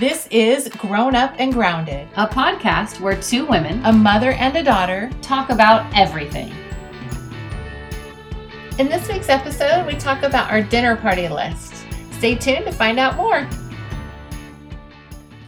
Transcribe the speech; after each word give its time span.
This 0.00 0.26
is 0.30 0.66
Grown 0.70 1.14
Up 1.14 1.34
and 1.36 1.52
Grounded, 1.52 2.08
a 2.16 2.26
podcast 2.26 3.00
where 3.00 3.20
two 3.20 3.44
women 3.44 3.84
a 3.84 3.92
mother 3.92 4.32
and 4.32 4.56
a 4.56 4.62
daughter. 4.62 5.10
talk 5.20 5.50
about 5.50 5.94
everything. 5.94 6.50
In 8.78 8.88
this 8.88 9.06
week's 9.08 9.28
episode, 9.28 9.86
we 9.86 9.92
talk 9.96 10.22
about 10.22 10.50
our 10.50 10.62
dinner 10.62 10.96
party 10.96 11.28
list. 11.28 11.84
Stay 12.12 12.34
tuned 12.34 12.64
to 12.64 12.72
find 12.72 12.98
out 12.98 13.14
more. 13.16 13.46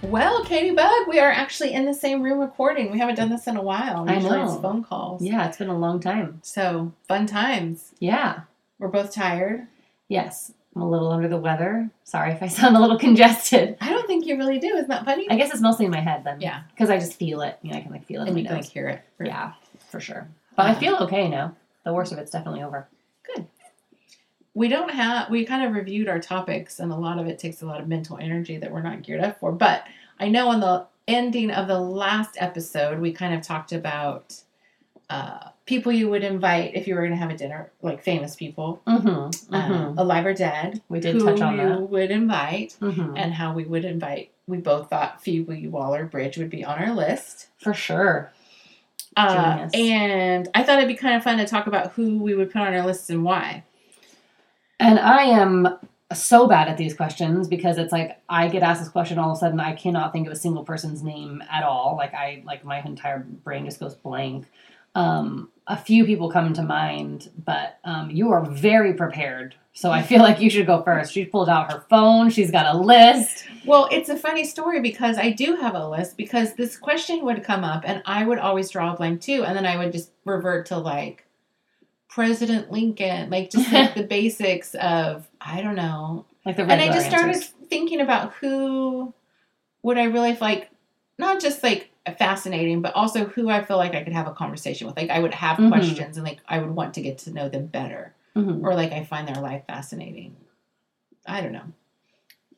Well, 0.03 0.45
Katie 0.45 0.75
Bug, 0.75 1.09
we 1.09 1.19
are 1.19 1.31
actually 1.31 1.73
in 1.73 1.87
the 1.87 1.95
same 1.95 2.21
room 2.21 2.39
recording. 2.39 2.93
We 2.93 2.99
haven't 2.99 3.15
done 3.15 3.31
this 3.31 3.47
in 3.47 3.57
a 3.57 3.63
while. 3.63 4.05
I 4.07 4.17
Usually 4.17 4.37
know. 4.37 4.53
It's 4.53 4.61
phone 4.61 4.85
calls. 4.85 5.23
Yeah, 5.23 5.49
it's 5.49 5.57
been 5.57 5.71
a 5.71 5.79
long 5.79 5.99
time. 5.99 6.41
So 6.43 6.93
fun 7.09 7.25
times. 7.25 7.95
Yeah. 8.01 8.41
We're 8.79 8.89
both 8.89 9.15
tired. 9.15 9.67
Yes. 10.09 10.53
I'm 10.75 10.83
a 10.83 10.89
little 10.89 11.11
under 11.11 11.29
the 11.29 11.37
weather. 11.37 11.91
Sorry 12.05 12.33
if 12.33 12.43
I 12.43 12.49
sound 12.49 12.77
a 12.77 12.81
little 12.81 12.99
congested. 12.99 13.77
I 13.81 13.91
don't 13.91 14.07
think 14.07 14.27
you 14.27 14.37
really 14.37 14.59
do. 14.59 14.69
Isn't 14.69 14.89
that 14.89 15.05
funny? 15.05 15.29
I 15.31 15.37
guess 15.37 15.53
it's 15.53 15.61
mostly 15.61 15.85
in 15.85 15.91
my 15.91 16.01
head 16.01 16.25
then. 16.25 16.41
Yeah. 16.41 16.63
Because 16.71 16.91
I 16.91 16.99
just 16.99 17.15
feel 17.15 17.43
it. 17.43 17.59
You 17.63 17.73
know, 17.73 17.79
I 17.79 17.81
can 17.83 17.93
like 17.93 18.07
feel 18.07 18.23
it 18.23 18.29
and 18.29 18.39
you 18.39 18.47
can 18.47 18.57
like 18.57 18.65
hear 18.65 18.89
it. 18.89 19.03
Yeah, 19.21 19.53
for 19.91 20.01
sure. 20.01 20.29
But 20.57 20.67
I 20.67 20.75
feel 20.75 20.97
okay 21.03 21.29
now. 21.29 21.55
The 21.85 21.93
worst 21.93 22.13
of 22.13 22.19
it's 22.19 22.31
definitely 22.31 22.63
over. 22.63 22.89
Good. 23.35 23.47
We 24.55 24.69
don't 24.69 24.91
have 24.91 25.31
we 25.31 25.45
kind 25.45 25.65
of 25.65 25.73
reviewed 25.73 26.09
our 26.09 26.21
topics 26.21 26.79
and 26.79 26.93
a 26.93 26.97
lot 26.97 27.19
of 27.19 27.27
it 27.27 27.39
takes 27.39 27.63
a 27.63 27.67
lot 27.67 27.81
of 27.81 27.89
mental 27.89 28.19
energy 28.19 28.57
that 28.59 28.71
we're 28.71 28.83
not 28.83 29.03
geared 29.03 29.23
up 29.25 29.41
for 29.41 29.51
but 29.51 29.85
i 30.21 30.29
know 30.29 30.53
in 30.53 30.61
the 30.61 30.87
ending 31.09 31.51
of 31.51 31.67
the 31.67 31.79
last 31.79 32.37
episode 32.39 33.01
we 33.01 33.13
kind 33.13 33.35
of 33.35 33.43
talked 33.43 33.73
about 33.73 34.41
uh, 35.11 35.49
people 35.73 35.93
you 35.93 36.09
would 36.13 36.25
invite 36.25 36.75
if 36.75 36.87
you 36.87 36.95
were 36.95 37.01
going 37.01 37.13
to 37.19 37.23
have 37.25 37.31
a 37.31 37.37
dinner 37.37 37.71
like 37.83 38.03
famous 38.03 38.33
people 38.37 38.69
Mm-hmm. 38.87 39.55
uh, 39.55 39.95
alive 40.03 40.27
or 40.27 40.35
dead 40.35 40.81
We 40.89 41.01
did 41.01 41.19
touch 41.21 41.41
on 41.41 41.53
you 41.59 41.69
that. 41.69 41.81
would 41.93 42.11
invite 42.11 42.77
Mm-hmm. 42.81 43.17
and 43.17 43.33
how 43.41 43.49
we 43.59 43.65
would 43.65 43.85
invite 43.85 44.31
we 44.47 44.59
both 44.59 44.91
thought 44.91 45.23
phoebe 45.23 45.69
waller-bridge 45.69 46.37
would 46.39 46.51
be 46.51 46.65
on 46.65 46.77
our 46.79 46.93
list 46.93 47.49
For 47.65 47.75
sure. 47.75 48.33
uh, 49.17 49.69
and 49.75 50.49
i 50.55 50.63
thought 50.63 50.79
it'd 50.79 50.89
be 50.89 50.95
kind 50.95 51.17
of 51.17 51.23
fun 51.23 51.39
to 51.39 51.47
talk 51.47 51.67
about 51.67 51.93
who 51.93 52.19
we 52.19 52.35
would 52.35 52.51
put 52.53 52.63
on 52.63 52.75
our 52.75 52.85
list 52.87 53.09
and 53.11 53.23
why 53.25 53.65
And 54.81 54.99
I 54.99 55.23
am 55.43 55.79
so 56.13 56.47
bad 56.49 56.67
at 56.69 56.77
these 56.77 56.93
questions 56.95 57.47
because 57.49 57.79
it's 57.79 57.93
like 57.93 58.21
I 58.29 58.49
get 58.49 58.63
asked 58.63 58.81
this 58.83 58.89
question 58.91 59.17
all 59.19 59.31
of 59.31 59.37
a 59.37 59.41
sudden 59.41 59.61
I 59.61 59.73
cannot 59.75 60.13
think 60.13 60.27
of 60.27 60.33
a 60.33 60.37
single 60.37 60.65
person's 60.65 61.03
name 61.03 61.43
at 61.51 61.63
all. 61.63 61.95
Like 61.97 62.13
I 62.15 62.43
like 62.45 62.65
my 62.65 62.79
entire 62.83 63.21
brain 63.21 63.65
just 63.65 63.79
goes 63.81 63.95
blank. 63.95 64.45
Um, 64.95 65.52
a 65.67 65.77
few 65.77 66.05
people 66.05 66.31
come 66.31 66.53
to 66.55 66.63
mind, 66.63 67.31
but 67.45 67.79
um, 67.85 68.11
you 68.11 68.31
are 68.31 68.45
very 68.45 68.95
prepared. 68.95 69.55
So 69.75 69.91
I 69.91 70.03
feel 70.03 70.21
like 70.21 70.41
you 70.41 70.51
should 70.51 70.67
go 70.67 70.83
first. 70.83 71.13
She 71.13 71.25
pulled 71.25 71.49
out 71.49 71.73
her 71.73 71.85
phone. 71.89 72.29
She's 72.31 72.51
got 72.51 72.75
a 72.75 72.79
list. 72.79 73.47
Well, 73.65 73.89
it's 73.91 74.11
a 74.11 74.17
funny 74.17 74.45
story 74.45 74.81
because 74.81 75.17
I 75.17 75.31
do 75.31 75.57
have 75.57 75.75
a 75.75 75.89
list 75.89 76.17
because 76.17 76.55
this 76.55 76.77
question 76.77 77.25
would 77.25 77.43
come 77.43 77.65
up 77.65 77.85
and 77.87 78.03
I 78.05 78.27
would 78.27 78.39
always 78.39 78.71
draw 78.71 78.93
a 78.93 78.97
blank 78.97 79.23
too. 79.23 79.45
And 79.45 79.57
then 79.57 79.65
I 79.65 79.79
would 79.79 79.93
just 79.93 80.11
revert 80.25 80.67
to 80.67 80.79
like 80.79 81.25
President 82.09 82.71
Lincoln, 82.71 83.31
like 83.31 83.51
just 83.51 83.73
like 83.73 83.95
the 83.97 84.03
basics 84.03 84.75
of, 84.75 85.27
I 85.41 85.63
don't 85.63 85.77
know. 85.77 86.27
Like 86.45 86.57
the 86.57 86.65
And 86.65 86.73
I 86.73 86.89
just 86.89 87.07
started 87.07 87.37
answers. 87.37 87.55
thinking 87.71 88.01
about 88.01 88.35
who 88.35 89.15
would 89.83 89.97
I 89.97 90.05
really 90.05 90.37
like, 90.37 90.71
not 91.19 91.41
just 91.41 91.63
like 91.63 91.92
fascinating, 92.19 92.83
but 92.83 92.95
also 92.95 93.25
who 93.27 93.49
I 93.49 93.65
feel 93.65 93.77
like 93.77 93.95
I 93.95 94.03
could 94.03 94.13
have 94.13 94.27
a 94.27 94.33
conversation 94.33 94.87
with. 94.87 94.97
Like 94.97 95.11
I 95.11 95.21
would 95.21 95.35
have 95.35 95.59
Mhm. 95.59 95.69
questions 95.69 96.17
and 96.17 96.27
like 96.27 96.39
I 96.49 96.59
would 96.59 96.71
want 96.75 96.95
to 96.95 97.03
get 97.03 97.19
to 97.19 97.33
know 97.33 97.49
them 97.49 97.67
better 97.67 98.13
Mhm. 98.37 98.63
or 98.65 98.75
like 98.75 98.93
I 98.93 99.05
find 99.05 99.29
their 99.29 99.41
life 99.43 99.63
fascinating. 99.67 100.35
I 101.27 101.41
don't 101.41 101.53
know. 101.53 101.63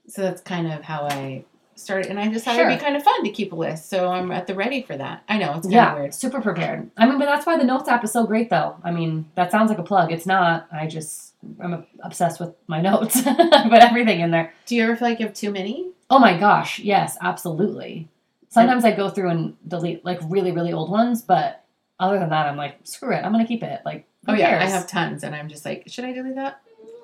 So 0.09 0.23
that's 0.23 0.41
kind 0.42 0.70
of 0.73 0.83
how 0.83 1.06
I 1.11 1.45
started, 1.77 2.09
and 2.11 2.20
I 2.20 2.28
just 2.33 2.45
thought 2.45 2.55
it'd 2.56 2.69
be 2.69 2.77
kind 2.83 2.95
of 2.97 3.03
fun 3.03 3.25
to 3.25 3.31
keep 3.31 3.53
a 3.53 3.56
list. 3.56 3.89
So 3.91 4.09
I'm 4.11 4.31
at 4.31 4.47
the 4.47 4.55
ready 4.55 4.83
for 4.83 4.96
that. 4.96 5.23
I 5.29 5.39
know 5.39 5.52
it's 5.55 5.63
kind 5.67 5.73
Yeah, 5.74 5.92
of 5.92 5.98
weird. 5.98 6.14
super 6.14 6.40
prepared. 6.40 6.89
I 6.96 7.07
mean, 7.07 7.19
but 7.19 7.24
that's 7.24 7.46
why 7.46 7.57
the 7.58 7.64
notes 7.64 7.89
app 7.89 8.05
is 8.05 8.13
so 8.13 8.24
great, 8.27 8.48
though. 8.48 8.77
I 8.85 8.90
mean, 8.92 9.27
that 9.35 9.51
sounds 9.51 9.70
like 9.70 9.79
a 9.79 9.83
plug. 9.83 10.13
It's 10.13 10.27
not. 10.27 10.67
I 10.73 10.86
just 10.86 11.35
I'm 11.61 11.85
obsessed 12.02 12.39
with 12.40 12.55
my 12.69 12.80
notes. 12.80 13.17
I 13.27 13.67
put 13.69 13.83
everything 13.83 14.20
in 14.20 14.30
there. 14.30 14.52
Do 14.67 14.77
you 14.77 14.85
ever 14.85 14.95
feel 14.96 15.08
like 15.08 15.20
you 15.20 15.27
have 15.27 15.35
too 15.35 15.51
many? 15.51 15.90
Oh 16.11 16.19
my 16.19 16.39
gosh, 16.39 16.79
yes, 16.79 17.19
absolutely. 17.20 18.08
Sometimes 18.55 18.85
I 18.85 18.92
go 18.92 19.09
through 19.11 19.31
and 19.31 19.57
delete 19.69 20.05
like 20.05 20.20
really, 20.29 20.53
really 20.53 20.73
old 20.73 20.91
ones, 20.91 21.23
but 21.23 21.65
other 22.01 22.19
than 22.19 22.31
that, 22.31 22.47
I'm 22.47 22.57
like, 22.57 22.77
screw 22.85 23.13
it, 23.13 23.25
I'm 23.25 23.33
gonna 23.33 23.47
keep 23.47 23.63
it. 23.63 23.81
Like, 23.85 24.07
oh 24.29 24.35
yeah, 24.35 24.61
I 24.63 24.67
have 24.67 24.87
tons, 24.87 25.23
and 25.25 25.35
I'm 25.35 25.48
just 25.48 25.65
like, 25.65 25.85
should 25.87 26.05
I 26.05 26.13
delete 26.13 26.35
that? 26.37 26.61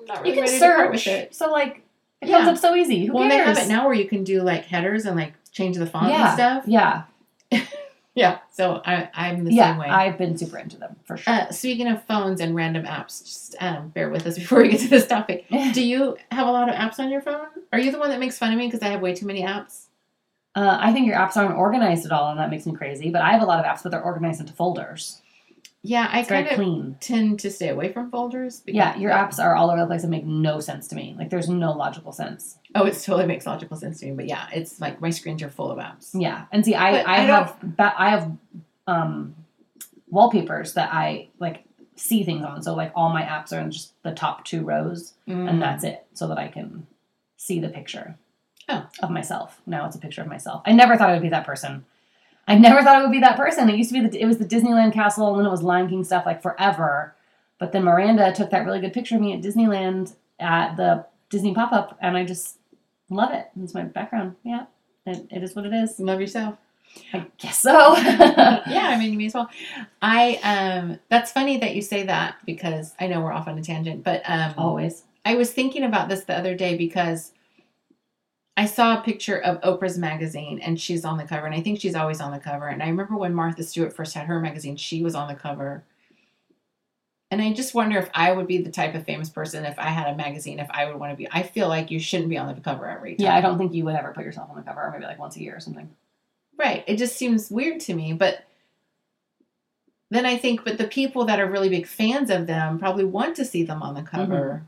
Not 0.07 0.25
You 0.25 0.33
can 0.33 0.47
search, 0.47 1.07
it. 1.07 1.35
so 1.35 1.51
like 1.51 1.83
it 2.21 2.29
Yeah. 2.29 2.37
comes 2.39 2.49
up 2.49 2.57
so 2.57 2.75
easy. 2.75 3.05
Who 3.05 3.13
well, 3.13 3.23
they 3.29 3.35
cares? 3.37 3.57
have 3.57 3.65
it 3.65 3.69
now 3.69 3.85
where 3.85 3.93
you 3.95 4.07
can 4.07 4.23
do 4.23 4.41
like 4.41 4.65
headers 4.65 5.05
and 5.05 5.15
like 5.15 5.33
change 5.51 5.77
the 5.77 5.85
font 5.87 6.09
yeah, 6.11 6.27
and 6.29 6.33
stuff. 6.33 6.63
yeah, 6.67 7.03
Yeah. 8.13 8.39
So 8.51 8.81
I, 8.85 9.09
I'm 9.13 9.45
the 9.45 9.53
yeah. 9.53 9.71
same 9.71 9.77
way. 9.79 9.87
I've 9.87 10.17
been 10.17 10.37
super 10.37 10.57
into 10.57 10.77
them 10.77 10.97
for 11.05 11.15
sure. 11.15 11.33
uh, 11.33 11.49
speaking 11.51 11.87
of 11.87 12.03
phones 12.03 12.41
and 12.41 12.53
random 12.53 12.83
apps, 12.83 13.23
just 13.23 13.55
um, 13.61 13.87
bear 13.89 14.09
with 14.09 14.27
us 14.27 14.35
before 14.39 14.61
we 14.61 14.67
get 14.69 14.81
to 14.81 14.87
this 14.89 15.07
topic. 15.07 15.45
Do 15.73 15.81
you 15.81 16.17
have 16.31 16.45
a 16.47 16.51
lot 16.51 16.67
of 16.67 16.75
apps 16.75 16.99
on 16.99 17.09
your 17.09 17.21
phone? 17.21 17.47
Are 17.71 17.79
you 17.79 17.91
the 17.91 17.99
one 17.99 18.09
that 18.09 18.19
makes 18.19 18.37
fun 18.37 18.51
of 18.51 18.59
me 18.59 18.67
because 18.67 18.81
I 18.81 18.89
have 18.89 19.01
way 19.01 19.15
too 19.15 19.25
many 19.25 19.43
apps? 19.43 19.85
Uh, 20.55 20.77
I 20.81 20.91
think 20.91 21.07
your 21.07 21.15
apps 21.15 21.37
aren't 21.37 21.55
organized 21.57 22.05
at 22.05 22.11
all, 22.11 22.29
and 22.29 22.39
that 22.39 22.49
makes 22.49 22.65
me 22.65 22.73
crazy. 22.73 23.09
But 23.09 23.21
I 23.21 23.31
have 23.31 23.41
a 23.41 23.45
lot 23.45 23.59
of 23.59 23.65
apps, 23.65 23.83
but 23.83 23.91
they're 23.91 24.03
organized 24.03 24.41
into 24.41 24.53
folders. 24.53 25.21
Yeah, 25.83 26.07
I 26.11 26.19
It's 26.19 26.29
kind 26.29 26.45
of 26.47 26.53
clean. 26.53 26.97
tend 26.99 27.39
to 27.39 27.49
stay 27.49 27.69
away 27.69 27.91
from 27.91 28.11
folders. 28.11 28.59
Because, 28.59 28.75
Yeah, 28.77 28.95
your 28.97 29.11
apps 29.11 29.39
are 29.43 29.55
all 29.55 29.71
over 29.71 29.79
the 29.81 29.87
place 29.87 30.03
and 30.03 30.11
make 30.11 30.25
no 30.25 30.59
sense 30.59 30.87
to 30.89 30.95
me. 30.95 31.15
Like, 31.17 31.29
there's 31.31 31.49
no 31.49 31.71
logical 31.71 32.11
sense. 32.11 32.57
Oh, 32.75 32.85
it 32.85 32.91
totally 33.01 33.25
makes 33.25 33.47
logical 33.47 33.75
sense 33.77 33.99
to 34.01 34.05
me. 34.05 34.11
But 34.11 34.27
yeah, 34.27 34.45
it's 34.53 34.79
like 34.79 35.01
my 35.01 35.09
screens 35.09 35.41
are 35.41 35.49
full 35.49 35.71
of 35.71 35.79
apps. 35.79 36.11
Yeah, 36.13 36.45
and 36.51 36.63
see, 36.63 36.75
I 36.75 36.99
I, 37.01 37.15
I 37.15 37.17
have 37.21 37.55
I 37.79 38.09
have 38.09 38.31
um 38.87 39.35
wallpapers 40.09 40.73
that 40.73 40.93
I 40.93 41.29
like 41.39 41.63
see 41.95 42.23
things 42.23 42.43
on. 42.43 42.61
So 42.61 42.75
like 42.75 42.91
all 42.95 43.09
my 43.09 43.23
apps 43.23 43.51
are 43.55 43.59
in 43.61 43.71
just 43.71 43.93
the 44.03 44.11
top 44.11 44.45
two 44.45 44.63
rows, 44.63 45.13
Mm. 45.27 45.49
and 45.49 45.61
that's 45.61 45.83
it, 45.83 46.05
so 46.13 46.27
that 46.27 46.37
I 46.37 46.47
can 46.47 46.85
see 47.37 47.59
the 47.59 47.69
picture. 47.69 48.17
Oh. 48.69 48.87
of 49.01 49.09
myself. 49.09 49.61
Now 49.65 49.85
it's 49.85 49.95
a 49.95 49.99
picture 49.99 50.21
of 50.21 50.27
myself. 50.27 50.61
I 50.65 50.71
never 50.71 50.95
thought 50.95 51.09
it 51.09 51.13
would 51.13 51.21
be 51.21 51.29
that 51.29 51.45
person. 51.45 51.85
I 52.47 52.57
never 52.57 52.81
thought 52.81 52.99
it 52.99 53.03
would 53.03 53.11
be 53.11 53.19
that 53.19 53.37
person. 53.37 53.69
It 53.69 53.77
used 53.77 53.93
to 53.93 54.01
be 54.01 54.07
the 54.07 54.21
it 54.21 54.25
was 54.25 54.37
the 54.37 54.45
Disneyland 54.45 54.93
castle, 54.93 55.29
and 55.29 55.39
then 55.39 55.45
it 55.45 55.51
was 55.51 55.63
Lion 55.63 55.89
King 55.89 56.03
stuff 56.03 56.25
like 56.25 56.41
forever. 56.41 57.15
But 57.59 57.71
then 57.71 57.83
Miranda 57.83 58.33
took 58.33 58.49
that 58.49 58.65
really 58.65 58.79
good 58.79 58.93
picture 58.93 59.15
of 59.15 59.21
me 59.21 59.33
at 59.33 59.41
Disneyland 59.41 60.15
at 60.39 60.75
the 60.75 61.05
Disney 61.29 61.53
pop 61.53 61.71
up, 61.71 61.97
and 62.01 62.17
I 62.17 62.25
just 62.25 62.57
love 63.09 63.31
it. 63.33 63.49
It's 63.61 63.73
my 63.73 63.83
background. 63.83 64.35
Yeah, 64.43 64.65
it, 65.05 65.27
it 65.29 65.43
is 65.43 65.55
what 65.55 65.65
it 65.65 65.73
is. 65.73 65.99
Love 65.99 66.19
yourself. 66.19 66.55
I 67.13 67.25
guess 67.37 67.59
so. 67.59 67.95
yeah, 67.97 68.89
I 68.89 68.97
mean, 68.97 69.13
you 69.13 69.17
may 69.17 69.27
as 69.27 69.33
well. 69.33 69.49
I 70.01 70.39
um, 70.43 70.99
that's 71.09 71.31
funny 71.31 71.57
that 71.57 71.75
you 71.75 71.81
say 71.81 72.03
that 72.03 72.35
because 72.45 72.93
I 72.99 73.07
know 73.07 73.21
we're 73.21 73.31
off 73.31 73.47
on 73.47 73.57
a 73.57 73.63
tangent, 73.63 74.03
but 74.03 74.23
um, 74.25 74.53
Always. 74.57 75.03
I 75.23 75.35
was 75.35 75.53
thinking 75.53 75.83
about 75.83 76.09
this 76.09 76.23
the 76.23 76.35
other 76.35 76.55
day 76.55 76.75
because 76.75 77.31
I 78.57 78.65
saw 78.65 78.99
a 78.99 79.03
picture 79.03 79.37
of 79.37 79.61
Oprah's 79.61 79.97
magazine 79.97 80.59
and 80.59 80.79
she's 80.79 81.05
on 81.05 81.17
the 81.17 81.23
cover, 81.23 81.45
and 81.45 81.55
I 81.55 81.61
think 81.61 81.79
she's 81.79 81.95
always 81.95 82.19
on 82.19 82.31
the 82.31 82.39
cover. 82.39 82.67
And 82.67 82.83
I 82.83 82.87
remember 82.87 83.17
when 83.17 83.33
Martha 83.33 83.63
Stewart 83.63 83.93
first 83.93 84.13
had 84.13 84.27
her 84.27 84.39
magazine, 84.39 84.75
she 84.75 85.01
was 85.01 85.15
on 85.15 85.27
the 85.27 85.35
cover. 85.35 85.83
And 87.31 87.41
I 87.41 87.53
just 87.53 87.73
wonder 87.73 87.97
if 87.97 88.09
I 88.13 88.33
would 88.33 88.45
be 88.45 88.57
the 88.57 88.69
type 88.69 88.93
of 88.93 89.05
famous 89.05 89.29
person 89.29 89.63
if 89.63 89.79
I 89.79 89.87
had 89.87 90.07
a 90.07 90.17
magazine, 90.17 90.59
if 90.59 90.69
I 90.69 90.85
would 90.85 90.99
want 90.99 91.13
to 91.13 91.15
be. 91.15 91.29
I 91.31 91.43
feel 91.43 91.69
like 91.69 91.89
you 91.89 91.97
shouldn't 91.97 92.29
be 92.29 92.37
on 92.37 92.53
the 92.53 92.59
cover 92.59 92.89
every 92.89 93.15
time. 93.15 93.25
Yeah, 93.25 93.35
I 93.35 93.39
don't 93.39 93.57
think 93.57 93.73
you 93.73 93.85
would 93.85 93.95
ever 93.95 94.11
put 94.11 94.25
yourself 94.25 94.49
on 94.49 94.57
the 94.57 94.63
cover, 94.63 94.81
or 94.81 94.91
maybe 94.91 95.05
like 95.05 95.17
once 95.17 95.37
a 95.37 95.41
year 95.41 95.55
or 95.55 95.61
something. 95.61 95.89
Right. 96.57 96.83
It 96.87 96.97
just 96.97 97.15
seems 97.15 97.49
weird 97.49 97.79
to 97.81 97.93
me. 97.93 98.11
But 98.11 98.43
then 100.09 100.25
I 100.25 100.35
think, 100.35 100.65
but 100.65 100.77
the 100.77 100.87
people 100.87 101.23
that 101.23 101.39
are 101.39 101.49
really 101.49 101.69
big 101.69 101.87
fans 101.87 102.29
of 102.29 102.47
them 102.47 102.77
probably 102.79 103.05
want 103.05 103.37
to 103.37 103.45
see 103.45 103.63
them 103.63 103.81
on 103.81 103.95
the 103.95 104.03
cover. 104.03 104.55
Mm-hmm. 104.55 104.65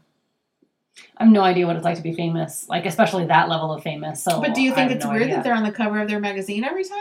I 1.18 1.24
have 1.24 1.34
no 1.34 1.42
idea 1.42 1.66
what 1.68 1.76
it's 1.76 1.86
like 1.86 1.98
to 1.98 2.04
be 2.04 2.14
famous, 2.14 2.68
like 2.70 2.86
especially 2.86 3.26
that 3.26 3.50
level 3.50 3.72
of 3.72 3.84
famous. 3.84 4.24
So, 4.24 4.40
But 4.42 4.54
do 4.54 4.62
you 4.62 4.74
think 4.74 4.92
it's 4.92 5.06
no 5.06 5.12
weird 5.12 5.24
idea. 5.24 5.36
that 5.36 5.44
they're 5.44 5.56
on 5.56 5.64
the 5.64 5.72
cover 5.72 6.00
of 6.00 6.08
their 6.08 6.20
magazine 6.20 6.64
every 6.64 6.84
time? 6.84 7.00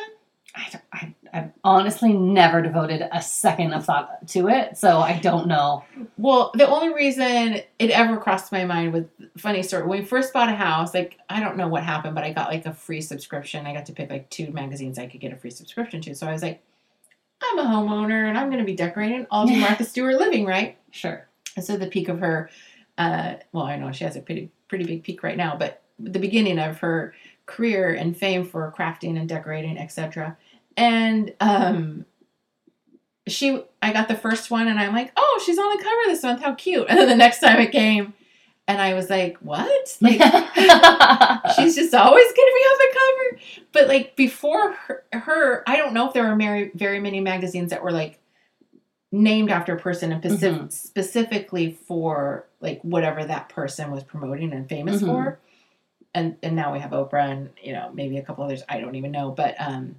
I, 0.54 0.80
I, 0.92 1.14
I've 1.32 1.50
honestly 1.64 2.12
never 2.12 2.60
devoted 2.60 3.08
a 3.10 3.22
second 3.22 3.72
of 3.72 3.86
thought 3.86 4.28
to 4.28 4.48
it, 4.48 4.76
so 4.76 4.98
I 4.98 5.18
don't 5.18 5.46
know. 5.46 5.84
Well, 6.18 6.50
the 6.54 6.68
only 6.68 6.92
reason 6.92 7.62
it 7.78 7.90
ever 7.90 8.18
crossed 8.18 8.52
my 8.52 8.66
mind 8.66 8.92
with 8.92 9.08
funny 9.38 9.62
story 9.62 9.86
when 9.86 10.00
we 10.00 10.04
first 10.04 10.32
bought 10.34 10.50
a 10.50 10.54
house, 10.54 10.92
like 10.92 11.18
I 11.30 11.40
don't 11.40 11.56
know 11.56 11.68
what 11.68 11.84
happened, 11.84 12.14
but 12.14 12.24
I 12.24 12.32
got 12.34 12.50
like 12.50 12.66
a 12.66 12.74
free 12.74 13.00
subscription. 13.00 13.66
I 13.66 13.72
got 13.72 13.86
to 13.86 13.92
pick 13.92 14.10
like 14.10 14.28
two 14.28 14.50
magazines 14.52 14.98
I 14.98 15.06
could 15.06 15.20
get 15.20 15.32
a 15.32 15.36
free 15.36 15.50
subscription 15.50 16.02
to. 16.02 16.14
So 16.14 16.26
I 16.26 16.32
was 16.32 16.42
like, 16.42 16.62
I'm 17.42 17.58
a 17.58 17.62
homeowner 17.64 18.28
and 18.28 18.36
I'm 18.36 18.48
going 18.48 18.60
to 18.60 18.66
be 18.66 18.76
decorating. 18.76 19.26
I'll 19.30 19.46
do 19.46 19.56
Martha 19.60 19.84
Stewart 19.84 20.16
living, 20.18 20.44
right? 20.44 20.76
Sure. 20.90 21.26
And 21.56 21.64
so 21.64 21.76
the 21.78 21.86
peak 21.86 22.08
of 22.08 22.20
her, 22.20 22.50
uh, 23.02 23.34
well, 23.52 23.64
I 23.64 23.76
know 23.76 23.92
she 23.92 24.04
has 24.04 24.16
a 24.16 24.20
pretty 24.20 24.50
pretty 24.68 24.84
big 24.84 25.02
peak 25.02 25.22
right 25.22 25.36
now, 25.36 25.56
but 25.56 25.82
the 25.98 26.18
beginning 26.18 26.58
of 26.58 26.78
her 26.78 27.14
career 27.46 27.92
and 27.94 28.16
fame 28.16 28.44
for 28.44 28.72
crafting 28.76 29.18
and 29.18 29.28
decorating, 29.28 29.76
etc. 29.78 30.36
And 30.76 31.34
um, 31.40 32.06
she, 33.28 33.62
I 33.82 33.92
got 33.92 34.08
the 34.08 34.14
first 34.16 34.50
one, 34.50 34.68
and 34.68 34.78
I'm 34.80 34.92
like, 34.94 35.12
oh, 35.16 35.42
she's 35.44 35.58
on 35.58 35.76
the 35.76 35.82
cover 35.82 36.00
this 36.06 36.22
month. 36.22 36.42
How 36.42 36.54
cute! 36.54 36.86
And 36.88 36.98
then 36.98 37.08
the 37.08 37.16
next 37.16 37.40
time 37.40 37.60
it 37.60 37.72
came, 37.72 38.14
and 38.66 38.80
I 38.80 38.94
was 38.94 39.10
like, 39.10 39.36
what? 39.38 39.96
Like 40.00 40.20
she's 41.56 41.74
just 41.76 41.94
always 41.94 42.26
going 42.32 42.48
to 42.50 42.54
be 42.56 42.64
on 42.72 42.78
the 42.78 42.94
cover. 42.98 43.40
But 43.72 43.88
like 43.88 44.16
before 44.16 44.72
her, 44.72 45.04
her, 45.12 45.62
I 45.68 45.76
don't 45.76 45.94
know 45.94 46.06
if 46.08 46.14
there 46.14 46.28
were 46.28 46.36
very, 46.36 46.70
very 46.74 47.00
many 47.00 47.20
magazines 47.20 47.70
that 47.70 47.82
were 47.82 47.92
like 47.92 48.18
named 49.10 49.50
after 49.50 49.74
a 49.74 49.78
person 49.78 50.10
and 50.12 50.22
specific, 50.22 50.60
Mhm. 50.62 50.72
specifically 50.72 51.72
for 51.86 52.46
like 52.62 52.80
whatever 52.82 53.24
that 53.24 53.48
person 53.50 53.90
was 53.90 54.04
promoting 54.04 54.52
and 54.52 54.68
famous 54.68 55.02
Mhm. 55.02 55.06
for. 55.06 55.38
And 56.14 56.36
and 56.42 56.54
now 56.56 56.72
we 56.72 56.78
have 56.78 56.92
Oprah 56.92 57.30
and 57.30 57.50
you 57.62 57.72
know 57.72 57.90
maybe 57.92 58.16
a 58.18 58.22
couple 58.22 58.44
others 58.44 58.62
I 58.68 58.80
don't 58.80 58.94
even 58.94 59.10
know, 59.12 59.30
but 59.30 59.54
um. 59.60 59.96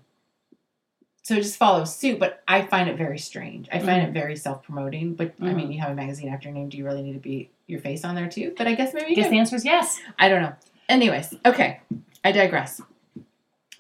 So 1.26 1.36
it 1.36 1.44
just 1.44 1.56
follows 1.56 1.96
suit, 1.96 2.20
but 2.20 2.44
I 2.50 2.64
find 2.64 2.90
it 2.90 2.98
very 2.98 3.18
strange. 3.18 3.70
I 3.72 3.80
find 3.80 4.04
Mhm. 4.04 4.10
it 4.10 4.12
very 4.12 4.36
self-promoting. 4.36 5.14
But 5.16 5.34
I 5.42 5.54
mean, 5.54 5.72
you 5.72 5.80
have 5.80 5.92
a 5.92 5.96
magazine 5.96 6.28
after 6.28 6.50
your 6.50 6.58
name. 6.58 6.68
Do 6.68 6.78
you 6.78 6.84
really 6.84 7.02
need 7.02 7.14
to 7.14 7.20
be 7.20 7.50
your 7.66 7.80
face 7.80 8.04
on 8.04 8.14
there 8.16 8.28
too? 8.28 8.54
But 8.58 8.68
I 8.68 8.76
guess 8.76 8.94
maybe 8.94 9.12
I 9.12 9.14
guess 9.14 9.30
the 9.30 9.38
answer 9.40 9.56
is 9.56 9.64
yes. 9.64 10.00
I 10.20 10.28
don't 10.28 10.42
know. 10.42 10.52
Anyways, 10.90 11.34
okay. 11.46 11.80
I 12.26 12.34
digress. 12.34 12.82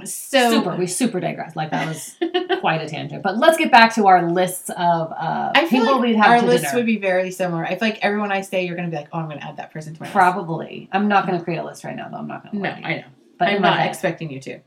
So 0.05 0.51
super. 0.51 0.75
We 0.75 0.87
super 0.87 1.19
digress. 1.19 1.55
Like 1.55 1.71
that 1.71 1.87
was 1.87 2.15
quite 2.59 2.81
a 2.81 2.87
tangent. 2.87 3.23
But 3.23 3.37
let's 3.37 3.57
get 3.57 3.71
back 3.71 3.95
to 3.95 4.07
our 4.07 4.31
lists 4.31 4.69
of 4.69 5.11
uh, 5.11 5.51
I 5.55 5.67
feel 5.67 5.81
people 5.81 5.93
like 5.93 6.01
we'd 6.01 6.15
have 6.15 6.31
our 6.31 6.39
to 6.39 6.45
list 6.45 6.63
dinner. 6.65 6.75
would 6.75 6.85
be 6.85 6.97
very 6.97 7.31
similar. 7.31 7.65
I 7.65 7.69
feel 7.69 7.89
like 7.89 7.99
everyone 8.01 8.31
I 8.31 8.41
say, 8.41 8.65
you're 8.65 8.75
going 8.75 8.89
to 8.89 8.91
be 8.91 8.97
like, 8.97 9.09
oh, 9.13 9.19
I'm 9.19 9.27
going 9.27 9.39
to 9.39 9.45
add 9.45 9.57
that 9.57 9.71
person 9.71 9.93
to 9.93 10.01
my 10.01 10.07
list. 10.07 10.13
Probably. 10.13 10.89
I'm 10.91 11.07
not 11.07 11.27
going 11.27 11.37
to 11.37 11.43
create 11.43 11.57
a 11.57 11.63
list 11.63 11.83
right 11.83 11.95
now, 11.95 12.09
though. 12.09 12.17
I'm 12.17 12.27
not 12.27 12.43
going 12.43 12.55
to. 12.55 12.59
No, 12.61 12.69
I 12.69 12.95
know. 12.97 13.03
But 13.37 13.47
I'm 13.49 13.61
not 13.61 13.79
head. 13.79 13.89
expecting 13.89 14.31
you 14.31 14.39
to. 14.41 14.59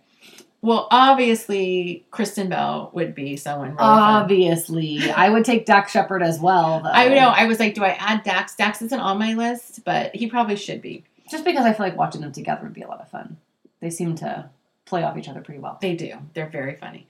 Well, 0.63 0.89
obviously, 0.91 2.07
Kristen 2.11 2.49
Bell 2.49 2.91
would 2.93 3.15
be 3.15 3.37
someone 3.37 3.69
really 3.69 3.79
fun. 3.79 4.23
Obviously, 4.23 5.11
I 5.13 5.29
would 5.29 5.45
take 5.45 5.65
Dax 5.65 5.93
Shepard 5.93 6.23
as 6.23 6.41
well. 6.41 6.81
Though. 6.81 6.91
I 6.91 7.09
know. 7.09 7.29
I 7.29 7.45
was 7.47 7.61
like, 7.61 7.75
do 7.75 7.85
I 7.85 7.91
add 7.91 8.25
Dax? 8.25 8.57
Dax 8.57 8.83
isn't 8.83 8.99
on 8.99 9.19
my 9.19 9.35
list, 9.35 9.85
but 9.85 10.15
he 10.17 10.27
probably 10.27 10.57
should 10.57 10.83
be. 10.83 11.05
just 11.31 11.45
because 11.45 11.65
I 11.65 11.73
feel 11.73 11.87
like 11.87 11.97
watching 11.97 12.21
them 12.21 12.33
together 12.33 12.63
would 12.65 12.75
be 12.75 12.83
a 12.83 12.89
lot 12.89 13.01
of 13.01 13.09
fun. 13.09 13.37
They 13.81 13.91
seem 13.91 14.17
to 14.17 14.49
play 14.87 15.03
off 15.05 15.19
each 15.19 15.29
other 15.29 15.41
pretty 15.43 15.61
well. 15.61 15.79
They 15.83 15.95
do. 15.95 16.15
They're 16.35 16.49
very 16.49 16.77
funny. 16.77 17.07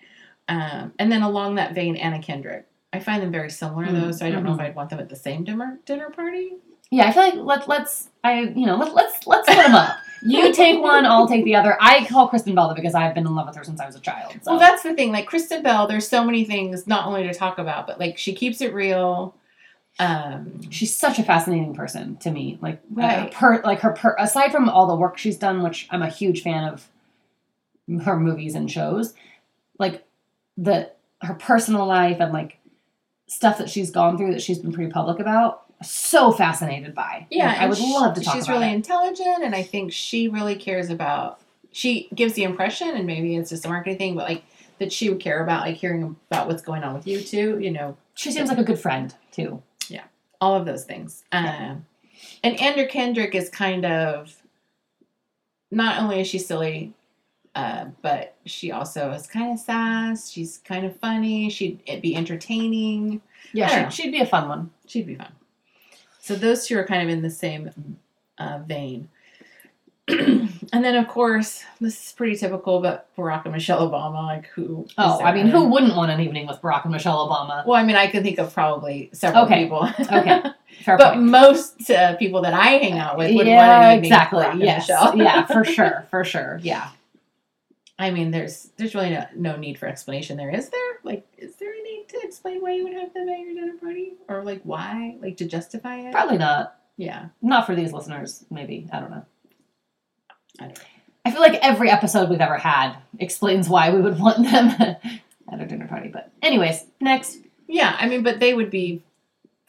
Um, 0.49 0.93
and 0.99 1.11
then 1.13 1.23
along 1.23 1.55
that 1.57 1.75
vein, 1.75 1.97
Anna 1.97 2.21
Kendrick. 2.21 2.67
I 2.93 3.01
find 3.01 3.23
them 3.23 3.31
very 3.33 3.51
similar 3.51 3.87
though, 3.87 4.09
Mm, 4.09 4.15
so 4.19 4.27
I 4.27 4.31
don't 4.31 4.43
know 4.45 4.53
if 4.53 4.59
mhm. 4.59 4.63
I'd 4.65 4.75
want 4.77 4.91
them 4.91 5.01
at 5.01 5.09
the 5.09 5.17
same 5.17 5.45
dinner 5.45 5.79
dinner 5.85 6.09
party. 6.11 6.53
Yeah, 6.91 7.07
I 7.07 7.13
feel 7.13 7.23
like 7.23 7.35
let's 7.35 7.69
let's 7.69 8.09
I 8.25 8.41
you 8.43 8.65
know 8.67 8.77
let 8.77 8.95
let's 8.95 9.27
let's 9.27 9.47
split 9.49 9.59
them 9.59 9.75
up. 9.75 9.97
You 10.23 10.53
take 10.55 10.81
one, 10.81 11.05
I'll 11.05 11.29
take 11.29 11.45
the 11.45 11.55
other. 11.57 11.77
I 11.81 12.07
call 12.07 12.29
Kristen 12.29 12.55
Bell 12.55 12.69
though 12.69 12.75
because 12.75 12.95
I've 12.95 13.15
been 13.15 13.27
in 13.27 13.35
love 13.35 13.49
with 13.49 13.57
her 13.57 13.65
since 13.65 13.81
I 13.81 13.87
was 13.87 13.97
a 13.97 14.01
child. 14.01 14.33
So. 14.43 14.53
Well, 14.53 14.61
that's 14.61 14.83
the 14.83 14.95
thing. 14.95 15.13
Like 15.13 15.27
Kristen 15.27 15.63
Bell, 15.63 15.87
there's 15.87 16.09
so 16.09 16.25
many 16.25 16.45
things 16.45 16.87
not 16.87 17.07
only 17.07 17.25
to 17.25 17.35
talk 17.35 17.59
about, 17.59 17.87
but 17.87 18.01
like 18.01 18.17
she 18.17 18.33
keeps 18.35 18.61
it 18.61 18.73
real. 18.73 19.35
Um, 19.99 20.61
she's 20.71 20.95
such 20.95 21.19
a 21.19 21.23
fascinating 21.23 21.75
person 21.75 22.17
to 22.19 22.31
me. 22.31 22.59
Like 22.61 22.81
Right. 22.91 23.27
uh, 23.27 23.29
per 23.31 23.63
like 23.63 23.81
her 23.81 23.93
per, 23.93 24.15
aside 24.19 24.53
from 24.53 24.69
all 24.69 24.87
the 24.87 24.95
work 24.97 25.19
she's 25.19 25.37
done, 25.39 25.63
which 25.63 25.89
I'm 25.91 26.03
a 26.03 26.09
huge 26.11 26.43
fan 26.43 26.65
of 26.65 26.89
her 28.05 28.19
movies 28.19 28.55
and 28.55 28.71
shows, 28.71 29.15
like 29.79 30.05
the 30.57 30.91
her 31.23 31.35
personal 31.35 31.87
life 31.87 32.19
and 32.21 32.33
like 32.33 32.59
stuff 33.27 33.59
that 33.59 33.69
she's 33.71 33.91
gone 33.91 34.17
through 34.19 34.33
that 34.33 34.43
she's 34.43 34.59
been 34.59 34.73
pretty 34.73 34.91
public 34.91 35.19
about. 35.19 35.63
So 35.83 36.33
fascinated 36.33 36.95
by. 36.95 37.27
yeah, 37.31 37.49
Like, 37.49 37.59
I 37.59 37.67
would 37.67 37.77
she- 37.79 37.93
love 37.93 38.15
to 38.15 38.21
talk 38.23 38.35
She's 38.35 38.49
really 38.49 38.69
it. 38.69 38.75
intelligent, 38.75 39.45
and 39.45 39.55
I 39.55 39.63
think 39.63 39.93
she 39.93 40.29
really 40.29 40.57
cares 40.57 40.89
about. 40.91 41.41
She 41.73 42.09
gives 42.15 42.33
the 42.33 42.45
impression, 42.45 42.89
and 42.89 43.07
maybe 43.07 43.37
it's 43.37 43.51
just 43.51 43.67
a 43.67 43.69
marketing 43.69 43.99
thing, 43.99 44.15
but 44.15 44.27
like 44.29 44.43
that 44.79 44.91
she 44.93 45.11
would 45.11 45.21
care 45.21 45.43
about 45.43 45.61
like 45.63 45.77
hearing 45.77 46.17
about 46.31 46.47
what's 46.49 46.63
going 46.63 46.83
on 46.83 46.95
with 46.95 47.07
you 47.07 47.21
too. 47.21 47.59
You 47.61 47.71
know, 47.73 47.97
She 48.15 48.31
seems 48.31 48.49
like 48.49 48.57
a 48.59 48.65
good 48.65 48.79
friend 48.79 49.15
too. 49.33 49.63
Yeah, 49.89 50.05
all 50.41 50.55
of 50.55 50.65
those 50.65 50.85
things. 50.85 51.25
Um, 51.33 51.85
and 52.43 52.59
Anna 52.61 52.87
Kendrick 52.87 53.35
is 53.35 53.51
kind 53.51 53.85
of 53.85 54.35
not 55.71 56.01
only 56.03 56.21
is 56.21 56.27
she 56.29 56.39
silly, 56.39 56.95
uh, 57.57 57.87
but 58.03 58.37
she 58.45 58.71
also 58.71 59.11
is 59.13 59.27
kind 59.27 59.51
of 59.51 59.59
sass. 59.59 60.31
She's 60.31 60.59
kind 60.59 60.85
of 60.85 60.95
funny. 61.01 61.49
She'd 61.49 61.81
it'd 61.87 62.03
be 62.03 62.15
entertaining. 62.15 63.05
I 63.05 63.09
don't 63.09 63.15
know. 63.15 63.21
Yeah, 63.55 63.89
she'd, 63.89 64.03
she'd 64.05 64.11
be 64.13 64.21
a 64.21 64.27
fun 64.27 64.49
one. 64.49 64.71
She'd 64.87 65.07
be 65.07 65.15
fun. 65.15 65.33
So 66.21 66.35
those 66.37 66.67
two 66.67 66.79
are 66.79 66.85
kind 66.87 67.03
of 67.03 67.09
in 67.09 67.23
the 67.23 67.31
same 67.31 67.97
uh, 68.37 68.59
vein. 68.67 69.09
and 70.09 70.51
then, 70.71 70.97
of 70.97 71.09
course, 71.09 71.65
this 71.81 72.07
is 72.07 72.13
pretty 72.13 72.37
typical, 72.37 72.81
but 72.81 73.09
Barack 73.17 73.45
and 73.45 73.55
Michelle 73.55 73.91
Obama, 73.91 74.23
like 74.27 74.47
who? 74.49 74.87
Oh. 74.99 75.21
I 75.23 75.33
mean, 75.35 75.47
who 75.47 75.65
wouldn't 75.69 75.97
want 75.97 76.11
an 76.13 76.21
evening 76.21 76.47
with 76.47 76.61
Barack 76.61 76.85
and 76.85 76.93
Michelle 76.93 77.27
Obama? 77.27 77.65
Well, 77.67 77.77
I 77.81 77.85
mean, 77.85 77.97
I 77.97 78.07
can 78.09 78.23
think 78.23 78.39
of 78.39 78.53
probably 78.53 79.09
several 79.15 79.45
Okay. 79.47 79.65
people. 79.65 79.89
Okay, 79.99 80.43
fair 80.85 80.99
but 80.99 81.15
point. 81.15 81.25
most 81.27 81.91
uh, 81.91 82.17
people 82.17 82.43
that 82.43 82.53
I 82.53 82.73
hang 82.73 82.99
out 82.99 83.17
with 83.17 83.35
would 83.35 83.47
want 83.47 83.49
an 83.49 83.83
evening 83.97 83.97
with 84.03 84.05
exactly. 84.05 84.45
Barack 84.45 84.51
and 84.51 84.59
Michelle. 84.61 85.17
yeah, 85.17 85.47
for 85.53 85.65
sure, 85.65 86.07
for 86.11 86.23
sure. 86.23 86.61
Yeah. 86.63 86.91
I 87.99 88.11
mean, 88.11 88.31
there's 88.31 88.71
there's 88.77 88.95
really 88.95 89.11
no, 89.11 89.27
no 89.35 89.57
need 89.57 89.79
for 89.79 89.87
explanation 89.87 90.37
there, 90.37 90.51
is 90.51 90.69
there? 90.69 90.99
Like, 91.03 91.27
is 91.39 91.57
there 91.57 91.73
a 91.73 91.83
need 91.83 92.07
to 92.09 92.21
explain 92.23 92.61
why 92.61 92.73
you 92.73 92.85
would 92.85 92.93
have 92.93 93.15
them 93.15 93.29
at 93.29 93.41
your 93.41 93.55
dinner 93.55 93.79
party, 93.81 94.15
or 94.29 94.43
like 94.43 94.61
why, 94.65 95.17
like 95.21 95.37
to 95.39 95.47
justify 95.47 95.97
it? 96.01 96.13
Probably 96.13 96.39
not. 96.39 96.79
Yeah. 96.97 97.27
Not 97.43 97.67
for 97.67 97.75
these 97.75 97.93
listeners. 97.93 98.45
Maybe 98.51 98.89
I 98.93 99.01
don't 99.01 99.11
know. 99.11 99.25
I 100.61 100.65
don't 100.65 100.79
know. 100.79 100.85
I 101.25 101.31
feel 101.31 101.41
like 101.41 101.59
every 101.63 101.91
episode 101.91 102.31
we've 102.31 102.41
ever 102.41 102.57
had 102.57 102.97
explains 103.19 103.69
why 103.69 103.91
we 103.91 104.01
would 104.01 104.19
want 104.19 104.45
them 104.45 104.69
at 105.53 105.61
a 105.61 105.67
dinner 105.67 105.89
party. 105.89 106.09
But 106.09 106.31
anyways, 106.43 106.85
next. 107.01 107.39
Yeah, 107.67 107.97
I 107.99 108.09
mean, 108.09 108.23
but 108.23 108.39
they 108.39 108.55
would 108.55 108.71
be 108.71 109.03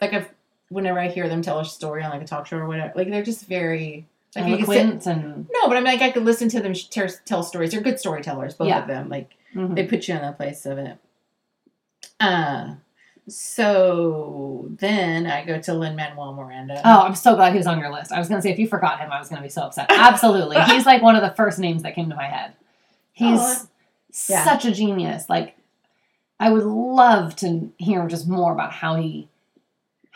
like 0.00 0.12
if 0.12 0.28
whenever 0.68 1.00
I 1.00 1.08
hear 1.08 1.28
them 1.28 1.42
tell 1.42 1.58
a 1.58 1.64
story 1.64 2.02
on 2.02 2.10
like 2.10 2.22
a 2.22 2.26
talk 2.26 2.46
show 2.46 2.58
or 2.58 2.66
whatever, 2.66 2.92
like 2.94 3.10
they're 3.10 3.22
just 3.22 3.46
very 3.46 4.06
like 4.36 4.46
you 4.46 4.56
could 4.58 4.66
sit- 4.66 4.76
Eloquent 4.80 5.06
and 5.06 5.48
no, 5.52 5.68
but 5.68 5.76
I'm 5.76 5.84
like 5.84 6.02
I 6.02 6.10
could 6.10 6.24
listen 6.24 6.48
to 6.50 6.60
them 6.60 6.74
tell, 6.74 7.08
tell 7.24 7.42
stories. 7.42 7.70
They're 7.72 7.80
good 7.80 7.98
storytellers, 7.98 8.54
both 8.54 8.68
Yeah. 8.68 8.80
of 8.82 8.86
them. 8.88 9.08
Like 9.08 9.34
Mhm. 9.54 9.74
they 9.74 9.86
put 9.86 10.06
you 10.08 10.14
in 10.16 10.22
the 10.22 10.32
place 10.32 10.66
of 10.66 10.78
it. 10.78 10.98
Uh 12.20 12.74
so 13.26 14.66
then 14.78 15.26
I 15.26 15.44
go 15.44 15.60
to 15.60 15.74
Lin 15.74 15.96
Manuel 15.96 16.32
Miranda. 16.34 16.80
Oh, 16.84 17.00
I'm 17.02 17.14
so 17.14 17.34
glad 17.34 17.52
he 17.52 17.58
was 17.58 17.66
on 17.66 17.78
your 17.78 17.92
list. 17.92 18.10
I 18.12 18.18
was 18.18 18.28
gonna 18.28 18.40
say 18.42 18.50
if 18.50 18.58
you 18.58 18.66
forgot 18.66 18.98
him, 19.00 19.10
I 19.12 19.18
was 19.18 19.28
gonna 19.28 19.42
be 19.42 19.48
so 19.48 19.62
upset. 19.62 19.86
Absolutely, 19.90 20.60
he's 20.66 20.86
like 20.86 21.02
one 21.02 21.14
of 21.16 21.22
the 21.22 21.30
first 21.30 21.58
names 21.58 21.82
that 21.82 21.94
came 21.94 22.08
to 22.10 22.16
my 22.16 22.24
head. 22.26 22.52
He's 23.12 23.38
Oh, 23.40 23.66
yeah. 24.28 24.44
such 24.44 24.64
a 24.64 24.70
genius. 24.72 25.28
Like, 25.28 25.56
I 26.40 26.50
would 26.50 26.64
love 26.64 27.34
to 27.36 27.70
hear 27.78 28.06
just 28.06 28.28
more 28.28 28.52
about 28.52 28.72
how 28.72 28.94
he 28.96 29.28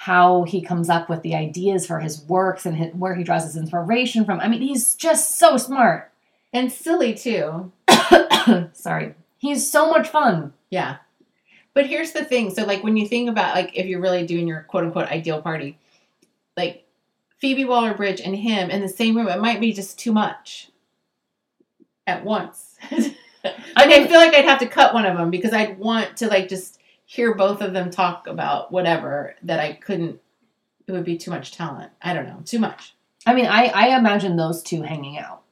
how 0.03 0.43
he 0.43 0.61
comes 0.61 0.91
up 0.91 1.09
with 1.09 1.23
the 1.23 1.33
ideas 1.33 1.87
for 1.87 2.01
his 2.01 2.23
works 2.23 2.67
and 2.67 2.77
his, 2.77 2.93
where 2.93 3.15
he 3.15 3.23
draws 3.23 3.45
his 3.45 3.57
inspiration 3.57 4.25
from. 4.25 4.41
I 4.41 4.49
mean, 4.49 4.61
he's 4.61 4.97
just 4.97 5.39
so 5.39 5.57
smart. 5.57 6.11
and 6.53 6.73
silly 6.73 7.15
too. 7.15 7.71
Sorry, 8.73 9.15
he's 9.39 9.71
so 9.71 9.91
much 9.91 10.09
fun. 10.09 10.55
Yeah. 10.71 10.97
But 11.73 11.87
here's 11.87 12.11
the 12.11 12.25
thing. 12.25 12.51
So 12.51 12.65
like 12.65 12.83
when 12.83 12.97
you 12.97 13.07
think 13.07 13.31
about 13.31 13.55
like 13.55 13.79
if 13.79 13.87
you're 13.87 14.01
really 14.01 14.27
doing 14.27 14.49
your 14.49 14.63
quote 14.63 14.83
unquote 14.83 15.09
ideal 15.09 15.41
party, 15.41 15.79
like 16.57 16.85
Phoebe 17.39 17.65
Waller 17.65 17.95
Bridge 17.95 18.21
and 18.21 18.35
him 18.35 18.71
in 18.71 18.81
the 18.81 18.89
same 18.89 19.17
room, 19.17 19.29
it 19.29 19.41
might 19.41 19.61
be 19.61 19.73
just 19.73 20.01
too 20.01 20.13
much 20.13 20.69
at 22.09 22.25
once. 22.25 22.77
like 22.91 23.15
I, 23.77 23.87
mean- 23.87 24.09
feel 24.09 24.19
like 24.19 24.35
I'd 24.35 24.47
have 24.47 24.59
to 24.59 24.67
cut 24.67 24.95
one 24.95 25.07
of 25.07 25.17
them 25.17 25.31
because 25.31 25.53
I'd 25.53 25.79
want 25.79 26.17
to 26.17 26.27
like 26.27 26.49
just 26.49 26.81
hear 27.13 27.35
both 27.35 27.61
of 27.61 27.75
them 27.75 27.91
talk 27.91 28.27
about 28.27 28.73
whatever 28.73 29.35
that 29.43 29.61
I 29.61 29.75
couldn't 29.75 30.19
it 30.87 30.93
would 30.93 31.05
be 31.05 31.19
too 31.19 31.31
much 31.31 31.53
talent. 31.53 31.93
I 32.01 32.15
don't 32.15 32.27
know. 32.27 32.41
Too 32.45 32.59
much. 32.59 32.95
I 33.27 33.35
mean, 33.35 33.47
I 33.47 33.67
I 33.67 33.99
imagine 33.99 34.37
those 34.37 34.63
two 34.63 34.83
hanging 34.83 35.19
out. 35.19 35.43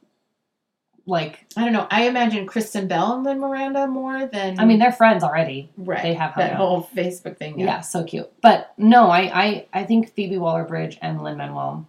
Like, 1.07 1.47
I 1.57 1.65
don't 1.65 1.73
know. 1.73 1.87
I 1.91 2.09
imagine 2.09 2.47
Kristen 2.47 2.87
Bell 2.89 3.15
and 3.15 3.25
Lin 3.25 3.41
Miranda 3.41 3.87
more 3.87 4.27
than 4.27 4.59
I 4.59 4.65
mean, 4.65 4.79
they're 4.79 4.93
friends 4.93 5.23
already. 5.23 5.71
right. 5.77 6.03
they 6.03 6.15
have 6.15 6.35
that 6.37 6.53
out. 6.53 6.57
whole 6.57 6.89
Facebook 6.95 7.37
thing. 7.37 7.59
Yeah. 7.59 7.81
so 7.81 8.05
cute. 8.05 8.31
But 8.41 8.73
no, 8.79 9.09
I, 9.09 9.21
I, 9.21 9.67
I 9.73 9.85
think 9.85 10.15
Phoebe 10.15 10.39
Waller 10.39 10.65
Bridge 10.65 10.99
and 11.03 11.23
Lin 11.23 11.37
Manuel 11.37 11.89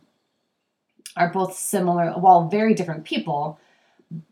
are 1.15 1.29
both 1.29 1.55
similar, 1.55 2.11
while 2.11 2.47
very 2.47 2.73
different 2.73 3.03
people, 3.03 3.59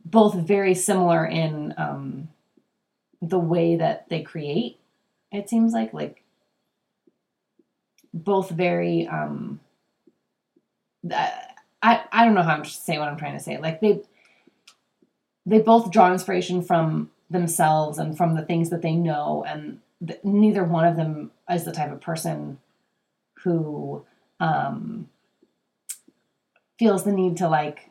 both 0.05 0.33
very 0.33 0.73
similar 0.73 1.25
in 1.25 1.73
um, 1.77 2.29
the 3.21 3.39
way 3.39 3.75
that 3.75 4.09
they 4.09 4.21
create. 4.21 4.78
It 5.31 5.49
seems 5.49 5.73
like 5.73 5.93
like 5.93 6.23
both 8.13 8.49
very. 8.49 9.07
Um, 9.07 9.59
I 11.11 12.03
I 12.11 12.25
don't 12.25 12.33
know 12.33 12.43
how 12.43 12.57
to 12.57 12.69
say 12.69 12.97
what 12.97 13.07
I'm 13.07 13.17
trying 13.17 13.37
to 13.37 13.43
say. 13.43 13.57
Like 13.57 13.81
they 13.81 14.01
they 15.45 15.59
both 15.59 15.91
draw 15.91 16.11
inspiration 16.11 16.61
from 16.61 17.11
themselves 17.29 17.97
and 17.97 18.17
from 18.17 18.35
the 18.35 18.43
things 18.43 18.69
that 18.69 18.81
they 18.81 18.93
know 18.93 19.43
and 19.47 19.79
th- 20.05 20.19
neither 20.23 20.63
one 20.63 20.85
of 20.85 20.95
them 20.95 21.31
is 21.49 21.63
the 21.65 21.71
type 21.71 21.91
of 21.91 22.01
person 22.01 22.59
who 23.43 24.03
um, 24.39 25.09
feels 26.77 27.03
the 27.03 27.11
need 27.11 27.37
to 27.37 27.47
like 27.47 27.89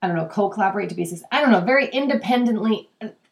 I 0.00 0.08
don't 0.08 0.16
know 0.16 0.26
co-collaborate 0.26 0.88
to 0.88 0.94
be 0.96 1.04
successful. 1.04 1.28
I 1.30 1.40
don't 1.40 1.52
know, 1.52 1.60
very 1.60 1.86
independently. 1.88 2.88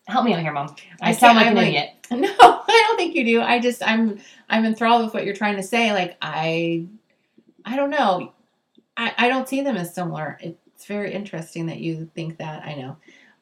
Help 0.07 0.25
me 0.25 0.35
out 0.35 0.41
here, 0.41 0.53
mom. 0.53 0.75
I, 1.01 1.11
I 1.11 1.13
sound 1.13 1.37
like 1.37 1.45
can't- 1.47 1.59
an 1.59 1.65
like- 1.65 1.69
idiot. 1.69 1.91
No, 2.13 2.29
I 2.29 2.85
don't 2.89 2.97
think 2.97 3.15
you 3.15 3.25
do. 3.25 3.41
I 3.41 3.61
just 3.61 3.87
I'm 3.87 4.19
I'm 4.49 4.65
enthralled 4.65 5.05
with 5.05 5.15
what 5.15 5.25
you're 5.25 5.35
trying 5.37 5.55
to 5.57 5.63
say. 5.63 5.93
Like 5.93 6.17
I 6.21 6.87
I 7.65 7.77
don't 7.77 7.91
know. 7.91 8.33
I, 8.97 9.15
I 9.17 9.29
don't 9.29 9.49
see 9.49 9.61
them 9.61 9.77
as 9.77 9.95
similar. 9.95 10.37
It's 10.41 10.87
very 10.87 11.13
interesting 11.15 11.67
that 11.67 11.79
you 11.79 12.11
think 12.17 12.39
that. 12.39 12.65
I 12.65 12.75
know. 12.75 12.97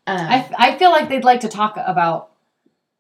Um, 0.07 0.19
I, 0.21 0.51
I 0.59 0.79
feel 0.79 0.91
like 0.91 1.09
they'd 1.09 1.25
like 1.25 1.41
to 1.41 1.49
talk 1.49 1.79
about 1.79 2.33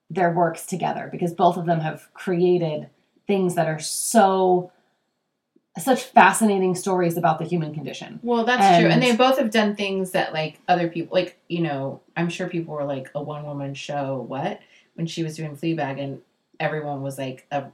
their 0.08 0.32
works 0.32 0.64
together 0.64 1.08
because 1.12 1.34
both 1.34 1.58
of 1.58 1.66
them 1.66 1.80
have 1.80 2.08
created 2.14 2.88
things 3.26 3.54
that 3.56 3.68
are 3.68 3.78
so 3.78 4.72
such 5.78 6.02
fascinating 6.04 6.75
stories 6.75 7.16
about 7.16 7.38
the 7.38 7.44
human 7.44 7.75
condition. 7.75 8.20
well, 8.23 8.44
that's 8.44 8.78
true, 8.78 8.87
and 8.87 8.94
and- 8.94 9.02
they 9.02 9.16
both 9.16 9.38
have 9.38 9.50
done 9.50 9.75
things 9.76 10.11
that 10.12 10.32
like 10.32 10.58
other 10.68 10.88
people, 10.88 11.14
like 11.14 11.38
you 11.49 11.61
know, 11.62 12.00
I'm 12.16 12.28
sure 12.28 12.49
people 12.49 12.75
were 12.75 12.85
like 12.85 13.11
a 13.14 13.23
one 13.23 13.44
woman 13.44 13.75
show. 13.75 14.25
What 14.28 14.61
when 14.94 15.06
she 15.06 15.23
was 15.23 15.37
doing 15.37 15.56
Fleabag, 15.56 16.00
and 16.02 16.20
everyone 16.61 17.02
was 17.02 17.18
like 17.18 17.47
a 17.50 17.64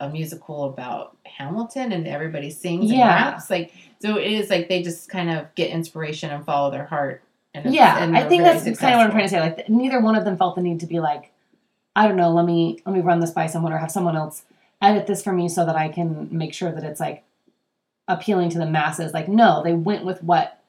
a 0.00 0.08
musical 0.08 0.64
about 0.64 1.16
Hamilton, 1.26 1.92
and 1.92 2.06
everybody 2.08 2.50
sings 2.50 2.90
and 2.90 2.98
Yeah. 2.98 3.30
raps. 3.30 3.50
Like 3.50 3.72
so, 4.00 4.16
it 4.16 4.32
is 4.32 4.48
like 4.50 4.68
they 4.68 4.82
just 4.82 5.08
kind 5.10 5.30
of 5.30 5.54
get 5.54 5.70
inspiration 5.70 6.30
and 6.30 6.44
follow 6.44 6.70
their 6.70 6.86
heart. 6.86 7.22
And 7.52 7.74
yeah, 7.74 8.02
and 8.02 8.16
I 8.16 8.28
think 8.28 8.44
that's 8.44 8.62
kind 8.78 8.94
of 8.94 8.98
what 8.98 9.06
I'm 9.06 9.10
trying 9.10 9.24
to 9.24 9.28
say. 9.28 9.40
Like 9.40 9.68
neither 9.68 10.00
one 10.00 10.14
of 10.16 10.24
them 10.24 10.36
felt 10.36 10.54
the 10.54 10.62
need 10.62 10.80
to 10.80 10.86
be 10.86 11.00
like, 11.00 11.32
I 11.96 12.06
don't 12.06 12.16
know, 12.16 12.30
let 12.30 12.46
me 12.46 12.78
let 12.86 12.94
me 12.94 13.00
run 13.02 13.20
this 13.20 13.32
by 13.32 13.46
someone 13.46 13.72
or 13.72 13.78
have 13.78 13.90
someone 13.90 14.16
else 14.16 14.44
edit 14.80 15.06
this 15.06 15.22
for 15.22 15.32
me 15.32 15.48
so 15.48 15.66
that 15.66 15.76
I 15.76 15.88
can 15.88 16.28
make 16.30 16.54
sure 16.54 16.72
that 16.72 16.84
it's 16.84 17.00
like 17.00 17.22
appealing 18.10 18.50
to 18.50 18.58
the 18.58 18.66
masses. 18.66 19.12
Like 19.12 19.28
no, 19.28 19.62
they 19.62 19.72
went 19.72 20.04
with 20.04 20.22
what 20.22 20.60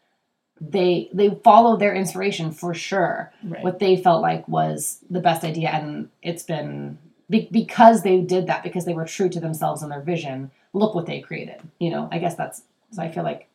they 0.61 1.09
they 1.11 1.29
followed 1.43 1.79
their 1.79 1.95
inspiration 1.95 2.51
for 2.51 2.73
sure. 2.73 3.33
Right. 3.43 3.63
what 3.63 3.79
they 3.79 3.97
felt 3.97 4.21
like 4.21 4.47
was 4.47 4.99
the 5.09 5.19
best 5.19 5.43
idea 5.43 5.69
and 5.69 6.09
it's 6.21 6.43
been 6.43 6.99
be- 7.31 7.49
because 7.51 8.03
they 8.03 8.21
did 8.21 8.45
that 8.47 8.61
because 8.61 8.85
they 8.85 8.93
were 8.93 9.05
true 9.05 9.29
to 9.29 9.39
themselves 9.39 9.81
and 9.81 9.91
their 9.91 10.01
vision 10.01 10.51
look 10.73 10.93
what 10.93 11.07
they 11.07 11.21
created 11.21 11.61
you 11.79 11.89
know 11.89 12.07
i 12.11 12.19
guess 12.19 12.35
that's 12.35 12.61
so 12.91 13.01
i 13.01 13.09
feel 13.09 13.23
like 13.23 13.47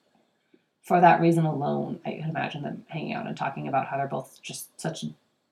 for 0.83 1.01
that 1.01 1.21
reason 1.21 1.45
alone 1.45 2.01
i 2.05 2.13
can 2.13 2.29
imagine 2.29 2.63
them 2.63 2.85
hanging 2.89 3.13
out 3.13 3.27
and 3.27 3.37
talking 3.37 3.69
about 3.69 3.87
how 3.87 3.97
they're 3.97 4.09
both 4.09 4.41
just 4.43 4.81
such 4.81 5.05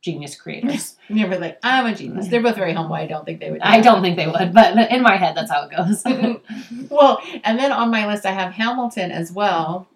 genius 0.04 0.36
creators 0.42 0.96
And 1.08 1.18
they 1.18 1.24
were 1.24 1.38
like, 1.38 1.58
I'm 1.62 1.86
a 1.86 1.94
genius. 1.94 2.28
They're 2.28 2.42
both 2.42 2.56
very 2.56 2.74
humble. 2.74 2.94
I 2.94 3.06
don't 3.06 3.24
think 3.24 3.40
they 3.40 3.50
would. 3.50 3.62
do 3.62 3.68
i 3.76 3.80
don't 3.80 4.02
think 4.02 4.16
they 4.16 4.26
would 4.26 4.52
but 4.52 4.76
in 4.92 5.02
my 5.02 5.16
head 5.16 5.34
that's 5.36 5.50
how 5.50 5.66
it 5.66 5.70
goes 5.76 6.02
well, 6.90 7.20
and 7.42 7.58
then 7.58 7.72
on 7.72 7.90
my 7.90 8.06
list 8.06 8.26
I 8.26 8.32
have 8.32 8.52
Hamilton 8.52 9.10
as 9.10 9.32
well. 9.32 9.88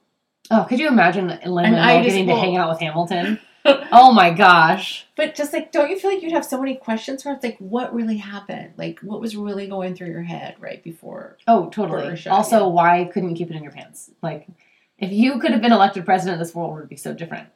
oh 0.51 0.65
could 0.69 0.79
you 0.81 0.89
imagine 0.89 1.27
lin 1.29 1.73
manuel 1.73 2.03
getting 2.05 2.27
to 2.27 2.35
hang 2.35 2.57
out 2.57 2.71
with 2.71 2.81
hamilton 2.81 3.39
oh 3.93 4.13
my 4.13 4.31
gosh 4.31 5.07
But 5.17 5.35
just 5.35 5.53
like, 5.53 5.73
don't 5.73 5.91
you 5.91 5.99
feel 5.99 6.11
like 6.13 6.23
you'd 6.23 6.33
have 6.33 6.45
so 6.45 6.59
many 6.63 6.77
questions 6.77 7.23
for 7.23 7.31
us? 7.33 7.43
Like, 7.43 7.59
what 7.59 7.93
really 7.93 8.17
happened? 8.17 8.71
Like, 8.79 9.01
what 9.01 9.21
was 9.21 9.37
really 9.37 9.67
going 9.67 9.95
through 9.95 10.07
your 10.17 10.23
head 10.23 10.55
right 10.61 10.83
before? 10.83 11.37
Oh, 11.47 11.69
totally. 11.71 12.17
Sure, 12.17 12.33
also, 12.33 12.61
yeah. 12.61 12.67
why 12.79 13.11
couldn't 13.13 13.31
you 13.31 13.37
keep 13.37 13.51
it 13.51 13.57
in 13.57 13.63
your 13.65 13.73
pants? 13.73 14.11
Like, 14.23 14.47
if 14.97 15.11
you 15.13 15.39
could 15.41 15.51
have 15.51 15.61
been 15.61 15.73
elected 15.73 16.05
president, 16.07 16.39
this 16.39 16.55
world 16.55 16.77
would 16.77 16.89
be 16.89 16.97
so 16.97 17.13
different. 17.13 17.49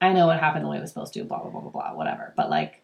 I 0.00 0.12
know 0.12 0.30
it 0.30 0.38
happened 0.38 0.64
the 0.64 0.68
way 0.68 0.78
it 0.78 0.80
was 0.80 0.90
supposed 0.90 1.14
to, 1.14 1.24
blah, 1.24 1.40
blah, 1.40 1.50
blah, 1.50 1.60
blah, 1.60 1.70
blah, 1.70 1.92
whatever. 1.94 2.32
But, 2.36 2.50
like, 2.50 2.82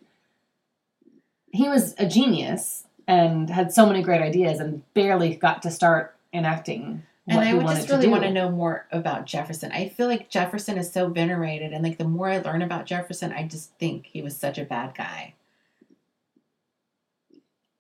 he 1.53 1.69
was 1.69 1.95
a 1.99 2.07
genius 2.07 2.85
and 3.07 3.49
had 3.49 3.73
so 3.73 3.87
many 3.87 4.03
great 4.03 4.21
ideas 4.23 4.59
and 4.61 4.83
barely 4.95 5.37
got 5.37 5.63
to 5.63 5.71
start 5.71 6.17
enacting 6.33 7.03
And 7.29 7.41
I 7.41 7.55
would 7.55 7.67
just 7.67 7.89
really 7.89 8.09
want 8.09 8.23
to 8.25 8.33
know 8.33 8.51
more 8.51 8.87
about 8.91 9.25
Jefferson. 9.27 9.71
I 9.73 9.89
feel 9.89 10.09
like 10.09 10.29
Jefferson 10.29 10.77
is 10.77 10.93
so 10.93 11.09
venerated, 11.09 11.73
and 11.73 11.83
like 11.85 11.97
the 11.99 12.05
more 12.05 12.29
I 12.29 12.39
learn 12.39 12.61
about 12.63 12.87
Jefferson, 12.87 13.33
I 13.33 13.47
just 13.47 13.71
think 13.79 14.07
he 14.07 14.21
was 14.21 14.37
such 14.37 14.59
a 14.59 14.65
bad 14.65 14.95
guy. 14.95 15.35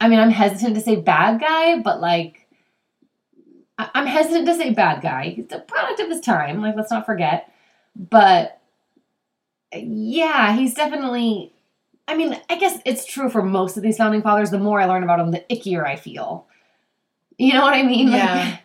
I 0.00 0.08
mean, 0.08 0.18
I'm 0.18 0.30
hesitant 0.30 0.74
to 0.76 0.80
say 0.80 0.96
bad 0.96 1.40
guy, 1.40 1.78
but, 1.80 2.00
like, 2.00 2.46
I- 3.78 3.90
I'm 3.94 4.06
hesitant 4.06 4.46
to 4.46 4.54
say 4.54 4.70
bad 4.70 5.02
guy. 5.02 5.30
He's 5.30 5.50
a 5.50 5.58
product 5.60 6.00
of 6.00 6.08
his 6.10 6.20
time. 6.20 6.60
Like, 6.60 6.76
let's 6.76 6.90
not 6.90 7.06
forget. 7.06 7.50
But 7.96 8.60
yeah, 9.76 10.54
he's 10.56 10.74
definitely. 10.74 11.52
I 12.06 12.16
mean, 12.16 12.38
I 12.50 12.56
guess 12.58 12.78
it's 12.84 13.06
true 13.06 13.30
for 13.30 13.42
most 13.42 13.76
of 13.78 13.82
these 13.82 13.96
founding 13.96 14.20
fathers. 14.22 14.50
The 14.50 14.58
more 14.58 14.78
I 14.80 14.84
learn 14.84 15.02
about 15.02 15.18
them, 15.18 15.30
the 15.30 15.44
ickier 15.50 15.86
I 15.86 15.96
feel. 15.96 16.46
You 17.38 17.54
know 17.54 17.62
what 17.62 17.74
I 17.74 17.82
mean? 17.82 18.10
Like- 18.10 18.20
Yeah. 18.22 18.58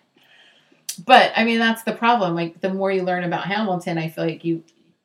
But 1.06 1.32
I 1.36 1.46
mean, 1.46 1.60
that's 1.60 1.84
the 1.84 1.94
problem. 1.94 2.36
Like, 2.36 2.60
the 2.60 2.74
more 2.74 2.92
you 2.92 3.04
learn 3.04 3.24
about 3.24 3.46
Hamilton, 3.46 3.98
I 3.98 4.10
feel 4.10 4.26
like 4.26 4.44
you, 4.44 4.64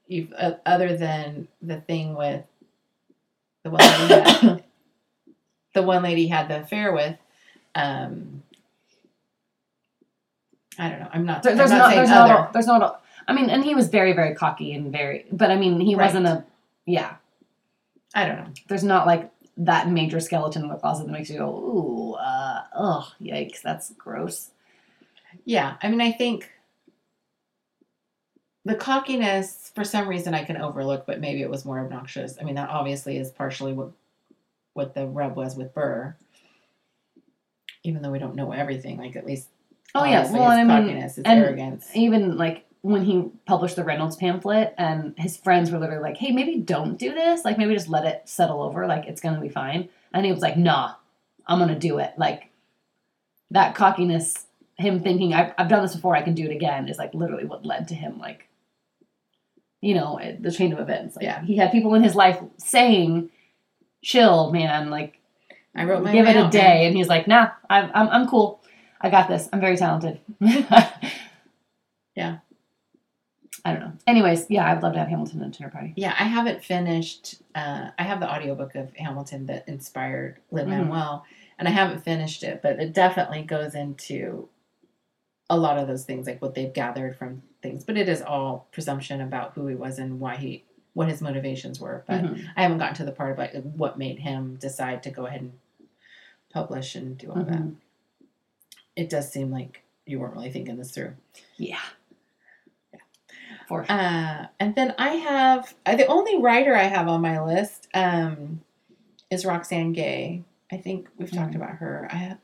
you've 0.08 0.32
uh, 0.36 0.54
other 0.66 0.96
than 0.96 1.46
the 1.62 1.80
thing 1.80 2.16
with 2.16 2.42
the 3.62 3.70
one 3.70 3.80
lady 3.80 4.14
had, 4.30 4.64
the 5.74 5.82
one 5.82 6.02
lady 6.02 6.26
had 6.26 6.48
the 6.48 6.62
affair 6.62 6.92
with. 6.92 7.16
Um, 7.76 8.42
I 10.78 10.88
don't 10.90 10.98
know. 11.00 11.08
I'm 11.12 11.24
not. 11.24 11.42
There- 11.44 11.52
I'm 11.52 11.58
there's 11.58 11.70
not 11.70 11.78
not. 11.78 11.94
There's 11.94 12.10
other. 12.10 12.32
not. 12.32 12.50
A, 12.50 12.52
there's 12.52 12.66
not. 12.66 12.82
A, 12.82 12.98
I 13.26 13.32
mean, 13.32 13.50
and 13.50 13.64
he 13.64 13.74
was 13.74 13.88
very, 13.88 14.12
very 14.12 14.34
cocky 14.34 14.72
and 14.74 14.90
very. 14.92 15.26
But 15.32 15.50
I 15.50 15.56
mean, 15.56 15.80
he 15.80 15.94
Right. 15.94 16.06
wasn't 16.06 16.26
a. 16.26 16.44
Yeah. 16.86 17.16
I 18.14 18.26
don't 18.26 18.36
know. 18.38 18.50
There's 18.68 18.84
not 18.84 19.06
like 19.06 19.30
that 19.56 19.88
major 19.88 20.20
skeleton 20.20 20.62
in 20.62 20.68
the 20.68 20.76
closet 20.76 21.06
that 21.06 21.12
makes 21.12 21.30
you 21.30 21.38
go, 21.38 21.48
ooh, 21.48 22.12
uh, 22.14 22.62
ugh, 22.74 23.06
yikes, 23.20 23.60
that's 23.62 23.90
gross. 23.94 24.50
Yeah, 25.44 25.76
I 25.82 25.88
mean, 25.88 26.00
I 26.00 26.12
think 26.12 26.50
the 28.64 28.74
cockiness, 28.74 29.70
for 29.74 29.84
some 29.84 30.08
reason, 30.08 30.34
I 30.34 30.44
can 30.44 30.56
overlook, 30.56 31.06
but 31.06 31.20
maybe 31.20 31.42
it 31.42 31.50
was 31.50 31.64
more 31.64 31.80
obnoxious. 31.80 32.36
I 32.40 32.44
mean, 32.44 32.54
that 32.54 32.70
obviously 32.70 33.16
is 33.18 33.30
partially 33.30 33.72
what 33.72 33.90
what 34.74 34.94
the 34.94 35.06
rub 35.06 35.36
was 35.36 35.54
with 35.56 35.72
Burr. 35.74 36.16
Even 37.84 38.02
though 38.02 38.10
we 38.10 38.18
don't 38.18 38.34
know 38.34 38.50
everything, 38.52 38.96
like 38.98 39.14
at 39.16 39.26
least 39.26 39.48
Oh 39.94 40.04
yeah, 40.04 40.30
well, 40.32 40.42
I 40.44 40.64
mean, 40.64 40.96
and 40.96 41.26
arrogance. 41.26 41.88
even 41.94 42.36
like 42.36 42.64
when 42.84 43.02
he 43.02 43.30
published 43.46 43.76
the 43.76 43.82
Reynolds 43.82 44.14
pamphlet 44.16 44.74
and 44.76 45.14
his 45.16 45.38
friends 45.38 45.70
were 45.70 45.78
literally 45.78 46.02
like, 46.02 46.18
hey, 46.18 46.32
maybe 46.32 46.56
don't 46.58 46.98
do 46.98 47.14
this. 47.14 47.42
Like, 47.42 47.56
maybe 47.56 47.72
just 47.74 47.88
let 47.88 48.04
it 48.04 48.20
settle 48.26 48.60
over. 48.62 48.86
Like, 48.86 49.06
it's 49.06 49.22
going 49.22 49.34
to 49.34 49.40
be 49.40 49.48
fine. 49.48 49.88
And 50.12 50.26
he 50.26 50.32
was 50.32 50.42
like, 50.42 50.58
nah, 50.58 50.92
I'm 51.46 51.58
going 51.58 51.72
to 51.72 51.78
do 51.78 51.96
it. 51.98 52.12
Like, 52.18 52.50
that 53.52 53.74
cockiness, 53.74 54.44
him 54.76 55.00
thinking, 55.02 55.32
I've, 55.32 55.54
I've 55.56 55.70
done 55.70 55.80
this 55.82 55.94
before, 55.94 56.14
I 56.14 56.20
can 56.20 56.34
do 56.34 56.44
it 56.44 56.50
again, 56.50 56.90
is 56.90 56.98
like 56.98 57.14
literally 57.14 57.46
what 57.46 57.64
led 57.64 57.88
to 57.88 57.94
him, 57.94 58.18
like, 58.18 58.48
you 59.80 59.94
know, 59.94 60.18
it- 60.18 60.42
the 60.42 60.52
chain 60.52 60.70
of 60.74 60.78
events. 60.78 61.16
Like, 61.16 61.24
Yeah. 61.24 61.42
He 61.42 61.56
had 61.56 61.72
people 61.72 61.94
in 61.94 62.02
his 62.02 62.14
life 62.14 62.38
saying, 62.58 63.30
chill, 64.02 64.52
man, 64.52 64.90
like, 64.90 65.18
I 65.74 65.84
wrote 65.86 66.04
my 66.04 66.12
give 66.12 66.26
it 66.28 66.36
a 66.36 66.50
day. 66.50 66.58
man. 66.82 66.86
And 66.88 66.96
he's 66.98 67.08
like, 67.08 67.26
nah, 67.26 67.48
I'm, 67.70 67.90
I'm, 67.94 68.08
I'm 68.10 68.28
cool. 68.28 68.60
I 69.00 69.08
got 69.08 69.26
this. 69.28 69.48
I'm 69.54 69.60
very 69.62 69.78
talented. 69.78 70.20
Yeah. 72.16 72.38
I 73.64 73.72
don't 73.72 73.80
know. 73.80 73.92
Anyways, 74.06 74.46
yeah, 74.50 74.70
I'd 74.70 74.82
love 74.82 74.92
to 74.92 74.98
have 74.98 75.08
Hamilton 75.08 75.40
at 75.42 75.48
a 75.48 75.50
dinner 75.50 75.70
party. 75.70 75.94
Yeah, 75.96 76.14
I 76.18 76.24
haven't 76.24 76.62
finished. 76.62 77.36
Uh, 77.54 77.90
I 77.98 78.02
have 78.02 78.20
the 78.20 78.30
audiobook 78.30 78.74
of 78.74 78.94
Hamilton 78.94 79.46
that 79.46 79.66
inspired 79.68 80.38
Lin 80.50 80.66
Mhm. 80.66 80.70
Manuel, 80.70 81.24
and 81.58 81.66
I 81.66 81.70
haven't 81.70 82.00
finished 82.04 82.42
it, 82.42 82.60
but 82.62 82.78
it 82.78 82.92
definitely 82.92 83.42
goes 83.42 83.74
into 83.74 84.48
a 85.48 85.56
lot 85.56 85.78
of 85.78 85.88
those 85.88 86.04
things, 86.04 86.26
like 86.26 86.42
what 86.42 86.54
they've 86.54 86.72
gathered 86.72 87.16
from 87.16 87.42
things. 87.62 87.84
But 87.84 87.96
it 87.96 88.08
is 88.08 88.20
all 88.20 88.66
presumption 88.70 89.20
about 89.22 89.52
who 89.54 89.66
he 89.66 89.74
was 89.74 89.98
and 89.98 90.20
why 90.20 90.36
he, 90.36 90.64
what 90.92 91.08
his 91.08 91.20
motivations 91.22 91.80
were. 91.80 92.04
But 92.06 92.22
Mhm. 92.22 92.44
I 92.56 92.62
haven't 92.62 92.78
gotten 92.78 92.94
to 92.96 93.04
the 93.04 93.12
part 93.12 93.32
about 93.32 93.54
like, 93.54 93.62
what 93.74 93.98
made 93.98 94.18
him 94.18 94.56
decide 94.56 95.02
to 95.04 95.10
go 95.10 95.26
ahead 95.26 95.40
and 95.42 95.52
publish 96.50 96.94
and 96.94 97.16
do 97.16 97.30
all 97.30 97.42
that. 97.44 97.58
Mhm. 97.62 97.76
It 98.96 99.08
does 99.10 99.30
seem 99.32 99.50
like 99.50 99.82
you 100.06 100.20
weren't 100.20 100.34
really 100.34 100.50
thinking 100.50 100.76
this 100.76 100.90
through. 100.92 101.14
Yeah. 101.56 101.80
For 103.68 103.84
sure. 103.84 103.96
Uh, 103.96 104.46
and 104.60 104.74
then 104.74 104.94
I 104.98 105.08
have 105.10 105.74
uh, 105.86 105.96
the 105.96 106.06
only 106.06 106.38
writer 106.38 106.74
I 106.74 106.84
have 106.84 107.08
on 107.08 107.20
my 107.20 107.42
list 107.42 107.88
um, 107.94 108.60
is 109.30 109.44
Roxane 109.44 109.92
Gay. 109.92 110.42
I 110.72 110.76
think 110.76 111.08
we've 111.18 111.30
talked 111.30 111.52
Mhm. 111.52 111.56
about 111.56 111.76
her. 111.76 112.08
I 112.10 112.16
have. 112.16 112.38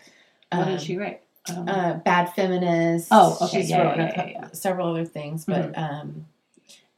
what 0.53 0.63
um, 0.63 0.69
did 0.73 0.81
she 0.83 0.97
write? 0.97 1.23
I 1.49 1.55
don't 1.55 1.65
know. 1.65 1.73
Uh, 1.73 1.95
Bad 1.99 2.33
Feminist. 2.35 3.09
Oh, 3.11 3.37
okay. 3.41 3.59
She's 3.61 3.71
Yeah, 3.71 3.83
wrote 3.83 3.97
yeah, 3.99 4.27
yeah, 4.27 4.49
several 4.53 4.89
other 4.91 5.05
things, 5.05 5.45
but 5.45 5.77
um, 5.77 6.27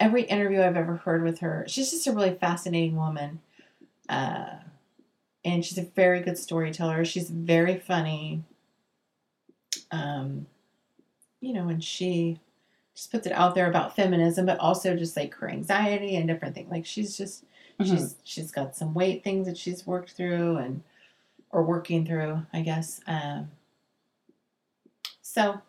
every 0.00 0.22
interview 0.22 0.62
I've 0.62 0.76
ever 0.76 0.96
heard 0.96 1.22
with 1.22 1.40
her, 1.40 1.64
she's 1.68 1.90
just 1.90 2.06
a 2.06 2.12
really 2.12 2.34
fascinating 2.34 2.96
woman. 2.96 3.40
Uh, 4.08 4.56
and 5.44 5.64
she's 5.64 5.78
a 5.78 5.82
very 5.82 6.20
good 6.20 6.38
storyteller. 6.38 7.04
She's 7.04 7.30
very 7.30 7.78
funny. 7.78 8.42
Um, 9.90 10.46
you 11.40 11.52
know, 11.52 11.68
and 11.68 11.82
she 11.82 12.38
just 12.94 13.10
puts 13.10 13.26
it 13.26 13.32
out 13.32 13.54
there 13.54 13.68
about 13.68 13.96
feminism, 13.96 14.46
but 14.46 14.58
also 14.58 14.96
just 14.96 15.16
like 15.16 15.34
her 15.34 15.48
anxiety 15.48 16.16
and 16.16 16.28
different 16.28 16.54
things. 16.54 16.70
Like 16.70 16.86
she's 16.86 17.16
just 17.16 17.44
Mhm. 17.80 17.86
she's 17.86 18.16
she's 18.24 18.50
got 18.52 18.76
some 18.76 18.92
weight 18.94 19.24
things 19.24 19.46
that 19.46 19.56
she's 19.56 19.86
worked 19.86 20.10
through 20.12 20.56
and 20.58 20.82
or 21.50 21.62
working 21.62 22.04
through, 22.06 22.42
I 22.52 22.60
guess. 22.62 23.00
Um, 23.06 23.50
so, 25.20 25.60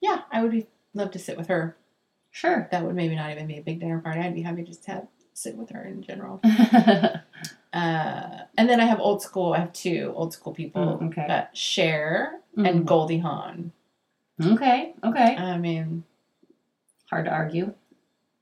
yeah, 0.00 0.22
I 0.32 0.42
would 0.42 0.50
be 0.52 0.66
love 0.94 1.10
to 1.12 1.18
sit 1.18 1.36
with 1.36 1.48
her. 1.48 1.76
Sure. 2.30 2.68
That 2.70 2.84
would 2.84 2.94
maybe 2.94 3.14
not 3.16 3.30
even 3.30 3.46
be 3.46 3.58
a 3.58 3.62
big 3.62 3.80
dinner 3.80 3.98
party. 4.00 4.20
I'd 4.20 4.34
be 4.34 4.42
happy 4.42 4.62
to 4.62 4.68
just 4.68 4.86
have 4.86 5.06
sit 5.34 5.56
with 5.56 5.70
her 5.70 5.84
in 5.84 6.02
general. 6.02 6.40
Uh, 7.72 8.44
and 8.56 8.70
then 8.70 8.80
I 8.80 8.86
have 8.86 9.00
old 9.00 9.20
school. 9.20 9.52
I 9.52 9.58
have 9.58 9.72
two 9.74 10.10
old 10.16 10.32
school 10.32 10.54
people. 10.54 10.98
Mm, 10.98 11.08
okay. 11.08 11.26
Uh, 11.28 11.44
Cher 11.52 12.40
Mhm. 12.56 12.68
and 12.70 12.86
Goldie 12.86 13.18
Hawn. 13.18 13.72
Okay, 14.42 14.94
okay. 15.04 15.36
I 15.36 15.58
mean, 15.58 16.04
Hard 17.10 17.24
to 17.26 17.30
argue 17.30 17.72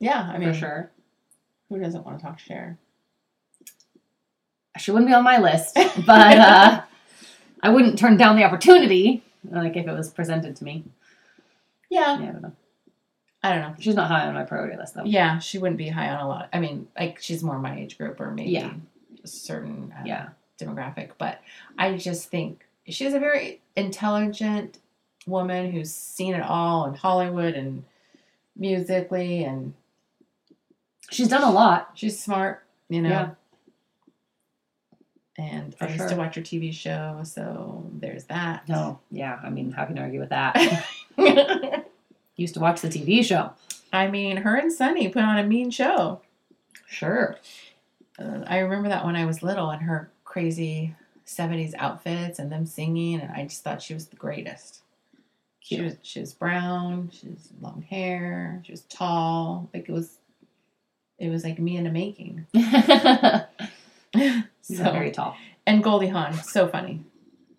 yeah, 0.00 0.30
I 0.35 0.38
mean, 0.38 0.52
for 0.52 0.59
sure. 0.59 0.90
who 1.68 1.78
doesn't 1.78 2.04
want 2.04 2.18
to 2.18 2.25
talk 2.25 2.38
Cher? 2.38 2.76
She 4.78 4.90
wouldn't 4.90 5.09
be 5.09 5.14
on 5.14 5.23
my 5.25 5.38
list, 5.38 5.75
but 6.06 6.38
uh, 6.38 6.83
I 7.62 7.68
wouldn't 7.71 7.99
turn 7.99 8.16
down 8.16 8.37
the 8.37 8.44
opportunity, 8.44 9.23
like 9.49 9.76
if 9.76 9.87
it 9.87 9.92
was 9.92 10.11
presented 10.11 10.56
to 10.56 10.64
me. 10.64 10.85
Yeah, 11.90 12.18
Yeah, 12.21 12.28
I 12.28 12.33
don't 12.33 12.42
know. 12.42 12.52
I 13.42 13.50
don't 13.50 13.61
know. 13.61 13.75
She's 13.78 13.94
not 13.94 14.09
high 14.09 14.26
on 14.26 14.35
my 14.35 14.42
priority 14.44 14.76
list 14.76 14.94
though. 14.94 15.04
Yeah, 15.04 15.38
she 15.38 15.59
wouldn't 15.59 15.78
be 15.78 15.88
high 15.88 16.09
on 16.09 16.21
a 16.21 16.28
lot. 16.28 16.49
I 16.52 16.59
mean, 16.61 16.88
like 16.99 17.21
she's 17.21 17.42
more 17.42 17.59
my 17.59 17.78
age 17.78 17.97
group 17.99 18.18
or 18.21 18.30
maybe 18.30 18.50
Yeah. 18.50 18.73
a 19.23 19.28
certain 19.28 19.94
uh, 19.97 20.02
Yeah. 20.04 20.28
demographic. 20.59 21.11
But 21.18 21.40
I 21.78 21.97
just 21.97 22.30
think 22.30 22.66
she's 22.88 23.12
a 23.14 23.18
very 23.21 23.61
intelligent 23.76 24.78
woman 25.26 25.71
who's 25.71 25.92
seen 25.92 26.35
it 26.35 26.42
all 26.42 26.87
in 26.87 26.94
Hollywood 26.94 27.54
and 27.54 27.85
musically, 28.57 29.45
and 29.45 29.75
She's 31.11 31.29
done 31.29 31.43
a 31.43 31.51
lot. 31.51 31.91
she's 31.95 32.19
smart, 32.21 32.65
you 32.89 33.03
know. 33.03 33.09
Yeah. 33.11 33.31
And 35.37 35.75
For 35.75 35.85
I 35.85 35.89
used 35.89 35.99
sure. 36.01 36.09
to 36.11 36.17
watch 36.17 36.37
her 36.37 36.41
TV 36.41 36.73
show, 36.73 37.21
so 37.25 37.85
there's 37.93 38.25
that. 38.25 38.69
No, 38.69 39.01
yeah. 39.11 39.39
I 39.43 39.51
mean, 39.51 39.73
how 39.73 39.85
can 39.85 39.97
you 39.97 40.03
argue 40.03 40.21
with 40.21 40.29
that? 40.31 40.87
Used 42.37 42.55
to 42.55 42.61
watch 42.61 42.81
the 42.81 42.89
TV 42.89 43.25
show. 43.25 43.51
I 43.93 44.07
mean, 44.09 44.39
her 44.39 44.57
and 44.57 44.73
Sonny 44.73 45.09
put 45.09 45.23
on 45.23 45.39
a 45.39 45.43
mean 45.45 45.71
show. 45.71 46.21
Sure. 46.87 47.37
Uh, 48.19 48.45
I 48.47 48.59
remember 48.59 48.89
that 48.89 49.05
when 49.05 49.17
I 49.17 49.25
was 49.27 49.43
little 49.43 49.71
and 49.71 49.83
her 49.83 50.11
crazy 50.25 50.95
70s 51.27 51.75
outfits 51.79 52.39
and 52.39 52.51
them 52.51 52.65
singing, 52.67 53.21
and 53.21 53.31
I 53.33 53.43
just 53.45 53.63
thought 53.65 53.83
she 53.83 53.95
was 53.95 54.07
the 54.07 54.17
greatest. 54.17 54.83
She 55.64 55.80
was, 55.80 55.94
she 56.02 56.21
was 56.21 56.35
brown, 56.35 57.11
she 57.11 57.28
was 57.28 57.49
long 57.62 57.80
hair, 57.88 58.61
she 58.66 58.73
was 58.73 58.83
tall. 58.83 59.71
Like 59.73 59.88
it 59.88 59.92
was, 59.92 60.18
it 61.18 61.30
was 61.30 61.42
like 61.42 61.59
me 61.59 61.76
in 61.78 61.85
the 61.85 61.90
making. 61.90 62.47
So, 64.62 64.83
very 64.85 65.11
tall. 65.11 65.37
and 65.66 65.83
Goldie 65.83 66.09
Hawn, 66.09 66.33
so 66.35 66.68
funny. 66.68 67.00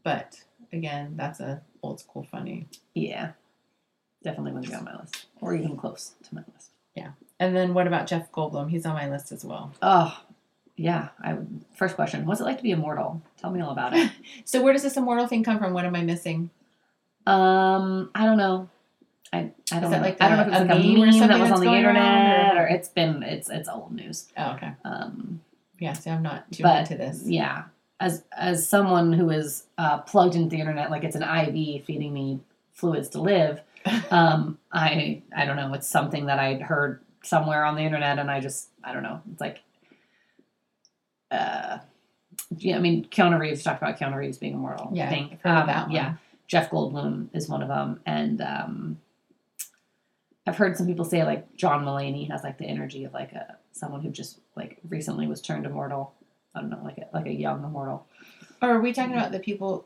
But 0.04 0.42
again, 0.74 1.14
that's 1.18 1.40
a 1.40 1.62
old 1.84 2.00
school 2.00 2.24
funny. 2.24 2.68
Yeah. 2.96 3.32
Definitely 4.24 4.54
wouldn't 4.54 4.70
be 4.72 4.76
on 4.76 4.86
my 4.86 5.00
list. 5.00 5.26
Or 5.42 5.54
even 5.54 5.78
close 5.78 6.14
to 6.24 6.34
my 6.36 6.42
list. 6.54 6.72
Yeah. 6.96 7.12
And 7.40 7.56
then 7.56 7.74
what 7.76 7.86
about 7.88 8.08
Jeff 8.08 8.32
Goldblum? 8.32 8.70
He's 8.72 8.86
on 8.88 8.94
my 8.96 9.08
list 9.10 9.32
as 9.32 9.46
well. 9.46 9.74
Oh, 9.84 10.20
yeah. 10.78 11.10
I 11.22 11.38
first 11.76 11.96
question: 11.96 12.26
What's 12.26 12.42
it 12.42 12.46
like 12.46 12.58
to 12.58 12.64
be 12.64 12.72
immortal? 12.72 13.22
Tell 13.38 13.52
me 13.52 13.62
all 13.62 13.72
about 13.72 13.96
it. 13.96 14.12
So 14.46 14.62
where 14.64 14.74
does 14.74 14.84
this 14.84 14.98
immortal 14.98 15.28
thing 15.28 15.44
come 15.44 15.60
from? 15.60 15.74
What 15.74 15.86
am 15.86 15.96
I 15.96 16.02
missing? 16.02 16.50
Um, 17.26 18.10
I 18.16 18.26
don't 18.26 18.38
know. 18.38 18.70
I, 19.34 19.52
I 19.72 19.80
don't 19.80 19.92
know. 19.92 20.00
like 20.00 20.22
I 20.22 20.30
don't 20.30 20.38
know 20.38 20.44
if 20.44 20.48
it's 20.50 20.58
a 20.58 20.66
like 20.66 20.70
a 20.72 20.88
meme 20.88 21.02
or 21.02 21.06
meme 21.12 21.28
that 21.28 21.40
was 21.40 21.52
on 21.52 21.60
the 21.62 21.74
internet, 21.74 22.56
or- 22.58 22.62
or 22.62 22.68
it's 22.68 22.88
been 22.90 23.24
it's 23.24 23.50
it's 23.50 23.68
old 23.68 23.92
news. 23.92 24.28
Oh, 24.38 24.52
okay. 24.54 24.72
Um, 24.86 25.42
Yeah, 25.80 25.94
see, 25.94 26.10
I'm 26.10 26.24
not 26.24 26.50
too 26.52 26.64
But, 26.64 26.82
into 26.92 26.96
this. 26.96 27.24
yeah, 27.26 27.64
as 28.00 28.24
as 28.32 28.68
someone 28.70 29.12
who 29.14 29.30
is 29.32 29.66
uh, 29.78 30.00
plugged 30.00 30.36
into 30.36 30.50
the 30.50 30.60
internet, 30.62 30.90
like 30.92 31.04
it's 31.04 31.16
an 31.18 31.24
IV 31.24 31.84
feeding 31.86 32.14
me 32.14 32.40
fluids 32.74 33.10
to 33.10 33.22
live. 33.22 33.62
Um, 34.12 34.58
I 34.72 35.22
I 35.36 35.46
don't 35.46 35.58
know. 35.58 35.74
It's 35.74 35.88
something 35.88 36.26
that 36.28 36.40
I'd 36.40 36.62
heard 36.62 37.02
somewhere 37.24 37.66
on 37.66 37.76
the 37.76 37.82
internet, 37.82 38.18
and 38.20 38.32
I 38.32 38.40
just 38.40 38.70
I 38.84 38.94
don't 38.94 39.04
know. 39.04 39.22
It's 39.32 39.42
like, 39.42 39.60
uh, 41.32 41.80
yeah. 42.58 42.78
I 42.78 42.80
mean, 42.80 43.06
Keanu 43.06 43.40
Reeves 43.40 43.64
talked 43.64 43.82
about 43.82 44.00
Keanu 44.00 44.16
Reeves 44.16 44.38
being 44.38 44.54
immortal. 44.54 44.90
Yeah, 44.94 45.06
I 45.08 45.10
think 45.10 45.34
I've 45.34 45.42
heard 45.42 45.52
of 45.52 45.62
Um, 45.62 45.68
that 45.68 45.82
one. 45.88 45.92
Yeah, 45.92 46.14
Jeff 46.48 46.70
Goldblum 46.70 47.30
is 47.34 47.50
one 47.50 47.62
of 47.62 47.68
them, 47.70 48.00
and 48.06 48.42
um, 48.42 49.00
I've 50.48 50.58
heard 50.58 50.78
some 50.78 50.86
people 50.88 51.06
say 51.06 51.24
like 51.24 51.56
John 51.56 51.84
Mulaney 51.86 52.30
has 52.30 52.44
like 52.44 52.58
the 52.58 52.66
energy 52.66 53.04
of 53.04 53.14
like 53.14 53.32
a 53.34 53.58
someone 53.72 54.02
who 54.02 54.10
just 54.10 54.40
like 54.56 54.78
recently 54.88 55.28
was 55.28 55.42
turned 55.42 55.66
immortal. 55.66 56.14
I 56.54 56.62
don't 56.62 56.70
know, 56.70 56.82
like 56.84 56.98
a, 57.00 57.08
like 57.14 57.26
a 57.26 57.34
young 57.34 57.64
immortal. 57.64 58.06
Or 58.62 58.70
are 58.70 58.80
we 58.80 58.94
talking 58.94 59.14
about 59.14 59.32
the 59.32 59.40
people? 59.40 59.86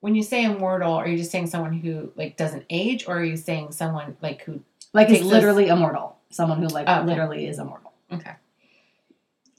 When 0.00 0.14
you 0.14 0.22
say 0.22 0.44
immortal, 0.44 0.92
are 0.92 1.08
you 1.08 1.16
just 1.16 1.30
saying 1.30 1.46
someone 1.46 1.72
who 1.78 2.12
like 2.16 2.36
doesn't 2.36 2.64
age, 2.68 3.06
or 3.08 3.18
are 3.18 3.24
you 3.24 3.36
saying 3.36 3.72
someone 3.72 4.16
like 4.20 4.42
who? 4.42 4.60
Like 4.92 5.08
is 5.08 5.14
Takes 5.18 5.26
us- 5.26 5.32
literally 5.32 5.68
immortal. 5.68 6.16
Someone 6.30 6.58
who 6.60 6.66
like 6.68 6.86
Oh, 6.88 6.98
okay. 6.98 7.06
literally 7.06 7.46
is 7.46 7.58
immortal. 7.58 7.92
Okay. 8.12 8.32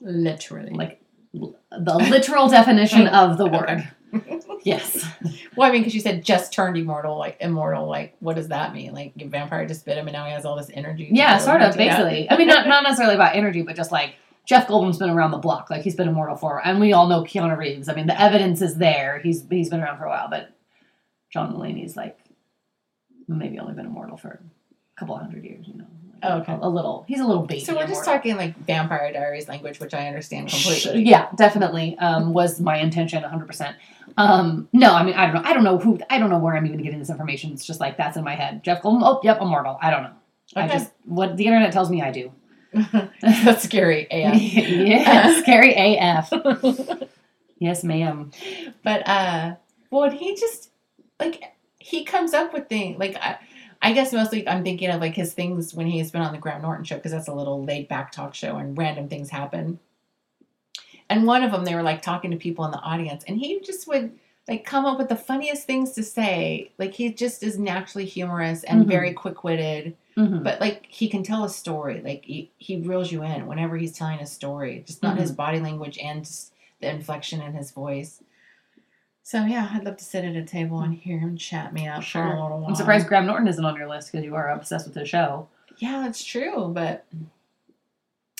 Literally. 0.02 0.72
Like 0.72 1.02
l- 1.34 1.56
the 1.72 1.96
literal 1.98 2.48
definition 2.50 3.08
of 3.22 3.38
the 3.38 3.46
Okay. 3.46 3.88
Yes. 4.66 5.06
well, 5.56 5.70
I 5.70 5.72
mean, 5.72 5.82
because 5.82 5.94
you 5.94 6.02
said 6.02 6.26
just 6.26 6.52
turned 6.52 6.76
immortal, 6.76 7.18
like 7.20 7.38
immortal. 7.40 7.88
Like, 7.88 8.16
what 8.20 8.36
does 8.36 8.48
that 8.48 8.74
mean? 8.74 8.94
Like, 8.94 9.14
vampire 9.16 9.68
just 9.68 9.86
bit 9.86 9.98
him, 9.98 10.08
and 10.08 10.14
now 10.14 10.26
he 10.26 10.32
has 10.32 10.44
all 10.44 10.58
this 10.58 10.72
energy. 10.74 11.08
Yeah, 11.12 11.38
sort 11.38 11.62
of, 11.62 11.78
basically. 11.78 12.30
I 12.30 12.36
mean, 12.36 12.48
not, 12.48 12.68
not 12.68 12.82
necessarily 12.82 13.14
about 13.14 13.36
energy, 13.36 13.62
but 13.62 13.76
just 13.76 13.92
like 13.92 14.16
Jeff 14.46 14.68
Goldblum's 14.68 14.98
been 14.98 15.12
around 15.12 15.32
the 15.32 15.38
block. 15.38 15.70
Like 15.70 15.84
he's 15.84 15.96
been 15.96 16.08
immortal 16.08 16.36
for, 16.36 16.66
and 16.66 16.80
we 16.80 16.94
all 16.94 17.08
know 17.08 17.22
Keanu 17.22 17.56
Reeves. 17.56 17.88
I 17.88 17.94
mean, 17.94 18.08
the 18.08 18.20
evidence 18.20 18.62
is 18.64 18.76
there. 18.78 19.20
He's 19.20 19.46
he's 19.48 19.70
been 19.70 19.82
around 19.82 20.00
for 20.00 20.06
a 20.06 20.10
while, 20.10 20.30
but 20.32 20.50
John 21.30 21.54
Mulaney's 21.54 21.96
like 21.96 22.18
maybe 23.28 23.60
only 23.60 23.76
been 23.76 23.86
immortal 23.86 24.18
for 24.18 24.30
a 24.30 25.00
couple 25.00 25.16
hundred 25.16 25.44
years. 25.44 25.68
You 25.68 25.78
know, 25.78 25.88
Oh, 26.24 26.38
okay. 26.40 26.58
a, 26.60 26.70
little. 26.70 27.06
He's 27.08 27.20
a 27.20 27.26
little 27.26 27.44
baby. 27.44 27.64
So 27.64 27.74
we're 27.74 27.82
just 27.82 28.04
immortal. 28.04 28.14
talking 28.14 28.36
like 28.38 28.58
Vampire 28.66 29.12
Diaries 29.14 29.48
language, 29.48 29.80
which 29.80 29.94
I 29.94 30.08
understand 30.08 30.50
completely. 30.50 31.04
Yeah, 31.04 31.30
definitely. 31.36 31.98
Um, 32.00 32.34
was 32.34 32.60
my 32.60 32.78
intention 32.78 33.22
100%. 33.24 33.76
Um, 34.18 34.68
no, 34.74 34.94
I 34.94 35.04
mean, 35.04 35.14
I 35.16 35.26
don't 35.26 35.36
know. 35.36 35.42
I 35.50 35.54
don't 35.54 35.64
know 35.64 35.78
who, 35.78 36.00
I 36.10 36.18
don't 36.18 36.30
know 36.30 36.40
where 36.40 36.56
I'm 36.56 36.66
even 36.66 36.82
getting 36.82 37.00
this 37.00 37.10
information. 37.10 37.52
It's 37.52 37.66
just 37.66 37.80
like, 37.80 37.98
that's 37.98 38.18
in 38.18 38.24
my 38.24 38.36
head. 38.36 38.64
Jeff 38.64 38.82
Goldblum, 38.82 39.02
oh, 39.04 39.20
yep, 39.24 39.42
immortal. 39.42 39.78
I 39.82 39.90
don't 39.92 40.04
know. 40.04 40.14
I 40.56 40.64
Okay. 40.66 40.74
just, 40.74 40.92
what 41.04 41.38
the 41.38 41.46
internet 41.46 41.72
tells 41.74 41.90
me 41.90 42.02
I 42.02 42.12
do. 42.12 42.32
That's 43.22 43.64
scary. 43.64 44.06
AF. 44.12 44.36
yeah, 44.42 45.40
scary 45.42 45.74
AF. 45.78 46.30
Yes, 47.58 47.84
ma'am. 47.86 48.32
But 48.84 49.08
uh 49.08 49.56
well 49.92 50.10
he 50.10 50.36
just 50.36 50.72
like 51.20 51.42
he 51.80 52.04
comes 52.04 52.34
up 52.34 52.54
with 52.54 52.68
things 52.68 53.00
like 53.00 53.16
I 53.16 53.38
I 53.86 53.94
guess 53.94 54.12
mostly 54.12 54.48
I'm 54.48 54.64
thinking 54.64 54.90
of 54.90 55.00
like 55.00 55.14
his 55.14 55.34
things 55.34 55.76
when 55.76 55.86
he's 55.86 56.10
been 56.10 56.24
on 56.24 56.32
the 56.34 56.40
Graham 56.40 56.64
Norton 56.64 56.84
show 56.84 56.96
because 56.96 57.12
that's 57.12 57.28
a 57.28 57.34
little 57.34 57.64
laid 57.64 57.88
back 57.88 58.12
talk 58.12 58.34
show 58.34 58.58
and 58.58 58.76
random 58.76 59.08
things 59.08 59.30
happen. 59.30 59.80
And 61.08 61.28
one 61.28 61.44
of 61.44 61.52
them 61.52 61.66
they 61.66 61.76
were 61.76 61.84
like 61.84 62.02
talking 62.02 62.32
to 62.32 62.38
people 62.38 62.66
in 62.66 62.72
the 62.72 62.80
audience 62.80 63.24
and 63.28 63.38
he 63.38 63.60
just 63.60 63.88
would 63.88 64.12
like 64.48 64.66
come 64.66 64.86
up 64.86 64.98
with 64.98 65.10
the 65.10 65.16
funniest 65.16 65.68
things 65.68 65.92
to 65.92 66.04
say. 66.04 66.72
Like 66.80 66.96
he 66.96 67.14
just 67.14 67.44
is 67.44 67.60
naturally 67.60 68.06
humorous 68.06 68.64
and 68.64 68.86
Mhm. 68.86 68.90
very 68.90 69.14
quick-witted, 69.14 69.96
Mhm. 70.18 70.44
but 70.44 70.60
like 70.60 70.88
he 70.90 71.08
can 71.08 71.22
tell 71.22 71.44
a 71.44 71.50
story. 71.50 72.02
Like 72.02 72.26
he, 72.26 72.50
he 72.58 72.78
reels 72.78 73.12
you 73.12 73.22
in 73.22 73.46
whenever 73.46 73.78
he's 73.78 73.94
telling 73.94 74.20
a 74.20 74.26
story. 74.26 74.84
Just 74.88 75.04
not 75.04 75.20
his 75.20 75.32
body 75.32 75.60
language 75.60 76.00
and 76.00 76.26
just 76.26 76.54
the 76.82 76.90
inflection 76.90 77.40
in 77.40 77.54
his 77.54 77.70
voice. 77.70 78.22
So 79.26 79.44
yeah, 79.44 79.68
I'd 79.74 79.84
love 79.84 79.98
to 79.98 80.04
sit 80.06 80.24
at 80.24 80.36
a 80.36 80.44
table 80.44 80.82
and 80.82 80.94
hear 80.94 81.18
him 81.18 81.36
chat 81.36 81.74
me 81.74 81.88
up 81.88 82.04
for 82.04 82.22
a 82.22 82.40
little 82.44 82.60
while. 82.60 82.70
I'm 82.70 82.76
surprised 82.76 83.08
Graham 83.08 83.26
Norton 83.26 83.48
isn't 83.48 83.66
on 83.66 83.76
your 83.76 83.90
list 83.90 84.12
because 84.12 84.24
you 84.24 84.36
are 84.36 84.52
obsessed 84.52 84.86
with 84.86 84.94
the 84.94 85.04
show. 85.04 85.48
Yeah, 85.80 86.02
that's 86.04 86.24
true, 86.24 86.70
but 86.72 87.06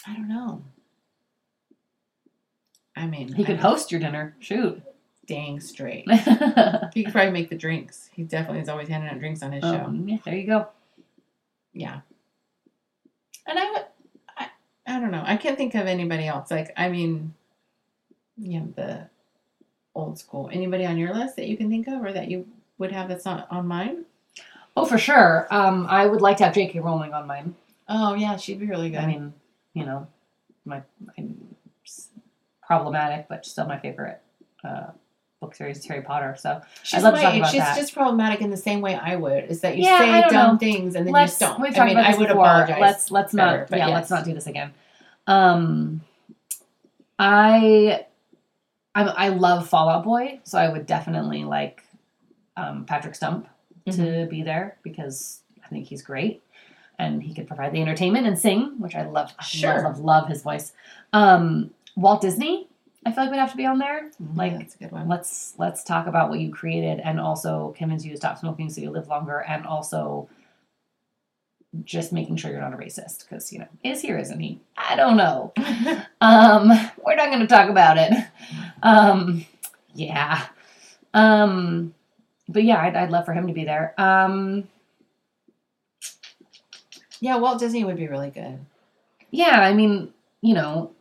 I 0.06 0.14
don't 0.14 0.28
know. 0.28 0.62
I 2.96 3.08
mean, 3.08 3.34
He 3.34 3.44
could 3.44 3.58
host 3.58 3.92
your 3.92 4.00
dinner. 4.00 4.36
Shoot. 4.40 4.80
Dang 5.26 5.60
straight. 5.60 6.06
um, 6.08 6.90
He 6.94 7.04
could 7.04 7.14
probably 7.14 7.32
make 7.32 7.50
the 7.50 7.58
drinks. 7.58 8.12
He 8.14 8.22
definitely 8.22 8.60
is 8.62 8.70
always 8.70 8.88
handing 8.88 9.10
out 9.10 9.18
drinks 9.18 9.42
on 9.42 9.54
his 9.54 9.64
show. 9.64 9.92
yeah, 10.06 10.18
there 10.24 10.36
you 10.36 10.46
go. 10.46 10.68
Yeah. 11.74 12.02
And 13.48 13.58
I 13.58 13.72
would, 13.72 13.86
I, 14.38 14.48
I 14.86 15.00
don't 15.00 15.10
know. 15.10 15.24
I 15.26 15.36
can't 15.38 15.58
think 15.58 15.74
of 15.74 15.88
anybody 15.88 16.28
else. 16.28 16.52
Like, 16.52 16.72
I 16.78 16.90
mean, 16.90 17.34
you 18.38 18.60
know, 18.60 18.74
the 18.76 19.10
old 19.96 20.20
school. 20.20 20.50
Anybody 20.52 20.86
on 20.86 20.98
your 20.98 21.14
list 21.14 21.36
that 21.38 21.48
you 21.48 21.58
can 21.58 21.70
think 21.70 21.88
of 21.88 22.04
or 22.04 22.12
that 22.14 22.30
you 22.30 22.46
would 22.78 22.92
have 22.92 23.08
that's 23.08 23.26
not 23.26 23.48
on 23.50 23.68
mine? 23.68 24.06
Oh, 24.78 24.86
for 24.86 24.98
sure. 24.98 25.48
Um, 25.50 25.88
I 25.90 26.06
would 26.06 26.22
like 26.22 26.38
to 26.38 26.44
have 26.44 26.54
J.K. 26.54 26.80
Rowling 26.80 27.14
on 27.14 27.26
mine. 27.28 27.56
Oh, 27.88 28.14
yeah, 28.14 28.36
she'd 28.36 28.60
be 28.60 28.66
really 28.66 28.90
good. 28.90 29.00
I 29.00 29.06
mean, 29.08 29.34
you 29.74 29.86
know, 29.86 30.08
my, 30.66 30.82
problematic, 32.66 33.28
but 33.30 33.46
still 33.46 33.66
my 33.68 33.80
favorite 33.80 34.22
uh, 34.64 34.88
book 35.40 35.56
series 35.56 35.78
is 35.78 35.86
Harry 35.86 36.02
Potter. 36.02 36.36
So 36.38 36.62
she's 36.84 37.04
love 37.04 37.14
to 37.14 37.22
my 37.22 37.24
talk 37.24 37.36
about 37.38 37.52
She's 37.52 37.62
that. 37.62 37.78
just 37.78 37.94
problematic 37.94 38.42
in 38.42 38.50
the 38.50 38.58
same 38.58 38.82
way 38.82 38.96
I 38.96 39.16
would. 39.16 39.46
Is 39.46 39.62
that 39.62 39.78
you 39.78 39.84
Yeah, 39.84 40.00
say 40.00 40.30
dumb 40.30 40.56
know. 40.56 40.60
things 40.60 40.96
and 40.96 41.06
then 41.06 41.14
let's 41.14 41.40
you 41.40 41.46
just 41.48 41.58
don't. 41.58 41.62
we've 41.62 41.78
I 41.78 41.86
mean, 41.86 41.98
about 41.98 42.14
I 42.14 42.18
would 42.18 42.28
before. 42.28 42.44
apologize. 42.46 42.82
Let's 42.82 43.12
let's 43.12 43.34
better, 43.34 43.68
not 43.70 43.78
yeah 43.78 43.88
yes. 43.88 43.94
let's 43.94 44.10
not 44.10 44.26
do 44.26 44.34
this 44.34 44.48
again. 44.48 44.74
Um, 45.28 46.02
I 47.20 48.06
I'm, 48.96 49.10
I 49.16 49.30
love 49.30 49.68
Fall 49.68 49.90
Out 49.90 50.04
Boy, 50.04 50.40
so 50.44 50.58
I 50.58 50.70
would 50.70 50.86
definitely 50.86 51.44
like 51.44 51.84
um, 52.58 52.86
Patrick 52.86 53.16
Stump 53.16 53.48
Mm-hmm. 53.88 54.02
to 54.04 54.26
be 54.32 54.42
there 54.42 54.78
because 54.82 55.42
I 55.64 55.68
think 55.68 55.86
he's 55.86 56.02
great 56.02 56.42
and 56.98 57.22
he 57.22 57.36
could 57.36 57.46
provide 57.48 57.72
the 57.72 57.80
entertainment 57.84 58.26
and 58.26 58.40
sing, 58.40 58.80
which 58.80 58.96
I 58.96 59.06
love. 59.06 59.32
I 59.38 59.44
Sure. 59.44 59.76
love, 59.84 59.84
love, 59.84 60.00
love 60.00 60.28
his 60.30 60.42
voice. 60.42 60.74
Um, 61.14 61.70
Walt 61.96 62.20
Disney, 62.22 62.68
I 63.06 63.12
feel 63.12 63.26
like 63.26 63.30
would 63.30 63.38
have 63.40 63.52
to 63.52 63.58
be 63.58 63.68
on 63.68 63.78
there. 63.78 64.10
Like, 64.34 64.54
Mm, 64.54 64.58
that's 64.58 64.74
a 64.74 64.78
good 64.80 64.92
one. 64.92 65.08
let's 65.08 65.54
let's 65.60 65.84
talk 65.84 66.08
about 66.08 66.30
what 66.32 66.40
you 66.40 66.52
created 66.52 67.00
and 67.00 67.20
also 67.20 67.76
convince 67.78 68.04
you 68.04 68.10
to 68.10 68.18
stop 68.18 68.40
smoking 68.40 68.72
so 68.72 68.82
you 68.82 68.90
live 68.90 69.08
longer 69.08 69.38
and 69.48 69.68
also 69.68 70.28
just 71.84 72.12
making 72.14 72.38
sure 72.38 72.50
you're 72.52 72.62
not 72.62 72.74
a 72.74 72.78
racist 72.78 73.20
because 73.30 73.52
you 73.52 73.60
know 73.60 73.68
is 73.84 74.02
he 74.02 74.10
or 74.12 74.18
isn't 74.18 74.40
he 74.40 74.58
i 74.78 74.96
don't 74.96 75.18
know 75.18 75.52
um 76.22 76.70
we're 77.06 77.16
not 77.18 77.28
going 77.28 77.42
to 77.42 77.48
talk 77.48 77.70
about 77.70 77.98
it 77.98 78.14
um 78.86 79.46
yeah 79.96 80.46
um 81.14 81.94
but 82.48 82.64
yeah 82.64 82.78
I'd, 82.82 82.96
I'd 82.96 83.10
love 83.10 83.26
for 83.26 83.34
him 83.34 83.48
to 83.48 83.54
be 83.54 83.66
there 83.66 83.94
um 83.98 84.68
yeah, 87.22 87.38
Walt 87.38 87.60
Disney 87.60 87.84
would 87.84 87.96
be 87.98 88.08
really 88.08 88.30
good. 88.30 88.60
yeah 89.32 89.60
i 89.62 89.74
mean 89.74 90.14
you 90.42 90.54
know 90.54 90.92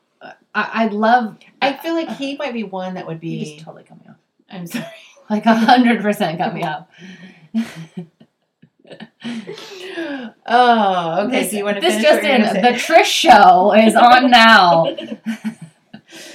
I, 0.55 0.85
i'd 0.85 0.93
love 0.93 1.37
I 1.61 1.75
feel 1.75 1.95
like 1.95 2.09
he 2.17 2.37
might 2.37 2.53
be 2.55 2.63
one 2.65 2.95
that 2.95 3.07
would 3.07 3.21
be. 3.21 3.39
just 3.45 3.65
totally 3.65 3.85
cut 3.85 3.99
me 4.01 4.07
off 4.09 4.17
I'm 4.51 4.67
sorry. 4.67 4.87
like 5.31 5.45
a 5.47 5.55
hundred 5.55 6.01
percent 6.03 6.39
cut 6.39 6.55
me 6.55 6.63
off 6.65 6.87
Oh, 10.47 11.25
okay. 11.27 11.41
this, 11.41 11.51
so 11.53 11.57
you 11.57 11.65
want 11.65 11.77
to 11.77 11.81
this 11.81 12.03
just 12.03 12.23
in 12.23 12.43
the 12.43 12.69
trish 12.79 13.05
show 13.05 13.73
is 13.73 13.97
on 13.97 14.31
now 14.31 14.85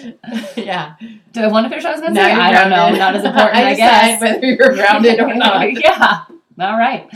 yeah. 0.56 0.96
Do 1.32 1.42
I 1.42 1.48
want 1.48 1.66
to 1.66 1.70
finish 1.70 1.84
what 1.84 1.92
I 1.92 1.94
was 1.94 2.02
going 2.02 2.16
to 2.16 2.22
say? 2.22 2.32
I 2.32 2.52
don't 2.52 2.70
know. 2.70 2.98
Not 2.98 3.16
as 3.16 3.24
important, 3.24 3.56
I, 3.56 3.72
I 3.72 3.76
guess. 3.76 4.22
whether 4.22 4.46
you're 4.46 4.74
grounded 4.74 5.20
or 5.20 5.34
not. 5.36 5.72
yeah. 5.74 6.26
All 6.60 6.78
right. 6.78 7.10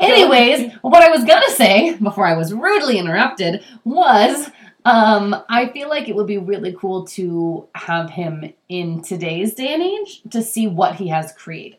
Anyways, 0.00 0.72
what 0.82 1.02
I 1.02 1.10
was 1.10 1.24
going 1.24 1.42
to 1.42 1.50
say 1.52 1.96
before 1.96 2.26
I 2.26 2.36
was 2.36 2.52
rudely 2.52 2.98
interrupted 2.98 3.64
was 3.84 4.50
um, 4.84 5.34
I 5.48 5.68
feel 5.68 5.88
like 5.88 6.08
it 6.08 6.16
would 6.16 6.26
be 6.26 6.38
really 6.38 6.74
cool 6.78 7.06
to 7.06 7.68
have 7.74 8.10
him 8.10 8.52
in 8.68 9.02
today's 9.02 9.54
day 9.54 9.72
and 9.72 9.82
age 9.82 10.22
to 10.30 10.42
see 10.42 10.66
what 10.66 10.96
he 10.96 11.08
has 11.08 11.32
created. 11.32 11.78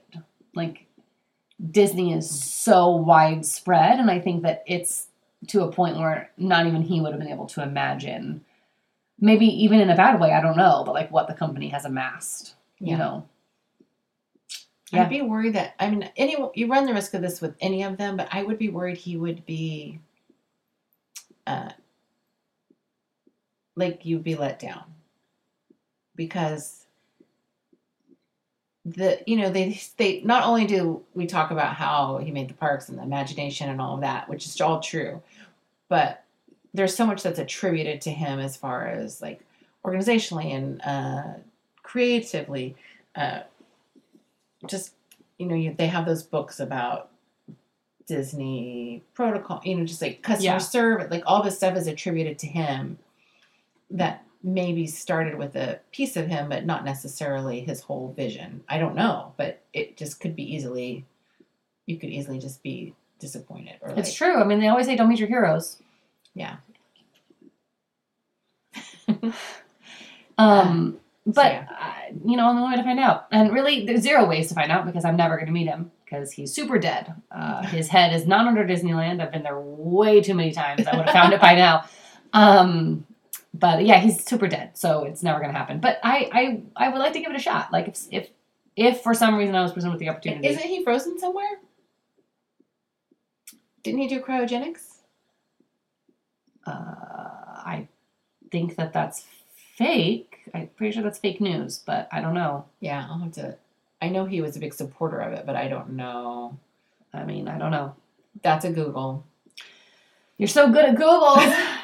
Like, 0.56 0.86
Disney 1.72 2.14
is 2.14 2.30
so 2.30 2.96
widespread, 2.96 4.00
and 4.00 4.10
I 4.10 4.20
think 4.20 4.44
that 4.44 4.64
it's 4.66 5.08
to 5.48 5.64
a 5.64 5.72
point 5.72 5.98
where 5.98 6.32
not 6.38 6.66
even 6.66 6.82
he 6.82 7.00
would 7.00 7.12
have 7.12 7.20
been 7.20 7.32
able 7.32 7.46
to 7.48 7.62
imagine 7.62 8.44
maybe 9.20 9.46
even 9.46 9.80
in 9.80 9.90
a 9.90 9.96
bad 9.96 10.20
way, 10.20 10.34
I 10.34 10.42
don't 10.42 10.58
know, 10.58 10.84
but 10.86 10.94
like 10.94 11.12
what 11.12 11.28
the 11.28 11.34
company 11.34 11.70
has 11.70 11.86
amassed, 11.86 12.56
you 12.80 12.98
know. 12.98 13.28
Yeah. 14.92 15.04
I'd 15.04 15.10
be 15.10 15.22
worried 15.22 15.56
that 15.56 15.74
I 15.80 15.90
mean, 15.90 16.10
any 16.16 16.38
you 16.54 16.68
run 16.68 16.86
the 16.86 16.94
risk 16.94 17.14
of 17.14 17.22
this 17.22 17.42
with 17.42 17.56
any 17.60 17.84
of 17.84 17.98
them, 17.98 18.18
but 18.18 18.28
I 18.32 18.44
would 18.44 18.60
be 18.60 18.70
worried 18.70 18.98
he 18.98 19.18
would 19.18 19.46
be, 19.46 20.00
uh, 21.48 21.70
like 23.76 24.06
you'd 24.06 24.24
be 24.24 24.36
let 24.36 24.60
down, 24.60 24.84
because 26.16 26.86
the 28.86 29.22
you 29.26 29.38
know 29.38 29.50
they 29.50 29.82
they 29.98 30.22
not 30.22 30.44
only 30.44 30.68
do 30.68 31.02
we 31.16 31.26
talk 31.26 31.50
about 31.50 31.76
how 31.76 32.20
he 32.20 32.30
made 32.32 32.48
the 32.48 32.54
parks 32.54 32.88
and 32.88 33.00
the 33.00 33.04
imagination 33.04 33.70
and 33.70 33.82
all 33.82 33.96
of 33.96 34.02
that, 34.02 34.30
which 34.30 34.46
is 34.46 34.62
all 34.62 34.80
true, 34.80 35.22
but 35.90 36.25
there's 36.76 36.96
so 36.96 37.06
much 37.06 37.24
that's 37.24 37.40
attributed 37.40 38.02
to 38.02 38.10
him 38.12 38.40
as 38.40 38.58
far 38.58 38.88
as 38.88 39.22
like 39.22 39.40
organizationally 39.84 40.54
and 40.54 40.82
uh, 40.84 41.40
creatively. 41.84 42.76
Uh, 43.16 43.42
just 44.68 44.94
you 45.38 45.46
know, 45.46 45.56
you, 45.56 45.74
they 45.78 45.88
have 45.88 46.06
those 46.06 46.24
books 46.24 46.60
about 46.60 47.10
Disney 48.08 49.04
protocol, 49.14 49.62
you 49.64 49.76
know, 49.76 49.86
just 49.86 50.02
like 50.02 50.22
customer 50.22 50.46
Yeah. 50.54 50.58
service, 50.60 51.10
like 51.12 51.24
all 51.26 51.44
this 51.44 51.58
stuff 51.58 51.76
is 51.76 51.88
attributed 51.88 52.38
to 52.40 52.48
him 52.48 52.98
that 53.92 54.24
maybe 54.44 54.86
started 54.86 55.38
with 55.38 55.56
a 55.56 55.80
piece 55.92 56.16
of 56.16 56.28
him, 56.28 56.50
but 56.50 56.66
not 56.66 56.86
necessarily 56.86 57.62
his 57.62 57.82
whole 57.82 58.14
vision. 58.16 58.64
I 58.70 58.78
don't 58.78 58.96
know, 58.96 59.34
but 59.38 59.62
it 59.74 59.98
just 59.98 60.20
could 60.20 60.36
be 60.36 60.44
easily, 60.56 61.04
you 61.88 61.98
could 61.98 62.10
easily 62.10 62.38
just 62.40 62.62
be 62.62 62.94
disappointed 63.20 63.76
or 63.82 63.90
It's 63.92 64.10
like, 64.10 64.14
true. 64.16 64.36
I 64.40 64.44
mean, 64.44 64.60
they 64.60 64.68
always 64.68 64.86
say 64.86 64.96
don't 64.96 65.10
meet 65.10 65.20
your 65.20 65.28
heroes. 65.28 65.82
yeah. 66.36 66.58
Um, 70.38 71.00
but 71.26 71.52
yeah. 71.54 71.68
uh, 71.80 72.14
you 72.26 72.36
know, 72.38 72.50
only 72.50 72.64
way 72.64 72.76
to 72.76 72.84
find 72.84 73.00
out, 73.00 73.28
and 73.32 73.54
really, 73.54 73.86
there's 73.86 74.02
zero 74.02 74.28
ways 74.28 74.50
to 74.50 74.54
find 74.56 74.72
out 74.72 74.86
because 74.86 75.06
I'm 75.06 75.16
never 75.16 75.36
going 75.36 75.48
to 75.48 75.54
meet 75.54 75.68
him 75.68 75.92
because 76.04 76.32
he's 76.32 76.54
super 76.54 76.78
dead. 76.78 77.14
Uh, 77.32 77.66
his 77.66 77.88
head 77.88 78.14
is 78.14 78.28
not 78.28 78.46
under 78.46 78.66
Disneyland. 78.66 79.22
I've 79.22 79.32
been 79.32 79.44
there 79.44 79.60
way 79.60 80.22
too 80.22 80.34
many 80.34 80.52
times. 80.52 80.86
I 80.88 80.96
would 80.96 81.06
have 81.06 81.14
found 81.14 81.34
it 81.34 81.42
by 81.42 81.56
now. 81.56 81.86
Um, 82.34 83.08
but 83.54 83.86
yeah, 83.86 84.00
he's 84.00 84.24
super 84.26 84.48
dead, 84.48 84.78
so 84.78 85.06
it's 85.06 85.24
never 85.24 85.40
going 85.40 85.52
to 85.54 85.58
happen. 85.58 85.80
But 85.80 86.00
I, 86.04 86.30
I, 86.78 86.86
I 86.88 86.90
would 86.90 87.00
like 87.00 87.14
to 87.14 87.22
give 87.22 87.32
it 87.32 87.38
a 87.38 87.42
shot. 87.42 87.72
Like 87.72 87.88
if, 87.88 88.06
if, 88.12 88.30
if 88.76 89.02
for 89.02 89.14
some 89.14 89.36
reason 89.36 89.56
I 89.56 89.62
was 89.64 89.72
presented 89.72 89.94
with 89.94 90.02
the 90.02 90.10
opportunity, 90.10 90.50
Isn't 90.50 90.62
he 90.64 90.84
frozen 90.84 91.18
somewhere? 91.18 91.60
Didn't 93.84 94.02
he 94.02 94.08
do 94.10 94.20
cryogenics? 94.20 94.96
uh, 96.68 96.72
I 96.72 97.88
think 98.56 98.78
that 98.78 98.94
that's 98.94 99.26
fake. 99.76 100.50
I'm 100.54 100.70
pretty 100.78 100.94
sure 100.94 101.04
that's 101.04 101.20
fake 101.20 101.42
news, 101.42 101.80
but 101.86 102.08
I 102.10 102.22
don't 102.22 102.34
know. 102.34 102.64
Yeah, 102.80 103.06
I'll 103.10 103.20
have 103.20 103.34
to. 103.34 103.58
I 104.02 104.08
know 104.08 104.24
he 104.24 104.40
was 104.40 104.56
a 104.56 104.62
big 104.62 104.74
supporter 104.74 105.20
of 105.20 105.34
it, 105.34 105.46
but 105.46 105.58
I 105.58 105.68
don't 105.68 105.92
know. 105.92 106.58
I 107.14 107.26
mean, 107.26 107.50
I 107.50 107.58
don't 107.58 107.72
know. 107.72 107.96
That's 108.44 108.64
a 108.64 108.72
Google. 108.72 109.26
You're 110.38 110.48
so 110.48 110.72
good 110.72 110.86
at 110.86 110.96
Google. 110.96 111.36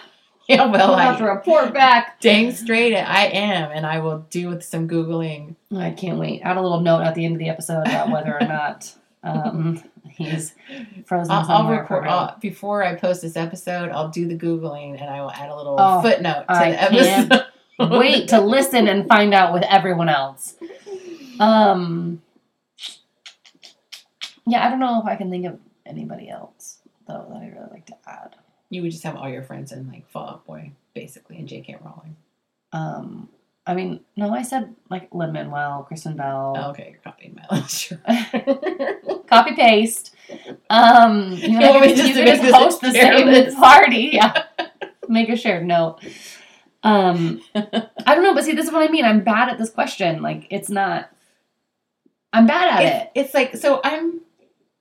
Yeah, 0.47 0.65
well, 0.65 0.95
I'll 0.95 0.97
have 0.97 1.19
to 1.19 1.23
report 1.23 1.73
back. 1.73 2.19
dang 2.19 2.51
straight 2.51 2.93
I 2.95 3.27
am, 3.27 3.71
and 3.71 3.85
I 3.85 3.99
will 3.99 4.25
do 4.29 4.49
with 4.49 4.63
some 4.63 4.89
googling. 4.89 5.55
I 5.73 5.91
can't 5.91 6.17
wait. 6.17 6.41
Add 6.41 6.57
a 6.57 6.61
little 6.61 6.81
note 6.81 7.03
at 7.03 7.15
the 7.15 7.23
end 7.23 7.35
of 7.35 7.39
the 7.39 7.47
episode 7.47 7.83
about 7.87 8.09
whether 8.09 8.35
or 8.35 8.41
not 8.47 8.91
um, 9.23 9.83
he's 10.09 10.53
frozen 11.05 11.31
I'll, 11.31 11.49
I'll 11.51 11.69
record. 11.69 12.07
I'll, 12.07 12.37
before 12.39 12.83
I 12.83 12.95
post 12.95 13.21
this 13.21 13.35
episode. 13.35 13.89
I'll 13.89 14.09
do 14.09 14.27
the 14.27 14.35
googling, 14.37 14.99
and 14.99 15.09
I 15.09 15.21
will 15.21 15.31
add 15.31 15.49
a 15.49 15.55
little 15.55 15.75
Oh, 15.79 16.01
footnote 16.01 16.45
to 16.47 16.51
I 16.51 16.71
the 16.71 16.81
episode. 16.81 17.45
wait 17.99 18.29
to 18.29 18.41
listen 18.41 18.87
and 18.87 19.07
find 19.07 19.33
out 19.33 19.53
with 19.53 19.63
everyone 19.63 20.09
else. 20.09 20.55
Um, 21.39 22.21
yeah, 24.47 24.65
I 24.65 24.69
don't 24.69 24.79
know 24.79 24.99
if 24.99 25.05
I 25.05 25.15
can 25.15 25.29
think 25.29 25.45
of 25.45 25.59
anybody 25.85 26.29
else 26.29 26.79
though 27.07 27.25
that 27.29 27.37
I 27.41 27.47
really 27.47 27.69
like 27.71 27.85
to 27.87 27.95
add. 28.07 28.35
You 28.69 28.81
would 28.83 28.91
just 28.91 29.03
have 29.03 29.15
all 29.15 29.29
your 29.29 29.43
friends 29.43 29.71
in 29.71 29.87
like 29.89 30.09
Fall 30.09 30.29
Out 30.29 30.45
Boy, 30.45 30.71
basically, 30.93 31.37
and 31.37 31.47
J.K. 31.47 31.77
Rowling. 31.83 32.15
Um, 32.71 33.29
I 33.65 33.75
mean, 33.75 34.01
no, 34.15 34.33
I 34.33 34.41
said 34.41 34.75
like 34.89 35.13
Lin 35.13 35.33
Manuel, 35.33 35.83
Kristen 35.87 36.15
Bell, 36.15 36.55
Oh, 36.57 36.69
okay, 36.71 36.89
you're 36.91 37.01
copying 37.01 37.37
my. 37.49 37.61
Sure. 37.67 37.99
copy 39.27 39.55
paste. 39.55 40.15
Um, 40.69 41.33
you, 41.33 41.59
know, 41.59 41.81
you 41.83 41.95
just 41.95 42.13
to 42.13 42.13
can 42.13 42.25
just 42.25 42.41
this 42.41 42.51
post 42.51 42.81
the 42.81 42.91
same 42.91 43.55
party. 43.55 44.09
Yeah, 44.13 44.43
make 45.07 45.29
a 45.29 45.35
shared 45.35 45.65
note. 45.65 45.99
Um, 46.83 47.41
I 47.55 48.15
don't 48.15 48.23
know, 48.23 48.33
but 48.33 48.43
see, 48.43 48.53
this 48.53 48.65
is 48.65 48.71
what 48.71 48.87
I 48.87 48.91
mean. 48.91 49.05
I'm 49.05 49.23
bad 49.23 49.49
at 49.49 49.57
this 49.57 49.69
question. 49.69 50.21
Like, 50.21 50.47
it's 50.49 50.69
not. 50.69 51.09
I'm 52.33 52.47
bad 52.47 52.79
at 52.79 52.81
it's, 52.81 52.95
it. 52.95 53.11
it's 53.15 53.33
like 53.33 53.55
so 53.57 53.81
I'm 53.83 54.20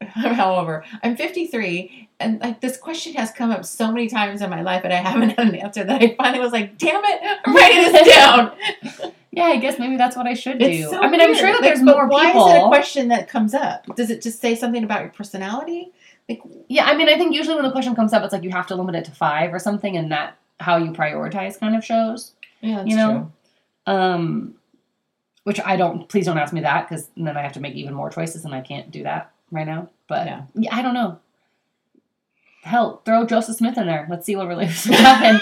however 0.08 0.84
i'm 1.02 1.16
53 1.16 2.08
and 2.20 2.40
like 2.40 2.60
this 2.60 2.76
question 2.76 3.12
has 3.14 3.30
come 3.30 3.50
up 3.50 3.64
so 3.64 3.90
many 3.92 4.08
times 4.08 4.40
in 4.42 4.48
my 4.50 4.62
life 4.62 4.82
and 4.84 4.92
i 4.92 4.96
haven't 4.96 5.30
had 5.38 5.48
an 5.48 5.54
answer 5.56 5.84
that 5.84 6.02
i 6.02 6.14
finally 6.16 6.40
was 6.40 6.52
like 6.52 6.78
damn 6.78 7.02
it 7.04 7.20
i'm 7.44 7.54
writing 7.54 7.92
this 7.92 8.08
down 8.14 8.52
Yeah, 9.32 9.44
I 9.44 9.58
guess 9.58 9.78
maybe 9.78 9.96
that's 9.96 10.16
what 10.16 10.26
I 10.26 10.34
should 10.34 10.58
do. 10.58 10.82
So 10.90 11.00
I 11.00 11.08
mean, 11.08 11.20
I'm 11.20 11.36
sure 11.36 11.52
that 11.52 11.60
Like, 11.60 11.62
there's 11.62 11.82
but 11.84 11.94
more 11.94 12.08
why 12.08 12.26
people. 12.32 12.48
is 12.48 12.54
it 12.54 12.58
a 12.64 12.66
question 12.66 13.08
that 13.08 13.28
comes 13.28 13.54
up 13.54 13.86
does 13.94 14.10
it 14.10 14.22
just 14.22 14.40
say 14.40 14.56
something 14.56 14.82
about 14.82 15.02
your 15.02 15.10
personality 15.10 15.92
like 16.28 16.40
Yeah, 16.66 16.86
I 16.86 16.96
mean, 16.96 17.08
I 17.08 17.16
think 17.16 17.32
usually 17.32 17.54
when 17.54 17.64
the 17.64 17.70
question 17.70 17.94
comes 17.94 18.12
up, 18.12 18.24
it's 18.24 18.32
like 18.32 18.42
you 18.42 18.50
have 18.50 18.66
to 18.66 18.74
limit 18.74 18.96
it 18.96 19.04
to 19.04 19.12
five 19.12 19.54
or 19.54 19.60
something, 19.60 19.96
and 19.96 20.10
that 20.10 20.36
how 20.58 20.78
you 20.78 20.90
prioritize 20.90 21.60
kind 21.60 21.76
of 21.76 21.84
shows. 21.84 22.32
yeah 22.60 22.78
that's 22.78 22.88
You 22.90 22.96
know? 22.96 23.30
true. 23.86 23.94
Um, 23.94 24.54
which 25.44 25.60
I 25.60 25.76
don't. 25.76 26.08
Please 26.08 26.26
don't 26.26 26.36
ask 26.38 26.52
me 26.52 26.60
that 26.62 26.88
because 26.88 27.08
then 27.16 27.36
I 27.36 27.42
have 27.42 27.52
to 27.52 27.60
make 27.60 27.74
even 27.74 27.94
more 27.94 28.10
choices, 28.10 28.44
and 28.44 28.52
I 28.54 28.60
can't 28.62 28.90
do 28.90 29.04
that 29.04 29.30
right 29.50 29.66
now. 29.66 29.88
But 30.08 30.26
Yeah. 30.26 30.42
yeah, 30.54 30.74
I 30.74 30.82
don't 30.82 30.94
know. 30.94 31.18
Hell, 32.62 33.00
throw 33.04 33.24
Joseph 33.24 33.56
Smith 33.56 33.78
in 33.78 33.86
there. 33.86 34.06
Let's 34.10 34.26
see 34.26 34.36
what 34.36 34.46
really 34.48 34.66
happened 34.94 35.40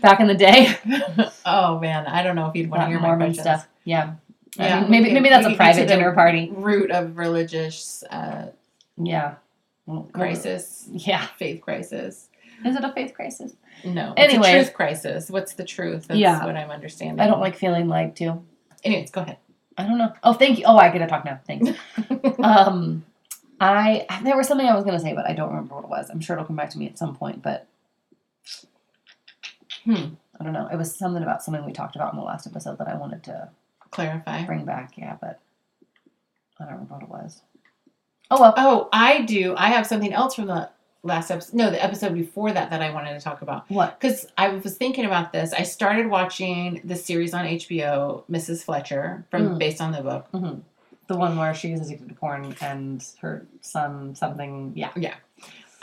back 0.00 0.20
in 0.20 0.26
the 0.26 0.34
day. 0.34 0.74
oh 1.46 1.78
man 1.80 2.06
i 2.06 2.22
don't 2.22 2.34
know 2.36 2.46
if 2.48 2.54
you'd 2.56 2.70
want 2.70 2.82
to 2.82 2.86
hear 2.88 2.98
my 2.98 3.08
Mormon 3.08 3.28
questions. 3.34 3.42
stuff. 3.44 3.68
Yeah. 3.84 4.14
I 4.58 4.66
Yeah, 4.68 4.80
mean, 4.80 4.90
maybe 4.90 5.12
maybe 5.12 5.28
that's 5.28 5.46
a 5.46 5.54
private 5.54 5.86
dinner 5.88 6.12
party. 6.12 6.50
root 6.52 6.90
of 6.90 7.16
religious 7.18 8.02
uh, 8.10 8.50
Yeah. 8.96 9.34
Crisis 10.12 10.86
Yeah. 10.90 11.26
faith 11.38 11.60
crisis 11.60 12.28
Is 12.64 12.76
it 12.76 12.84
a 12.84 12.92
faith 12.92 13.12
crisis? 13.14 13.54
no 13.84 14.14
Anyways. 14.16 14.38
it's 14.38 14.48
a 14.48 14.52
truth 14.64 14.74
crisis 14.74 15.30
what's 15.30 15.54
the 15.54 15.64
truth 15.64 16.06
that's 16.08 16.18
Yeah. 16.20 16.44
what 16.44 16.56
i'm 16.56 16.70
understanding 16.70 17.20
I 17.20 17.26
don't 17.26 17.40
like 17.40 17.56
feeling 17.56 17.88
lied 17.88 18.16
to. 18.16 18.42
anyways 18.84 19.10
go 19.10 19.20
ahead 19.22 19.36
I 19.78 19.84
don't 19.84 19.96
know. 19.96 20.12
Oh, 20.22 20.34
thank 20.34 20.58
you. 20.58 20.66
Oh, 20.66 20.76
I 20.76 20.90
get 20.90 20.98
to 20.98 21.06
talk 21.06 21.24
now. 21.24 21.40
Thanks. 21.46 21.70
um, 22.40 23.06
I 23.64 24.06
there 24.24 24.36
was 24.36 24.48
something 24.48 24.66
I 24.66 24.74
was 24.74 24.84
gonna 24.84 25.00
say, 25.00 25.12
but 25.14 25.26
I 25.28 25.32
don't 25.34 25.50
remember 25.50 25.74
what 25.76 25.84
it 25.84 25.90
was. 25.90 26.10
I'm 26.10 26.20
sure 26.20 26.34
it'll 26.36 26.46
come 26.46 26.56
back 26.56 26.70
to 26.70 26.78
me 26.78 26.86
at 26.86 26.98
some 26.98 27.14
point. 27.16 27.42
But 27.42 27.66
Hmm. 29.84 30.14
I 30.40 30.44
don't 30.44 30.52
know. 30.52 30.68
It 30.72 30.76
was 30.76 30.96
something 30.96 31.22
about 31.22 31.42
something 31.42 31.64
we 31.64 31.72
talked 31.72 31.96
about 31.96 32.12
in 32.12 32.18
the 32.18 32.24
last 32.24 32.46
episode 32.46 32.78
that 32.78 32.88
I 32.88 32.94
wanted 32.96 33.22
to 33.24 33.48
Clarify. 33.90 34.44
bring 34.44 34.64
back. 34.64 34.92
Yeah, 34.96 35.16
but 35.20 35.40
I 36.58 36.64
don't 36.64 36.72
remember 36.74 36.94
what 36.94 37.02
it 37.02 37.08
was. 37.08 37.42
Oh 38.30 38.40
well. 38.40 38.54
Oh, 38.56 38.88
I 38.92 39.22
do. 39.22 39.54
I 39.56 39.68
have 39.68 39.86
something 39.86 40.12
else 40.12 40.34
from 40.34 40.46
the 40.46 40.70
last 41.02 41.30
episode. 41.30 41.54
No, 41.54 41.70
the 41.70 41.82
episode 41.82 42.14
before 42.14 42.52
that 42.52 42.70
that 42.70 42.80
I 42.80 42.92
wanted 42.92 43.14
to 43.14 43.20
talk 43.20 43.42
about. 43.42 43.68
What? 43.70 43.98
Because 44.00 44.26
I 44.38 44.48
was 44.48 44.76
thinking 44.76 45.04
about 45.04 45.32
this. 45.32 45.52
I 45.52 45.62
started 45.64 46.06
watching 46.08 46.80
the 46.84 46.96
series 46.96 47.34
on 47.34 47.44
HBO, 47.44 48.24
Mrs. 48.30 48.64
Fletcher, 48.64 49.24
from 49.30 49.50
Mm. 49.50 49.58
based 49.58 49.80
on 49.80 49.92
the 49.92 50.00
book. 50.02 50.26
hmm 50.32 50.60
The 51.08 51.16
one 51.16 51.36
where 51.36 51.52
she's 51.54 51.80
addicted 51.80 52.08
to 52.08 52.14
porn 52.14 52.54
and 52.60 53.04
her 53.20 53.46
son 53.60 54.14
something. 54.14 54.72
Yeah, 54.74 54.90
Yeah. 54.96 55.14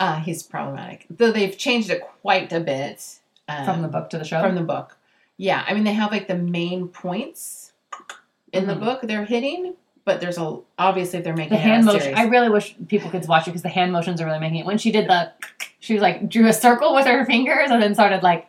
Uh, 0.00 0.18
he's 0.18 0.42
problematic, 0.42 1.04
though 1.10 1.30
they've 1.30 1.56
changed 1.58 1.90
it 1.90 2.00
quite 2.22 2.52
a 2.54 2.60
bit 2.60 3.18
um, 3.48 3.64
from 3.66 3.82
the 3.82 3.88
book 3.88 4.08
to 4.10 4.18
the 4.18 4.24
show. 4.24 4.40
from 4.40 4.54
the 4.54 4.62
book. 4.62 4.96
Yeah, 5.36 5.62
I 5.68 5.74
mean 5.74 5.84
they 5.84 5.92
have 5.92 6.10
like 6.10 6.26
the 6.26 6.36
main 6.36 6.88
points 6.88 7.72
in 8.52 8.66
the 8.66 8.74
Mhm. 8.74 8.80
book 8.80 9.00
they're 9.02 9.26
hitting, 9.26 9.74
but 10.06 10.20
there's 10.22 10.38
a 10.38 10.58
obviously 10.78 11.18
if 11.18 11.24
they're 11.24 11.36
making 11.36 11.50
the 11.52 11.56
it 11.62 11.66
hand 11.66 11.84
motion. 11.84 12.00
series. 12.00 12.16
I 12.18 12.24
really 12.24 12.48
wish 12.48 12.74
people 12.88 13.10
could 13.10 13.28
watch 13.28 13.42
it 13.46 13.50
because 13.50 13.62
the 13.62 13.68
hand 13.68 13.92
motions 13.92 14.22
are 14.22 14.24
really 14.26 14.38
making 14.40 14.60
it. 14.60 14.66
When 14.66 14.78
she 14.78 14.90
did 14.90 15.06
the, 15.06 15.32
she 15.80 15.94
was 15.94 16.02
like 16.02 16.28
drew 16.28 16.46
a 16.48 16.52
circle 16.52 16.94
with 16.94 17.06
her 17.06 17.24
fingers 17.26 17.70
and 17.70 17.82
then 17.82 17.94
started 17.94 18.22
like, 18.22 18.46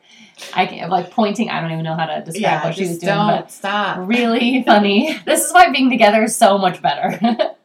I 0.53 0.65
can 0.65 0.89
like 0.89 1.11
pointing. 1.11 1.49
I 1.49 1.61
don't 1.61 1.71
even 1.71 1.83
know 1.83 1.95
how 1.95 2.05
to 2.05 2.21
describe 2.23 2.41
yeah, 2.41 2.63
what 2.63 2.75
she 2.75 2.81
was 2.81 2.97
doing, 2.99 3.13
don't 3.15 3.27
but 3.27 3.51
stop. 3.51 4.07
really 4.07 4.63
funny. 4.67 5.17
This 5.25 5.45
is 5.45 5.53
why 5.53 5.69
being 5.71 5.89
together 5.89 6.23
is 6.23 6.35
so 6.35 6.57
much 6.57 6.81
better. 6.81 7.19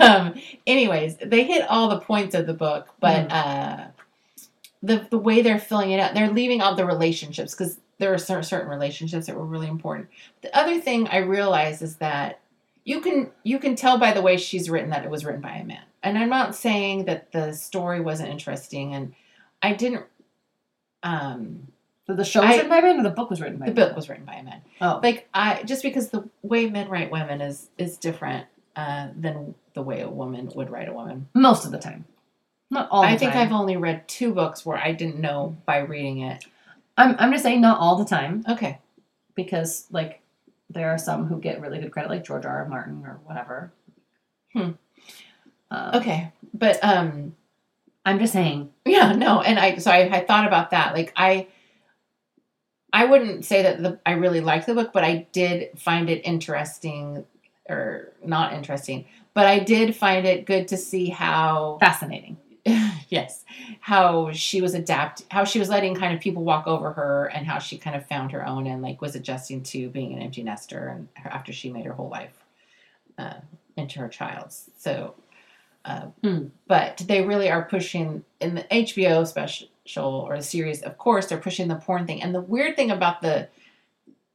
um, 0.00 0.34
anyways, 0.66 1.16
they 1.18 1.44
hit 1.44 1.66
all 1.68 1.88
the 1.88 2.00
points 2.00 2.34
of 2.34 2.46
the 2.46 2.54
book, 2.54 2.88
but 3.00 3.28
Mm. 3.28 3.32
uh, 3.32 3.84
the 4.82 5.06
the 5.10 5.18
way 5.18 5.42
they're 5.42 5.58
filling 5.58 5.90
it 5.90 5.98
out, 6.00 6.14
they're 6.14 6.30
leaving 6.30 6.60
out 6.60 6.76
the 6.76 6.84
relationships 6.86 7.52
because 7.54 7.78
there 7.98 8.12
are 8.14 8.18
cer- 8.18 8.42
certain 8.44 8.68
relationships 8.70 9.26
that 9.26 9.34
were 9.36 9.44
really 9.44 9.66
important. 9.66 10.08
The 10.42 10.56
other 10.56 10.80
thing 10.80 11.08
I 11.08 11.18
realized 11.18 11.82
is 11.82 11.96
that 11.96 12.38
you 12.88 13.00
can 13.00 13.30
you 13.44 13.58
can 13.58 13.74
tell 13.76 13.98
by 13.98 14.12
the 14.12 14.22
way 14.22 14.36
she's 14.36 14.70
written 14.70 14.90
that 14.90 15.04
it 15.04 15.10
was 15.10 15.24
written 15.24 15.40
by 15.42 15.56
a 15.56 15.64
man, 15.64 15.84
and 16.02 16.16
I'm 16.18 16.30
not 16.38 16.54
saying 16.54 17.04
that 17.06 17.32
the 17.32 17.52
story 17.52 18.00
wasn't 18.00 18.30
interesting, 18.30 18.94
and 18.94 19.14
I 19.62 19.72
didn't. 19.74 20.04
Um, 21.02 21.68
So 22.06 22.14
the 22.14 22.24
show 22.24 22.40
was 22.40 22.50
I- 22.50 22.54
written 22.56 22.70
by 22.70 22.78
a 22.78 22.82
man, 22.82 23.00
or 23.00 23.02
the 23.02 23.10
book 23.10 23.30
was 23.30 23.40
written 23.40 23.58
by 23.58 23.66
the 23.66 23.72
a 23.72 23.74
man? 23.74 23.86
book 23.88 23.96
was 23.96 24.08
written 24.08 24.24
by 24.24 24.34
a 24.36 24.42
man 24.42 24.62
Oh, 24.80 25.00
like 25.02 25.28
I 25.34 25.62
just 25.64 25.82
because 25.82 26.08
the 26.10 26.28
way 26.42 26.68
men 26.68 26.88
write 26.88 27.10
women 27.10 27.40
is 27.40 27.68
is 27.78 27.98
different 27.98 28.46
uh, 28.76 29.08
than 29.16 29.54
the 29.74 29.82
way 29.82 30.00
a 30.00 30.08
woman 30.08 30.50
would 30.54 30.70
write 30.70 30.88
a 30.88 30.92
woman. 30.92 31.28
most 31.34 31.64
of 31.66 31.70
the 31.72 31.78
time, 31.78 32.04
not 32.70 32.88
all. 32.90 33.02
The 33.02 33.08
I 33.08 33.16
think 33.18 33.32
time. 33.32 33.42
I've 33.46 33.52
only 33.52 33.76
read 33.76 34.08
two 34.08 34.32
books 34.32 34.64
where 34.64 34.78
I 34.78 34.92
didn't 34.92 35.20
know 35.20 35.56
by 35.66 35.78
reading 35.78 36.20
it. 36.20 36.44
I'm 36.96 37.14
I'm 37.18 37.30
just 37.32 37.44
saying 37.44 37.60
not 37.60 37.78
all 37.78 37.96
the 37.96 38.04
time 38.04 38.44
Okay, 38.48 38.78
because 39.34 39.86
like 39.90 40.20
there 40.70 40.90
are 40.90 40.98
some 40.98 41.26
who 41.26 41.40
get 41.40 41.60
really 41.60 41.78
good 41.78 41.92
credit, 41.92 42.10
like 42.10 42.24
George 42.24 42.44
R. 42.44 42.58
R. 42.58 42.68
Martin 42.68 43.02
or 43.04 43.20
whatever. 43.24 43.72
Hmm. 44.52 44.72
Um, 45.70 45.94
okay, 45.94 46.32
but 46.54 46.82
um, 46.82 47.34
I'm 48.04 48.18
just 48.18 48.32
saying. 48.32 48.70
yeah, 48.86 49.12
no, 49.12 49.40
and 49.40 49.58
I 49.58 49.76
so 49.78 49.90
I, 49.90 50.18
I 50.18 50.24
thought 50.24 50.46
about 50.46 50.70
that. 50.70 50.94
Like 50.94 51.12
I, 51.16 51.48
I 52.92 53.04
wouldn't 53.04 53.44
say 53.44 53.62
that 53.62 53.82
the 53.82 53.98
I 54.04 54.12
really 54.12 54.40
liked 54.40 54.66
the 54.66 54.74
book, 54.74 54.92
but 54.92 55.04
I 55.04 55.26
did 55.32 55.78
find 55.78 56.10
it 56.10 56.22
interesting, 56.24 57.24
or 57.68 58.12
not 58.24 58.52
interesting, 58.52 59.06
but 59.34 59.46
I 59.46 59.58
did 59.58 59.96
find 59.96 60.26
it 60.26 60.46
good 60.46 60.68
to 60.68 60.76
see 60.76 61.08
how 61.08 61.78
Fascinating. 61.80 62.36
yes. 63.10 63.44
How 63.80 64.32
she 64.32 64.60
was 64.60 64.74
adapt 64.74 65.24
how 65.30 65.44
she 65.44 65.58
was 65.58 65.68
letting 65.68 65.94
kind 65.94 66.14
of 66.14 66.20
people 66.20 66.44
walk 66.44 66.66
over 66.66 66.92
her 66.92 67.26
and 67.26 67.46
how 67.46 67.58
she 67.58 67.78
kind 67.78 67.96
of 67.96 68.06
found 68.06 68.32
her 68.32 68.46
own 68.46 68.66
and 68.66 68.82
like 68.82 69.00
was 69.00 69.14
adjusting 69.14 69.62
to 69.64 69.88
being 69.88 70.12
an 70.12 70.20
empty 70.20 70.42
nester 70.42 70.88
and 70.88 71.08
her, 71.16 71.30
after 71.30 71.52
she 71.52 71.70
made 71.70 71.86
her 71.86 71.92
whole 71.92 72.08
life 72.08 72.44
uh, 73.16 73.34
into 73.76 73.98
her 73.98 74.08
child's 74.08 74.70
so 74.78 75.14
uh, 75.84 76.06
but 76.66 77.02
they 77.08 77.24
really 77.24 77.50
are 77.50 77.62
pushing 77.62 78.22
in 78.40 78.54
the 78.56 78.62
hbo 78.64 79.26
special 79.26 79.68
or 79.96 80.36
the 80.36 80.42
series 80.42 80.82
of 80.82 80.98
course 80.98 81.26
they're 81.26 81.38
pushing 81.38 81.68
the 81.68 81.76
porn 81.76 82.06
thing. 82.06 82.22
And 82.22 82.34
the 82.34 82.42
weird 82.42 82.76
thing 82.76 82.90
about 82.90 83.22
the 83.22 83.48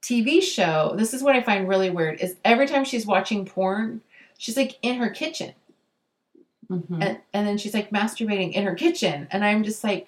tv 0.01 0.41
show 0.41 0.93
this 0.97 1.13
is 1.13 1.21
what 1.21 1.35
i 1.35 1.41
find 1.41 1.69
really 1.69 1.89
weird 1.89 2.19
is 2.19 2.35
every 2.43 2.67
time 2.67 2.83
she's 2.83 3.05
watching 3.05 3.45
porn 3.45 4.01
she's 4.37 4.57
like 4.57 4.77
in 4.81 4.95
her 4.95 5.09
kitchen 5.09 5.53
Mhm. 6.71 7.03
and, 7.03 7.19
and 7.33 7.47
then 7.47 7.57
she's 7.57 7.73
like 7.73 7.89
masturbating 7.91 8.53
in 8.53 8.63
her 8.65 8.75
kitchen. 8.75 9.27
And 9.31 9.43
i'm 9.43 9.63
just 9.63 9.83
like 9.83 10.07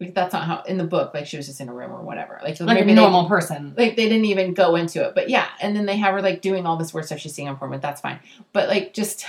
like, 0.00 0.12
that's 0.14 0.32
not 0.32 0.44
how 0.44 0.62
in 0.62 0.76
the 0.76 0.84
book 0.84 1.14
like 1.14 1.24
she 1.26 1.36
was 1.36 1.46
just 1.46 1.60
in 1.60 1.68
a 1.68 1.72
room 1.72 1.92
or 1.92 2.02
whatever. 2.02 2.40
Like, 2.42 2.58
like 2.60 2.60
a 2.60 2.80
maybe 2.80 2.88
they- 2.88 2.94
normal 3.00 3.26
person. 3.28 3.74
like 3.76 3.96
they 3.96 4.08
didn't 4.08 4.24
even 4.24 4.52
go 4.52 4.74
into 4.74 5.02
it. 5.06 5.14
But 5.14 5.30
yeah. 5.30 5.46
And 5.60 5.74
then 5.76 5.86
they 5.86 5.96
have 5.96 6.14
her 6.14 6.20
like 6.22 6.40
doing 6.42 6.66
all 6.66 6.76
this 6.76 6.92
weird 6.92 7.06
stuff 7.06 7.20
she's 7.20 7.32
seeing 7.34 7.48
on 7.48 7.56
porn 7.56 7.70
but 7.70 7.80
that's 7.80 8.00
fine. 8.00 8.18
But 8.52 8.68
like 8.68 8.92
just 8.92 9.24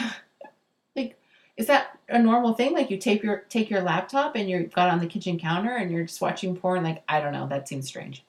like 0.96 1.20
is 1.56 1.68
that 1.68 1.98
a 2.10 2.20
normal 2.20 2.54
thing? 2.56 2.74
Like 2.74 2.90
you 2.90 2.98
take 2.98 3.24
your 3.24 3.46
take 3.48 3.70
your 3.70 3.82
laptop 3.82 4.36
and 4.36 4.50
you've 4.50 4.74
got 4.74 4.88
it 4.88 4.92
on 4.92 5.00
the 5.00 5.08
kitchen 5.08 5.40
counter 5.40 5.76
and 5.76 5.92
you're 5.92 6.04
just 6.06 6.20
watching 6.20 6.56
porn? 6.58 6.84
Like 6.84 7.04
i 7.08 7.22
don't 7.22 7.32
know. 7.34 7.48
That 7.48 7.68
seems 7.70 7.88
strange 7.88 8.24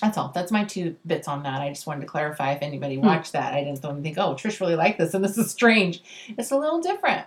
that's 0.00 0.16
all 0.18 0.30
that's 0.34 0.52
my 0.52 0.64
two 0.64 0.94
bits 1.06 1.26
on 1.28 1.42
that 1.42 1.60
i 1.60 1.68
just 1.68 1.86
wanted 1.86 2.00
to 2.02 2.06
clarify 2.06 2.52
if 2.52 2.62
anybody 2.62 2.96
Hmm. 2.96 3.06
watched 3.06 3.32
that 3.32 3.52
i 3.54 3.62
didn't 3.64 3.80
think 4.02 4.18
oh 4.18 4.34
trish 4.34 4.60
really 4.60 4.76
liked 4.76 4.98
this 4.98 5.14
and 5.14 5.24
this 5.24 5.36
is 5.38 5.50
strange 5.50 6.02
it's 6.36 6.50
a 6.50 6.56
little 6.56 6.80
different 6.80 7.26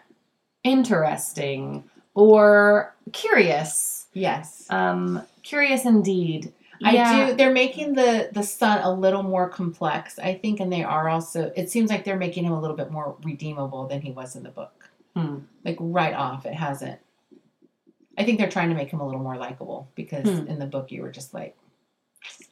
Interesting 0.63 1.83
or 2.13 2.95
curious. 3.13 4.05
yes 4.13 4.67
Um, 4.69 5.23
curious 5.43 5.85
indeed. 5.85 6.53
I 6.83 7.27
do. 7.27 7.35
They're 7.35 7.51
making 7.51 7.93
the 7.93 8.29
the 8.31 8.41
son 8.43 8.79
a 8.81 8.91
little 8.91 9.21
more 9.21 9.47
complex, 9.49 10.17
I 10.17 10.33
think, 10.35 10.59
and 10.59 10.71
they 10.73 10.83
are 10.83 11.09
also. 11.09 11.51
It 11.55 11.69
seems 11.69 11.91
like 11.91 12.03
they're 12.05 12.17
making 12.17 12.43
him 12.45 12.53
a 12.53 12.59
little 12.59 12.75
bit 12.75 12.89
more 12.91 13.15
redeemable 13.23 13.87
than 13.87 14.01
he 14.01 14.11
was 14.11 14.35
in 14.35 14.41
the 14.43 14.49
book. 14.49 14.89
Hmm. 15.15 15.39
Like 15.63 15.77
right 15.79 16.13
off, 16.15 16.45
it 16.47 16.53
hasn't. 16.55 16.99
I 18.17 18.23
think 18.23 18.39
they're 18.39 18.49
trying 18.49 18.69
to 18.69 18.75
make 18.75 18.89
him 18.89 18.99
a 18.99 19.05
little 19.05 19.21
more 19.21 19.37
likable 19.37 19.89
because 19.95 20.27
Hmm. 20.27 20.47
in 20.47 20.57
the 20.59 20.65
book 20.65 20.91
you 20.91 21.03
were 21.03 21.11
just 21.11 21.33
like, 21.35 21.55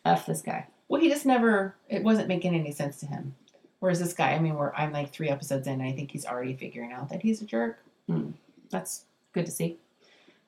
F 0.06 0.26
this 0.26 0.42
guy. 0.42 0.68
well, 0.88 1.02
he 1.02 1.10
just 1.10 1.26
never. 1.26 1.76
It 1.88 2.04
wasn't 2.04 2.28
making 2.28 2.56
any 2.56 2.72
sense 2.72 3.00
to 3.02 3.06
him. 3.06 3.36
Whereas 3.80 4.00
this 4.00 4.14
guy, 4.14 4.34
I 4.34 4.40
mean, 4.40 4.56
we're 4.56 4.74
I'm 4.74 4.92
like 4.92 5.12
three 5.12 5.30
episodes 5.30 5.68
in, 5.68 5.74
and 5.74 5.84
I 5.84 5.94
think 5.94 6.12
he's 6.12 6.26
already 6.26 6.54
figuring 6.54 6.92
out 6.92 7.10
that 7.10 7.22
he's 7.22 7.42
a 7.42 7.46
jerk. 7.46 7.80
That's 8.70 9.06
good 9.34 9.46
to 9.46 9.52
see. 9.52 9.78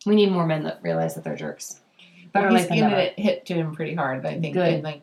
We 0.06 0.16
need 0.16 0.32
more 0.32 0.46
men 0.46 0.64
that 0.64 0.80
realize 0.82 1.16
that 1.16 1.24
they're 1.24 1.36
jerks. 1.36 1.80
Better 2.34 2.48
Well, 2.48 2.58
he's 2.58 2.70
late 2.70 2.80
than 2.80 2.90
getting 2.90 3.06
it 3.06 3.20
hit 3.20 3.46
to 3.48 3.54
him 3.54 3.76
pretty 3.76 3.96
hard. 3.96 4.22
But 4.22 4.34
I 4.34 4.40
think. 4.40 4.54
Good. 4.56 4.74
And 4.74 4.84
like, 4.84 5.02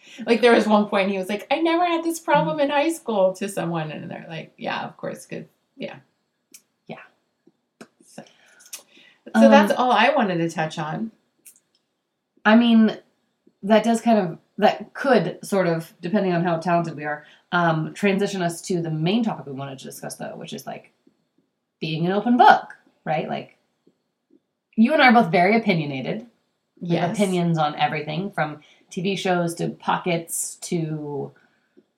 like 0.26 0.40
there 0.40 0.52
was 0.52 0.66
one 0.66 0.86
point 0.86 1.10
he 1.10 1.18
was 1.18 1.28
like, 1.28 1.46
"I 1.50 1.60
never 1.60 1.84
had 1.86 2.04
this 2.04 2.20
problem 2.20 2.60
in 2.60 2.70
high 2.70 2.92
school" 2.92 3.32
to 3.34 3.48
someone, 3.48 3.90
and 3.90 4.10
they're 4.10 4.26
like, 4.28 4.52
"Yeah, 4.56 4.84
of 4.84 4.96
course, 4.96 5.26
good, 5.26 5.48
yeah, 5.76 5.96
Yeah. 6.86 6.96
So, 8.04 8.22
so 8.22 9.46
Um, 9.46 9.50
that's 9.50 9.72
all 9.72 9.92
I 9.92 10.10
wanted 10.10 10.38
to 10.38 10.50
touch 10.50 10.78
on. 10.78 11.10
I 12.44 12.56
mean, 12.56 12.98
that 13.62 13.84
does 13.84 14.00
kind 14.00 14.18
of 14.18 14.38
that 14.58 14.92
could 14.94 15.38
sort 15.44 15.66
of, 15.68 15.92
depending 16.00 16.32
on 16.32 16.42
how 16.42 16.58
talented 16.58 16.96
we 16.96 17.04
are, 17.04 17.24
um, 17.52 17.94
transition 17.94 18.42
us 18.42 18.60
to 18.62 18.82
the 18.82 18.90
main 18.90 19.22
topic 19.22 19.46
we 19.46 19.52
wanted 19.52 19.78
to 19.78 19.84
discuss, 19.84 20.16
though, 20.16 20.34
which 20.36 20.52
is 20.52 20.66
like 20.66 20.92
being 21.80 22.04
an 22.06 22.12
open 22.12 22.36
book, 22.36 22.74
right? 23.04 23.28
Like 23.28 23.56
you 24.74 24.92
and 24.92 25.02
I 25.02 25.08
are 25.08 25.12
both 25.12 25.30
very 25.32 25.56
opinionated. 25.56 26.26
We 26.80 26.96
have 26.96 27.10
Yes, 27.10 27.18
opinions 27.18 27.58
on 27.58 27.74
everything 27.76 28.30
from 28.30 28.60
TV 28.90 29.18
shows 29.18 29.54
to 29.56 29.70
pockets 29.70 30.56
to 30.62 31.32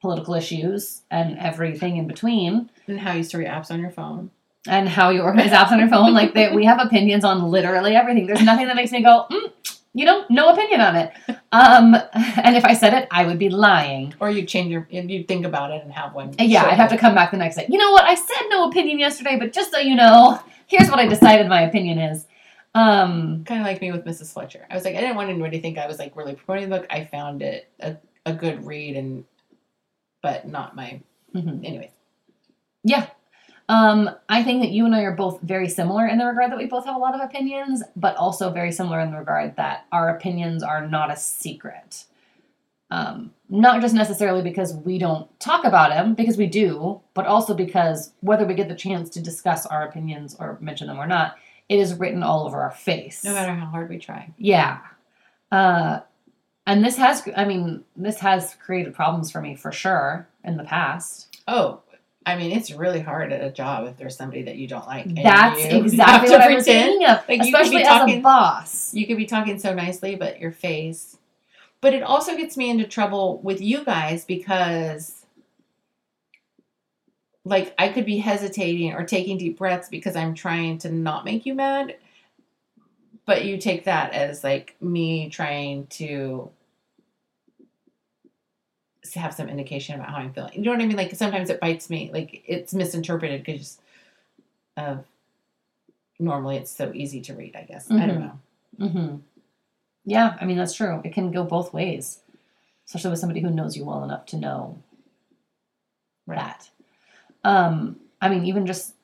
political 0.00 0.34
issues 0.34 1.02
and 1.10 1.38
everything 1.38 1.96
in 1.98 2.06
between. 2.06 2.70
and 2.86 2.98
how 3.00 3.12
you 3.12 3.22
store 3.22 3.42
your 3.42 3.50
apps 3.50 3.70
on 3.70 3.80
your 3.80 3.90
phone. 3.90 4.30
And 4.66 4.88
how 4.88 5.10
you 5.10 5.22
organize 5.22 5.50
apps 5.52 5.70
on 5.72 5.78
your 5.78 5.88
phone. 5.88 6.12
Like 6.12 6.34
they, 6.34 6.54
we 6.54 6.64
have 6.66 6.80
opinions 6.80 7.24
on 7.24 7.42
literally 7.50 7.94
everything. 7.96 8.26
There's 8.26 8.42
nothing 8.42 8.66
that 8.66 8.76
makes 8.76 8.92
me 8.92 9.02
go, 9.02 9.26
mm, 9.30 9.52
you 9.94 10.04
know, 10.04 10.24
no 10.28 10.50
opinion 10.50 10.80
on 10.80 10.96
it. 10.96 11.12
Um, 11.52 11.94
and 12.14 12.56
if 12.56 12.64
I 12.64 12.74
said 12.74 12.94
it, 12.94 13.08
I 13.10 13.24
would 13.26 13.38
be 13.38 13.48
lying. 13.48 14.14
Or 14.20 14.30
you 14.30 14.44
change 14.44 14.70
your, 14.70 14.86
you 14.90 15.24
think 15.24 15.44
about 15.44 15.70
it 15.72 15.82
and 15.82 15.92
have 15.92 16.14
one. 16.14 16.34
Yeah, 16.38 16.64
I'd 16.64 16.74
have 16.76 16.90
to 16.90 16.98
come 16.98 17.14
back 17.14 17.30
the 17.32 17.36
next 17.36 17.56
day. 17.56 17.66
You 17.68 17.78
know 17.78 17.90
what? 17.92 18.04
I 18.04 18.14
said 18.14 18.42
no 18.48 18.68
opinion 18.68 18.98
yesterday, 18.98 19.36
but 19.38 19.52
just 19.52 19.70
so 19.72 19.78
you 19.78 19.94
know, 19.96 20.40
here's 20.66 20.88
what 20.88 20.98
I 21.00 21.06
decided 21.06 21.48
my 21.48 21.62
opinion 21.62 21.98
is. 21.98 22.26
Um, 22.72 23.44
Kind 23.46 23.60
of 23.60 23.66
like 23.66 23.80
me 23.80 23.90
with 23.90 24.04
Mrs. 24.04 24.32
Fletcher. 24.32 24.64
I 24.70 24.74
was 24.74 24.84
like, 24.84 24.94
I 24.94 25.00
didn't 25.00 25.16
want 25.16 25.28
anybody 25.28 25.56
to 25.56 25.62
think 25.62 25.76
I 25.76 25.88
was 25.88 25.98
like 25.98 26.16
really 26.16 26.36
promoting 26.36 26.70
the 26.70 26.78
book. 26.78 26.86
I 26.88 27.04
found 27.04 27.42
it 27.42 27.68
a, 27.80 27.96
a 28.24 28.32
good 28.32 28.64
read, 28.64 28.96
and 28.96 29.24
but 30.22 30.46
not 30.46 30.76
my. 30.76 31.00
mhm. 31.34 31.64
Anyways, 31.64 31.90
Yeah. 32.84 33.06
Um, 33.70 34.10
I 34.28 34.42
think 34.42 34.62
that 34.62 34.72
you 34.72 34.84
and 34.84 34.96
I 34.96 35.02
are 35.02 35.14
both 35.14 35.40
very 35.42 35.68
similar 35.68 36.08
in 36.08 36.18
the 36.18 36.26
regard 36.26 36.50
that 36.50 36.58
we 36.58 36.66
both 36.66 36.86
have 36.86 36.96
a 36.96 36.98
lot 36.98 37.14
of 37.14 37.20
opinions, 37.20 37.84
but 37.94 38.16
also 38.16 38.50
very 38.50 38.72
similar 38.72 38.98
in 38.98 39.12
the 39.12 39.18
regard 39.18 39.54
that 39.56 39.86
our 39.92 40.08
opinions 40.08 40.64
are 40.64 40.84
not 40.84 41.12
a 41.12 41.16
secret. 41.16 42.06
Um, 42.90 43.32
not 43.48 43.80
just 43.80 43.94
necessarily 43.94 44.42
because 44.42 44.74
we 44.74 44.98
don't 44.98 45.28
talk 45.38 45.64
about 45.64 45.90
them, 45.90 46.14
because 46.14 46.36
we 46.36 46.48
do, 46.48 47.00
but 47.14 47.26
also 47.26 47.54
because 47.54 48.12
whether 48.22 48.44
we 48.44 48.54
get 48.54 48.68
the 48.68 48.74
chance 48.74 49.08
to 49.10 49.20
discuss 49.20 49.66
our 49.66 49.86
opinions 49.86 50.34
or 50.40 50.58
mention 50.60 50.88
them 50.88 50.98
or 50.98 51.06
not, 51.06 51.36
it 51.68 51.78
is 51.78 51.94
written 51.94 52.24
all 52.24 52.46
over 52.46 52.60
our 52.60 52.72
face. 52.72 53.22
No 53.22 53.34
matter 53.34 53.54
how 53.54 53.66
hard 53.66 53.88
we 53.88 53.98
try. 53.98 54.34
Yeah. 54.36 54.80
Uh, 55.52 56.00
and 56.66 56.84
this 56.84 56.96
has, 56.96 57.22
I 57.36 57.44
mean, 57.44 57.84
this 57.94 58.18
has 58.18 58.56
created 58.56 58.96
problems 58.96 59.30
for 59.30 59.40
me 59.40 59.54
for 59.54 59.70
sure 59.70 60.26
in 60.42 60.56
the 60.56 60.64
past. 60.64 61.38
Oh, 61.46 61.82
I 62.26 62.36
mean, 62.36 62.52
it's 62.52 62.70
really 62.70 63.00
hard 63.00 63.32
at 63.32 63.42
a 63.42 63.50
job 63.50 63.88
if 63.88 63.96
there's 63.96 64.16
somebody 64.16 64.42
that 64.42 64.56
you 64.56 64.68
don't 64.68 64.86
like. 64.86 65.14
That's 65.14 65.64
exactly 65.64 66.30
what 66.30 66.40
I 66.42 66.54
was 66.54 66.64
pretend. 66.64 67.00
thinking 67.00 67.08
of, 67.08 67.28
Like, 67.28 67.40
especially 67.40 67.82
as 67.82 68.10
a 68.10 68.20
boss. 68.20 68.92
You 68.92 69.06
could 69.06 69.16
be 69.16 69.26
talking 69.26 69.58
so 69.58 69.72
nicely, 69.72 70.16
but 70.16 70.38
your 70.38 70.52
face. 70.52 71.16
But 71.80 71.94
it 71.94 72.02
also 72.02 72.36
gets 72.36 72.58
me 72.58 72.68
into 72.68 72.86
trouble 72.86 73.40
with 73.40 73.62
you 73.62 73.84
guys 73.84 74.26
because, 74.26 75.24
like, 77.44 77.74
I 77.78 77.88
could 77.88 78.04
be 78.04 78.18
hesitating 78.18 78.92
or 78.92 79.04
taking 79.06 79.38
deep 79.38 79.56
breaths 79.56 79.88
because 79.88 80.14
I'm 80.14 80.34
trying 80.34 80.76
to 80.78 80.92
not 80.92 81.24
make 81.24 81.46
you 81.46 81.54
mad. 81.54 81.96
But 83.24 83.46
you 83.46 83.56
take 83.56 83.84
that 83.84 84.12
as, 84.12 84.44
like, 84.44 84.76
me 84.82 85.30
trying 85.30 85.86
to 85.86 86.50
have 89.14 89.34
some 89.34 89.48
indication 89.48 89.94
about 89.94 90.10
how 90.10 90.16
I'm 90.16 90.32
feeling. 90.32 90.52
You 90.54 90.62
know 90.62 90.72
what 90.72 90.80
I 90.80 90.86
mean? 90.86 90.96
Like, 90.96 91.14
sometimes 91.14 91.50
it 91.50 91.60
bites 91.60 91.88
me. 91.90 92.10
Like, 92.12 92.42
it's 92.46 92.74
misinterpreted 92.74 93.42
because 93.44 93.78
of 94.76 95.04
normally 96.18 96.56
it's 96.56 96.70
so 96.70 96.92
easy 96.94 97.20
to 97.22 97.34
read, 97.34 97.56
I 97.56 97.62
guess. 97.62 97.90
I 97.90 98.06
don't 98.06 98.18
Mhm. 98.18 98.20
know. 98.78 98.88
hmm 98.88 99.16
Yeah, 100.04 100.36
I 100.40 100.44
mean, 100.44 100.56
that's 100.56 100.74
true. 100.74 101.00
It 101.04 101.12
can 101.12 101.30
go 101.30 101.44
both 101.44 101.72
ways, 101.74 102.20
especially 102.86 103.10
with 103.10 103.20
somebody 103.20 103.40
who 103.40 103.50
knows 103.50 103.76
you 103.76 103.84
well 103.84 104.02
enough 104.04 104.26
to 104.26 104.36
know 104.36 104.78
that. 106.26 106.70
Um, 107.44 108.00
I 108.20 108.28
mean, 108.28 108.44
even 108.44 108.66
just 108.66 108.94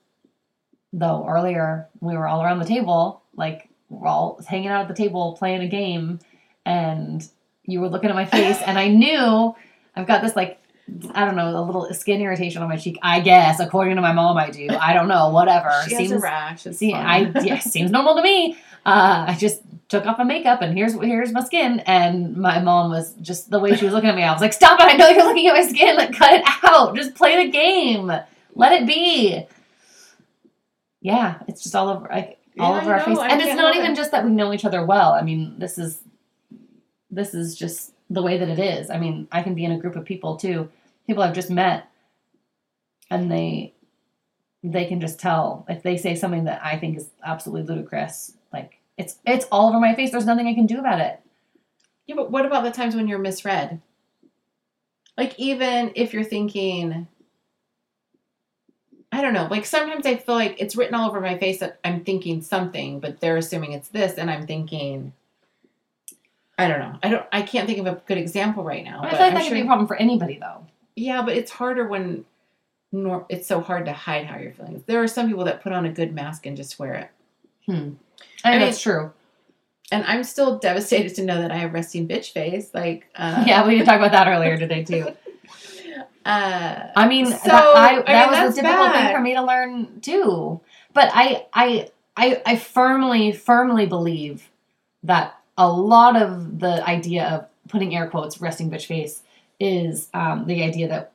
though 0.93 1.27
earlier 1.29 1.89
we 2.01 2.17
were 2.17 2.27
all 2.27 2.43
around 2.43 2.59
the 2.61 2.65
table, 2.67 3.23
like 3.35 3.69
we're 3.89 4.07
all 4.07 4.41
hanging 4.47 4.69
out 4.69 4.83
at 4.83 4.89
the 4.89 4.95
table 4.95 5.37
playing 5.39 5.63
a 5.63 5.69
game, 5.69 6.19
and 6.65 7.27
you 7.65 7.81
were 7.81 7.89
looking 7.89 8.11
at 8.11 8.17
my 8.17 8.25
face, 8.27 8.61
and 8.63 8.79
I 8.79 8.89
knew 8.89 9.55
I've 9.97 10.07
got 10.07 10.23
this 10.23 10.37
like 10.37 10.61
I 11.15 11.25
don't 11.25 11.35
know 11.35 11.49
a 11.49 11.61
little 11.63 11.93
skin 11.95 12.21
irritation 12.21 12.63
on 12.63 12.69
my 12.69 12.77
cheek. 12.77 12.99
I 13.03 13.21
guess 13.21 13.59
according 13.59 13.97
to 13.97 14.03
my 14.03 14.13
mom, 14.13 14.37
I 14.37 14.51
do. 14.51 14.69
I 14.71 14.93
don't 14.93 15.09
know. 15.09 15.31
Whatever. 15.31 15.73
She 15.89 15.95
has 15.95 16.13
a 16.13 16.19
rash. 16.19 16.67
It's 16.67 16.79
See. 16.79 16.93
I 16.95 17.33
yeah, 17.43 17.59
seems 17.59 17.91
normal 17.91 18.15
to 18.17 18.23
me. 18.23 18.57
Uh, 18.85 19.25
I 19.29 19.37
just 19.37 19.63
took 19.89 20.07
off 20.07 20.19
my 20.19 20.25
makeup 20.25 20.63
and 20.63 20.77
here's 20.77 20.93
here's 20.95 21.33
my 21.33 21.43
skin. 21.43 21.81
And 21.81 22.37
my 22.37 22.61
mom 22.61 22.91
was 22.91 23.15
just 23.15 23.51
the 23.51 23.59
way 23.59 23.75
she 23.75 23.85
was 23.85 23.95
looking 23.95 24.11
at 24.11 24.17
me. 24.17 24.23
I 24.23 24.33
was 24.33 24.41
like, 24.41 24.53
"Stop 24.53 24.79
it! 24.81 24.87
I 24.87 24.93
know 24.97 25.09
you're 25.09 25.25
looking 25.25 25.49
at 25.49 25.55
my 25.55 25.67
skin. 25.67 25.97
Like, 25.97 26.13
cut 26.17 26.35
it 26.35 26.45
out. 26.63 26.95
Just 26.95 27.15
play 27.17 27.45
the 27.45 27.51
game. 27.51 28.13
Let 28.55 28.73
it 28.81 28.87
be." 28.87 29.45
Yeah, 31.01 31.39
it's 31.49 31.63
just 31.63 31.75
all 31.75 31.89
over 31.89 32.09
like 32.11 32.39
all 32.59 32.75
Yeah, 32.75 32.81
over 32.81 32.93
our 32.95 32.99
know, 33.01 33.05
face, 33.07 33.19
I 33.19 33.29
and 33.29 33.41
it's 33.41 33.51
can't 33.51 33.77
even 33.77 33.93
it. 33.93 33.97
just 33.97 34.11
that 34.13 34.25
we 34.25 34.31
know 34.31 34.53
each 34.53 34.65
other 34.65 34.85
well. 34.85 35.13
I 35.13 35.23
mean, 35.23 35.59
this 35.59 35.79
is 35.79 36.01
this 37.11 37.35
is 37.35 37.57
just 37.57 37.93
the 38.11 38.23
way 38.23 38.39
that 38.39 38.49
it 38.49 38.59
is. 38.59 38.91
I 38.91 38.99
mean, 38.99 39.29
I 39.33 39.43
can 39.43 39.55
be 39.55 39.65
in 39.65 39.73
a 39.73 39.79
group 39.79 39.97
of 39.97 40.05
people 40.05 40.37
too, 40.37 40.69
people 41.07 41.23
I've 41.23 41.35
just 41.35 41.51
met, 41.51 41.89
and 43.11 43.31
they 43.31 43.73
they 44.63 44.87
can 44.87 45.01
just 45.01 45.21
tell 45.21 45.65
if 45.69 45.83
they 45.83 45.97
say 45.97 46.15
something 46.15 46.45
that 46.45 46.61
I 46.65 46.77
think 46.77 46.97
is 46.97 47.11
absolutely 47.25 47.75
ludicrous. 47.75 48.37
Like 48.53 48.79
it's 48.97 49.19
it's 49.27 49.47
all 49.51 49.69
over 49.69 49.81
my 49.81 49.95
face. 49.95 50.11
There's 50.13 50.27
nothing 50.27 50.49
I 50.49 50.55
can 50.55 50.67
do 50.67 50.79
about 50.79 51.01
it. 51.01 51.21
Yeah, 52.07 52.17
but 52.17 52.31
what 52.31 52.47
about 52.47 52.65
the 52.65 52.71
times 52.71 52.95
when 52.95 53.09
you're 53.09 53.19
misread? 53.19 53.81
Like 55.17 55.39
even 55.39 55.93
if 55.95 56.13
you're 56.13 56.25
thinking 56.25 57.09
I 59.13 59.23
don't 59.23 59.35
know, 59.35 59.49
like 59.51 59.65
sometimes 59.65 60.05
I 60.05 60.17
feel 60.17 60.35
like 60.35 60.61
it's 60.61 60.77
written 60.77 60.95
all 60.95 61.09
over 61.09 61.21
my 61.21 61.39
face 61.39 61.61
that 61.61 61.79
I'm 61.85 62.05
thinking 62.05 62.43
something, 62.43 63.01
but 63.01 63.21
they're 63.21 63.37
assuming 63.37 63.73
it's 63.73 63.89
this 63.89 64.19
and 64.19 64.31
I'm 64.31 64.47
thinking 64.47 65.13
I 66.59 66.69
don't 66.69 66.79
know. 66.81 66.99
I 67.03 67.09
don't 67.11 67.27
I 67.33 67.43
can't 67.43 67.67
think 67.67 67.79
of 67.79 67.87
a 67.87 68.01
good 68.07 68.19
example 68.19 68.65
right 68.65 68.85
now. 68.85 69.01
I 69.03 69.11
feel 69.11 69.19
like 69.21 69.35
that 69.35 69.45
could 69.45 69.53
be 69.55 69.61
a 69.61 69.65
problem 69.67 69.87
for 69.87 69.97
anybody 69.97 70.39
though. 70.39 70.67
Yeah, 70.95 71.23
but 71.23 71.37
it's 71.37 71.51
harder 71.51 71.87
when 71.87 72.25
nor- 72.93 73.27
it's 73.29 73.47
so 73.47 73.61
hard 73.61 73.85
to 73.87 73.93
hide 73.93 74.27
how 74.27 74.39
you're 74.39 74.53
feeling. 74.53 74.83
There 74.87 75.03
are 75.03 75.09
some 75.09 75.29
people 75.29 75.45
that 75.45 75.63
put 75.63 75.73
on 75.73 75.85
a 75.85 75.91
good 75.93 76.15
mask 76.15 76.47
and 76.47 76.57
just 76.57 76.79
wear 76.79 76.95
it. 76.95 77.11
Hmm. 77.67 77.91
I 78.45 78.53
mean- 78.53 78.61
that's 78.61 78.81
true. 78.81 79.13
And 79.93 80.03
I'm 80.05 80.25
still 80.25 80.59
devastated 80.59 81.15
to 81.17 81.25
know 81.25 81.41
that 81.43 81.53
I 81.53 81.59
have 81.59 81.73
resting 81.73 82.09
bitch 82.09 82.33
face. 82.33 82.71
Like, 82.75 83.07
uh, 83.15 83.45
yeah, 83.47 83.65
we 83.67 83.77
did 83.79 83.85
talk 83.87 83.99
about 83.99 84.11
that 84.13 84.27
earlier 84.27 84.57
today 84.59 84.83
too. 84.85 85.09
Uh, 86.25 86.89
I 86.97 87.07
mean, 87.07 87.27
So, 87.27 87.37
that, 87.45 87.77
I, 87.77 88.03
I 88.05 88.31
mean, 88.31 88.47
was 88.47 88.59
a 88.59 88.63
difficult 88.63 88.93
bad. 88.93 89.07
thing 89.07 89.17
for 89.17 89.23
me 89.23 89.35
to 89.35 89.43
learn 89.43 90.01
too. 90.01 90.61
But 90.93 91.11
I, 91.15 91.47
I, 91.55 91.89
I, 92.17 92.43
I 92.45 92.57
firmly, 92.57 93.31
firmly 93.31 93.87
believe 93.87 94.51
that 95.05 95.36
a 95.59 95.71
lot 95.71 96.21
of 96.21 96.59
the 96.61 96.87
idea 96.89 97.25
of 97.29 97.47
putting 97.69 97.95
air 97.97 98.09
quotes 98.09 98.41
"resting 98.41 98.71
bitch 98.71 98.87
face" 98.87 99.23
is 99.59 100.09
um, 100.15 100.47
the 100.47 100.63
idea 100.63 100.89
that 100.89 101.13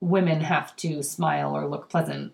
women 0.00 0.40
have 0.40 0.74
to 0.76 1.02
smile 1.02 1.56
or 1.56 1.66
look 1.66 1.88
pleasant, 1.88 2.32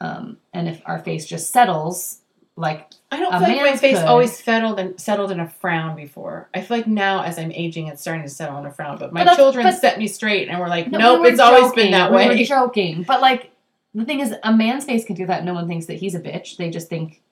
um, 0.00 0.36
and 0.52 0.68
if 0.68 0.82
our 0.86 0.98
face 0.98 1.26
just 1.26 1.50
settles, 1.52 2.20
like 2.56 2.90
I 3.10 3.18
don't 3.20 3.32
feel 3.32 3.40
like 3.56 3.72
my 3.72 3.76
face 3.76 3.98
could. 3.98 4.06
always 4.06 4.36
settled 4.36 4.78
and 4.78 5.00
settled 5.00 5.30
in 5.30 5.40
a 5.40 5.48
frown 5.48 5.96
before. 5.96 6.48
I 6.54 6.60
feel 6.60 6.76
like 6.76 6.86
now, 6.86 7.22
as 7.22 7.38
I'm 7.38 7.52
aging, 7.52 7.86
it's 7.88 8.00
starting 8.02 8.22
to 8.24 8.28
settle 8.28 8.58
in 8.58 8.66
a 8.66 8.70
frown. 8.72 8.98
But 8.98 9.12
my 9.12 9.24
But 9.24 9.36
children 9.36 9.64
but- 9.64 9.74
set 9.80 9.98
me 9.98 10.06
straight 10.08 10.48
and 10.48 10.58
were 10.60 10.68
like, 10.68 10.90
No, 10.90 10.98
"Nope, 10.98 11.20
we 11.20 11.26
were 11.26 11.32
it's 11.32 11.40
always 11.40 11.72
been 11.72 11.92
that 11.92 12.12
way 12.12 12.28
we 12.28 12.34
way." 12.34 12.40
were 12.40 12.46
joking, 12.46 13.02
but 13.02 13.20
like 13.20 13.50
the 13.94 14.04
thing 14.04 14.18
is, 14.20 14.34
a 14.42 14.52
man's 14.52 14.84
face 14.84 15.04
can 15.04 15.14
do 15.14 15.26
that. 15.26 15.44
No 15.44 15.54
one 15.54 15.68
thinks 15.68 15.86
that 15.86 15.94
he's 15.94 16.14
a 16.16 16.20
bitch. 16.20 16.56
They 16.56 16.68
just 16.70 16.88
think 16.88 17.22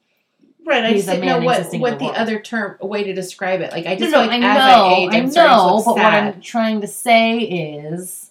right? 0.64 0.85
I 0.85 0.92
just 0.94 1.09
didn't 1.09 1.27
know 1.27 1.40
what 1.40 1.72
what 1.75 1.98
the 1.98 2.07
other 2.07 2.40
term 2.40 2.77
way 2.81 3.05
to 3.05 3.12
describe 3.12 3.61
it. 3.61 3.72
Like 3.72 3.87
I 3.87 3.96
just 3.96 4.11
no, 4.12 4.22
no, 4.22 4.27
like 4.29 4.42
I 4.42 4.48
as 4.51 4.57
know, 4.59 4.87
I 4.87 4.94
age, 4.98 5.11
I 5.12 5.16
I'm 5.18 5.29
to 5.31 5.35
know, 5.35 5.83
but 5.85 5.96
what. 5.96 6.05
I'm 6.05 6.40
trying 6.40 6.81
to 6.81 6.87
say 6.87 7.38
is 7.38 8.31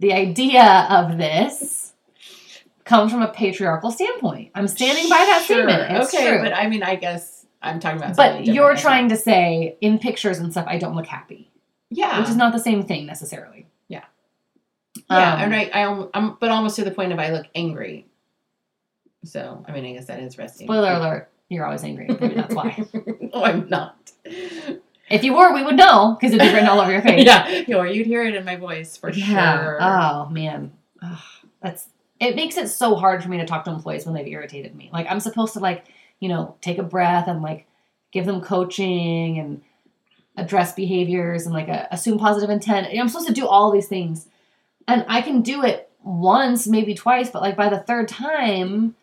the 0.00 0.12
idea 0.12 0.86
of 0.90 1.18
this 1.18 1.92
comes 2.84 3.12
from 3.12 3.22
a 3.22 3.28
patriarchal 3.28 3.90
standpoint. 3.90 4.50
I'm 4.54 4.68
standing 4.68 5.08
by 5.08 5.16
that 5.18 5.44
Sure, 5.46 5.68
statement. 5.68 5.96
It's 6.02 6.14
okay, 6.14 6.28
true. 6.30 6.42
but 6.42 6.54
I 6.54 6.68
mean, 6.68 6.82
I 6.82 6.96
guess 6.96 7.46
I'm 7.60 7.80
talking 7.80 7.98
about. 7.98 8.16
But 8.16 8.46
you're 8.46 8.76
trying 8.76 9.08
to 9.10 9.16
say 9.16 9.76
in 9.80 9.98
pictures 9.98 10.38
and 10.38 10.50
stuff, 10.52 10.66
I 10.68 10.78
don't 10.78 10.94
look 10.96 11.06
happy, 11.06 11.50
yeah, 11.90 12.18
which 12.20 12.28
is 12.30 12.36
not 12.36 12.52
the 12.52 12.58
same 12.60 12.82
thing 12.84 13.04
necessarily. 13.06 13.66
Yeah. 13.88 14.04
yeah, 15.10 15.34
Um, 15.34 15.40
and 15.52 15.54
I, 15.54 15.62
I, 15.74 16.08
I'm, 16.14 16.36
but 16.40 16.50
almost 16.50 16.76
to 16.76 16.84
the 16.84 16.90
point 16.90 17.12
of 17.12 17.18
I 17.18 17.30
look 17.30 17.46
angry. 17.54 18.06
So 19.24 19.64
I 19.68 19.72
mean, 19.72 19.84
I 19.84 19.92
guess 19.94 20.06
that 20.06 20.20
is 20.20 20.38
resting. 20.38 20.66
Spoiler 20.68 20.92
alert: 20.92 21.28
you're 21.48 21.64
always 21.64 21.84
angry. 21.84 22.06
Maybe 22.08 22.34
that's 22.34 22.54
why. 22.54 22.84
no, 22.94 23.42
I'm 23.42 23.68
not. 23.68 24.12
if 24.24 25.24
you 25.24 25.34
were, 25.34 25.54
we 25.54 25.62
would 25.64 25.76
know 25.76 26.16
because 26.18 26.34
it'd 26.34 26.46
be 26.46 26.52
written 26.52 26.68
all 26.68 26.80
over 26.80 26.92
your 26.92 27.02
face. 27.10 27.24
yeah, 27.24 27.64
or 27.76 27.86
you'd 27.86 28.06
hear 28.06 28.24
it 28.24 28.34
in 28.34 28.44
my 28.44 28.56
voice 28.56 28.96
for 28.96 29.12
sure. 29.12 29.78
Oh 29.80 30.28
man, 30.30 30.72
Ugh, 31.02 31.18
that's 31.62 31.86
it 32.20 32.34
makes 32.36 32.56
it 32.56 32.68
so 32.68 32.96
hard 32.96 33.22
for 33.22 33.28
me 33.28 33.38
to 33.38 33.46
talk 33.46 33.64
to 33.64 33.70
employees 33.70 34.04
when 34.04 34.14
they've 34.14 34.26
irritated 34.26 34.74
me. 34.74 34.90
Like 34.92 35.06
I'm 35.08 35.20
supposed 35.20 35.54
to 35.54 35.60
like 35.60 35.86
you 36.20 36.28
know 36.28 36.56
take 36.60 36.78
a 36.78 36.82
breath 36.82 37.28
and 37.28 37.42
like 37.42 37.66
give 38.12 38.26
them 38.26 38.40
coaching 38.40 39.38
and 39.38 39.62
address 40.36 40.72
behaviors 40.72 41.46
and 41.46 41.54
like 41.54 41.68
assume 41.90 42.18
positive 42.18 42.50
intent. 42.50 42.88
I'm 42.96 43.08
supposed 43.08 43.28
to 43.28 43.34
do 43.34 43.46
all 43.46 43.70
these 43.70 43.88
things, 43.88 44.26
and 44.86 45.04
I 45.08 45.22
can 45.22 45.40
do 45.42 45.64
it 45.64 45.90
once, 46.02 46.66
maybe 46.66 46.94
twice, 46.94 47.30
but 47.30 47.40
like 47.42 47.56
by 47.56 47.68
the 47.70 47.78
third 47.78 48.08
time. 48.08 48.94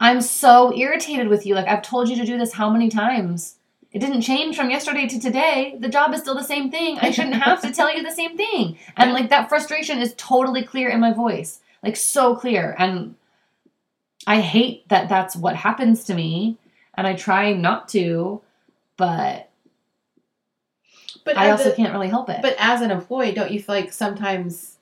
I'm 0.00 0.20
so 0.20 0.76
irritated 0.76 1.28
with 1.28 1.44
you. 1.46 1.54
Like 1.54 1.66
I've 1.66 1.82
told 1.82 2.08
you 2.08 2.16
to 2.16 2.24
do 2.24 2.38
this 2.38 2.52
how 2.52 2.70
many 2.70 2.88
times? 2.88 3.56
It 3.90 4.00
didn't 4.00 4.20
change 4.20 4.54
from 4.56 4.70
yesterday 4.70 5.06
to 5.08 5.18
today. 5.18 5.76
The 5.78 5.88
job 5.88 6.12
is 6.12 6.20
still 6.20 6.34
the 6.34 6.42
same 6.44 6.70
thing. 6.70 6.98
I 7.00 7.10
shouldn't 7.10 7.42
have 7.42 7.62
to 7.62 7.72
tell 7.72 7.94
you 7.94 8.02
the 8.02 8.10
same 8.10 8.36
thing. 8.36 8.78
And 8.96 9.12
like 9.12 9.30
that 9.30 9.48
frustration 9.48 9.98
is 9.98 10.14
totally 10.16 10.62
clear 10.62 10.88
in 10.88 11.00
my 11.00 11.12
voice. 11.12 11.60
Like 11.82 11.96
so 11.96 12.36
clear. 12.36 12.76
And 12.78 13.14
I 14.26 14.40
hate 14.40 14.88
that 14.88 15.08
that's 15.08 15.34
what 15.36 15.56
happens 15.56 16.04
to 16.04 16.14
me. 16.14 16.58
And 16.94 17.06
I 17.06 17.14
try 17.14 17.52
not 17.52 17.88
to, 17.90 18.42
but 18.96 19.48
but 21.24 21.36
I 21.36 21.50
also 21.50 21.72
a- 21.72 21.76
can't 21.76 21.92
really 21.92 22.08
help 22.08 22.28
it. 22.28 22.40
But 22.42 22.56
as 22.58 22.82
an 22.82 22.90
employee, 22.90 23.32
don't 23.32 23.50
you 23.50 23.60
feel 23.62 23.74
like 23.74 23.92
sometimes, 23.92 24.77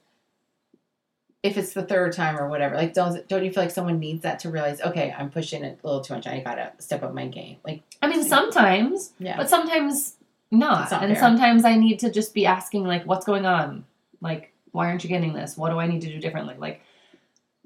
if 1.43 1.57
it's 1.57 1.73
the 1.73 1.83
third 1.83 2.13
time 2.13 2.39
or 2.39 2.49
whatever, 2.49 2.75
like 2.75 2.93
don't 2.93 3.27
don't 3.29 3.45
you 3.45 3.53
feel 3.53 3.63
like 3.63 3.71
someone 3.71 3.99
needs 3.99 4.23
that 4.23 4.39
to 4.41 4.51
realize, 4.51 4.81
okay, 4.81 5.15
I'm 5.17 5.31
pushing 5.31 5.65
it 5.65 5.79
a 5.83 5.87
little 5.87 6.01
too 6.01 6.15
much. 6.15 6.27
I 6.27 6.41
gotta 6.41 6.73
step 6.79 7.03
up 7.03 7.15
my 7.15 7.27
game. 7.27 7.57
Like, 7.65 7.83
I 8.03 8.09
mean, 8.09 8.25
sometimes, 8.25 9.13
yeah, 9.19 9.37
but 9.37 9.49
sometimes 9.49 10.15
not. 10.51 10.91
Not 10.91 11.03
and 11.03 11.13
fair. 11.13 11.21
sometimes 11.21 11.65
I 11.65 11.77
need 11.77 11.99
to 12.01 12.11
just 12.11 12.35
be 12.35 12.47
asking, 12.47 12.85
like, 12.85 13.05
what's 13.05 13.27
going 13.27 13.47
on? 13.47 13.85
Like, 14.21 14.53
why 14.73 14.89
aren't 14.89 15.05
you 15.05 15.09
getting 15.09 15.33
this? 15.33 15.57
What 15.57 15.71
do 15.71 15.79
I 15.79 15.87
need 15.87 16.03
to 16.03 16.09
do 16.09 16.19
differently? 16.19 16.55
Like, 16.59 16.83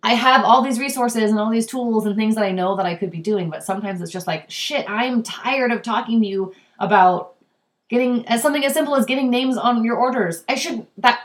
I 0.03 0.15
have 0.15 0.45
all 0.45 0.63
these 0.63 0.79
resources 0.79 1.31
and 1.31 1.39
all 1.39 1.51
these 1.51 1.67
tools 1.67 2.07
and 2.07 2.17
things 2.17 2.35
that 2.37 2.45
I 2.45 2.53
know 2.53 2.77
that 2.77 2.87
I 2.87 2.95
could 2.95 3.11
be 3.11 3.19
doing, 3.19 3.51
but 3.51 3.63
sometimes 3.63 4.01
it's 4.01 4.13
just 4.13 4.27
like, 4.27 4.51
shit, 4.51 4.89
I'm 4.89 5.23
tired 5.23 5.73
of 5.73 5.83
talking 5.83 6.21
to 6.21 6.27
you 6.27 6.55
about 6.79 7.35
getting 7.89 8.27
as 8.29 8.41
something 8.41 8.65
as 8.65 8.73
simple 8.73 8.95
as 8.95 9.05
getting 9.05 9.31
names 9.31 9.57
on 9.57 9.85
your 9.85 9.97
orders. 9.97 10.45
I 10.49 10.55
should 10.55 10.87
that 10.99 11.21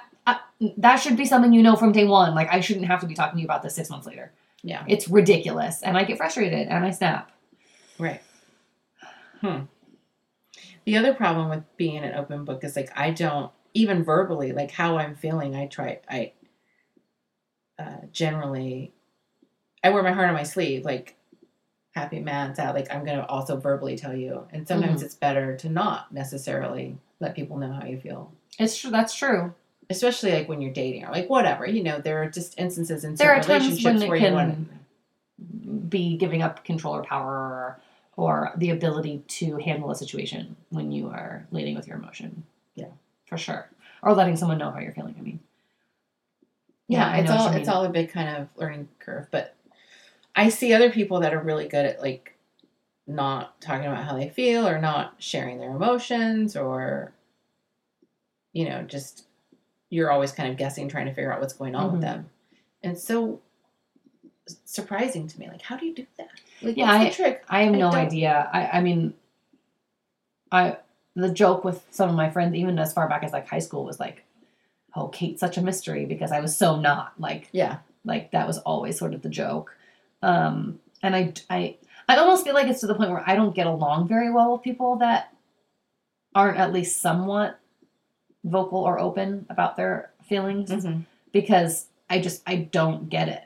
that 0.77 0.97
should 0.97 1.17
be 1.17 1.25
something 1.25 1.53
you 1.53 1.61
know 1.61 1.75
from 1.75 1.91
day 1.91 2.05
one. 2.05 2.33
Like, 2.35 2.51
I 2.51 2.61
shouldn't 2.61 2.85
have 2.85 3.01
to 3.01 3.07
be 3.07 3.13
talking 3.13 3.35
to 3.37 3.41
you 3.41 3.45
about 3.45 3.61
this 3.63 3.75
six 3.75 3.89
months 3.89 4.07
later. 4.07 4.31
yeah. 4.63 4.83
It's 4.87 5.07
ridiculous, 5.07 5.81
and 5.81 5.97
I 5.97 6.03
get 6.03 6.17
frustrated 6.17 6.67
and 6.67 6.85
I 6.85 6.91
snap. 6.91 7.31
Right. 7.99 8.21
Hmm. 9.41 9.61
The 10.85 10.97
other 10.97 11.13
problem 11.13 11.49
with 11.49 11.63
being 11.77 12.03
an 12.03 12.15
open 12.15 12.45
book 12.45 12.63
is 12.63 12.75
like 12.75 12.91
I 12.95 13.11
don't 13.11 13.51
even 13.73 14.03
verbally 14.03 14.51
like 14.53 14.71
how 14.71 14.97
I'm 14.97 15.15
feeling. 15.15 15.55
I 15.55 15.67
try. 15.67 15.99
I 16.09 16.33
uh, 17.77 18.05
generally 18.11 18.93
I 19.83 19.89
wear 19.89 20.03
my 20.03 20.11
heart 20.11 20.29
on 20.29 20.33
my 20.33 20.43
sleeve. 20.43 20.85
Like 20.85 21.15
happy, 21.91 22.19
mad, 22.19 22.55
sad. 22.55 22.75
Like 22.75 22.93
I'm 22.93 23.05
gonna 23.05 23.25
also 23.27 23.57
verbally 23.57 23.97
tell 23.97 24.15
you, 24.15 24.47
and 24.51 24.67
sometimes 24.67 25.01
it's 25.03 25.15
better 25.15 25.55
to 25.57 25.69
not 25.69 26.13
necessarily 26.13 26.97
let 27.19 27.35
people 27.35 27.57
know 27.57 27.71
how 27.73 27.85
you 27.85 27.99
feel. 27.99 28.31
It's 28.59 28.77
true. 28.77 28.91
That's 28.91 29.13
true. 29.13 29.53
Especially 29.89 30.31
like 30.31 30.49
when 30.49 30.61
you're 30.61 30.73
dating 30.73 31.05
or 31.05 31.11
like 31.11 31.29
whatever, 31.29 31.65
you 31.65 31.83
know, 31.83 31.99
there 31.99 32.21
are 32.23 32.29
just 32.29 32.57
instances 32.59 33.03
in 33.03 33.15
There 33.15 33.31
are 33.33 33.41
certain 33.43 33.59
times 33.61 33.83
relationships 33.83 33.93
when 33.93 34.01
it 34.03 34.09
where 34.09 34.17
you 34.17 34.33
want 34.33 34.69
can- 35.37 35.89
Be 35.89 36.17
giving 36.17 36.41
up 36.41 36.63
control 36.63 36.95
or 36.95 37.03
power 37.03 37.31
or, 37.37 37.79
or 38.17 38.51
the 38.57 38.71
ability 38.71 39.23
to 39.27 39.57
handle 39.57 39.91
a 39.91 39.95
situation 39.95 40.55
when 40.69 40.91
you 40.91 41.09
are 41.09 41.45
leading 41.51 41.75
with 41.75 41.87
your 41.87 41.97
emotion. 41.97 42.43
Yeah. 42.75 42.87
For 43.25 43.37
sure. 43.37 43.69
Or 44.01 44.13
letting 44.13 44.37
someone 44.37 44.57
know 44.57 44.71
how 44.71 44.79
you're 44.79 44.93
feeling. 44.93 45.15
I 45.17 45.21
mean. 45.21 45.39
yeah, 46.87 47.07
I 47.09 47.19
it's 47.19 47.31
all 47.31 47.51
it's 47.51 47.67
all 47.67 47.83
a 47.85 47.89
big 47.89 48.11
kind 48.11 48.29
of 48.37 48.47
learning 48.57 48.87
curve 48.99 49.27
but 49.31 49.55
i 50.35 50.49
see 50.49 50.73
other 50.73 50.91
people 50.91 51.21
that 51.21 51.33
are 51.33 51.39
really 51.41 51.67
good 51.67 51.85
at 51.85 51.99
like 52.01 52.35
not 53.07 53.59
talking 53.61 53.87
about 53.87 54.03
how 54.03 54.15
they 54.15 54.29
feel 54.29 54.67
or 54.67 54.79
not 54.79 55.15
sharing 55.17 55.59
their 55.59 55.71
emotions 55.71 56.55
or 56.55 57.11
you 58.53 58.67
know 58.69 58.83
just 58.83 59.25
you're 59.89 60.11
always 60.11 60.31
kind 60.31 60.49
of 60.51 60.57
guessing 60.57 60.87
trying 60.89 61.05
to 61.05 61.13
figure 61.13 61.31
out 61.33 61.39
what's 61.39 61.53
going 61.53 61.75
on 61.75 61.89
Mhm. 61.89 61.91
with 61.93 62.01
them 62.01 62.29
and 62.83 62.97
so 62.97 63.39
surprising 64.65 65.27
to 65.27 65.39
me 65.39 65.47
like 65.47 65.61
how 65.61 65.75
do 65.77 65.85
you 65.85 65.95
do 65.95 66.05
that 66.17 66.27
like 66.61 66.77
Yeah, 66.77 66.97
what's 67.03 67.17
the 67.17 67.23
trick 67.23 67.43
I 67.49 67.63
have 67.63 67.73
I 67.73 67.77
no 67.77 67.91
don't- 67.91 67.95
idea. 67.99 68.49
I, 68.53 68.77
I 68.77 68.81
mean, 68.81 69.13
I 70.51 70.77
the 71.15 71.29
joke 71.31 71.63
with 71.63 71.85
some 71.91 72.09
of 72.09 72.15
my 72.15 72.29
friends, 72.29 72.55
even 72.55 72.77
as 72.79 72.93
far 72.93 73.07
back 73.07 73.23
as 73.23 73.31
like 73.33 73.47
high 73.47 73.59
school, 73.59 73.83
was 73.85 73.99
like, 73.99 74.23
"Oh, 74.95 75.07
Kate's 75.09 75.39
such 75.39 75.57
a 75.57 75.61
mystery," 75.61 76.05
because 76.05 76.31
I 76.31 76.39
was 76.41 76.55
so 76.55 76.79
not 76.79 77.13
like 77.19 77.49
yeah 77.51 77.77
like 78.05 78.31
that 78.31 78.47
was 78.47 78.57
always 78.59 78.97
sort 78.97 79.13
of 79.13 79.21
the 79.21 79.29
joke. 79.29 79.75
Um, 80.21 80.79
and 81.01 81.15
I 81.15 81.33
I 81.49 81.77
I 82.07 82.17
almost 82.17 82.43
feel 82.45 82.53
like 82.53 82.67
it's 82.67 82.81
to 82.81 82.87
the 82.87 82.95
point 82.95 83.11
where 83.11 83.23
I 83.27 83.35
don't 83.35 83.55
get 83.55 83.67
along 83.67 84.07
very 84.07 84.29
well 84.31 84.53
with 84.53 84.61
people 84.61 84.97
that 84.97 85.33
aren't 86.33 86.57
at 86.57 86.71
least 86.73 87.01
somewhat 87.01 87.59
vocal 88.45 88.79
or 88.79 88.97
open 88.99 89.45
about 89.49 89.75
their 89.75 90.11
feelings 90.23 90.69
Mhm. 90.71 91.03
because 91.33 91.87
I 92.09 92.19
just 92.19 92.41
I 92.47 92.55
don't 92.57 93.09
get 93.09 93.27
it. 93.27 93.41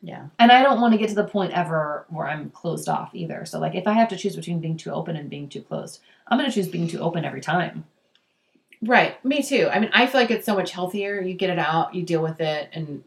yeah 0.00 0.28
And 0.38 0.50
I 0.52 0.62
don't 0.62 0.80
want 0.80 0.92
to 0.94 0.98
get 0.98 1.08
to 1.10 1.14
the 1.16 1.24
point 1.24 1.52
ever 1.52 2.06
where 2.08 2.26
I'm 2.28 2.50
closed 2.50 2.88
off 2.88 3.10
either. 3.14 3.44
So 3.44 3.58
like 3.58 3.74
if 3.74 3.86
I 3.86 3.92
have 3.94 4.08
to 4.10 4.16
choose 4.16 4.36
between 4.36 4.60
being 4.60 4.76
too 4.76 4.90
open 4.92 5.16
and 5.16 5.28
being 5.28 5.48
too 5.48 5.60
closed, 5.62 6.00
I'm 6.28 6.38
going 6.38 6.48
to 6.48 6.54
choose 6.54 6.68
being 6.68 6.86
too 6.88 7.00
open 7.00 7.24
every 7.24 7.40
time. 7.40 7.84
Right. 8.80 9.22
Me 9.24 9.42
too. 9.42 9.68
I 9.72 9.80
mean, 9.80 9.90
I 9.92 10.06
feel 10.06 10.20
like 10.20 10.30
it's 10.30 10.46
so 10.46 10.54
much 10.54 10.70
healthier. 10.70 11.20
You 11.20 11.34
get 11.34 11.50
it 11.50 11.58
out, 11.58 11.94
you 11.96 12.02
deal 12.04 12.22
with 12.22 12.40
it, 12.40 12.68
and 12.72 13.02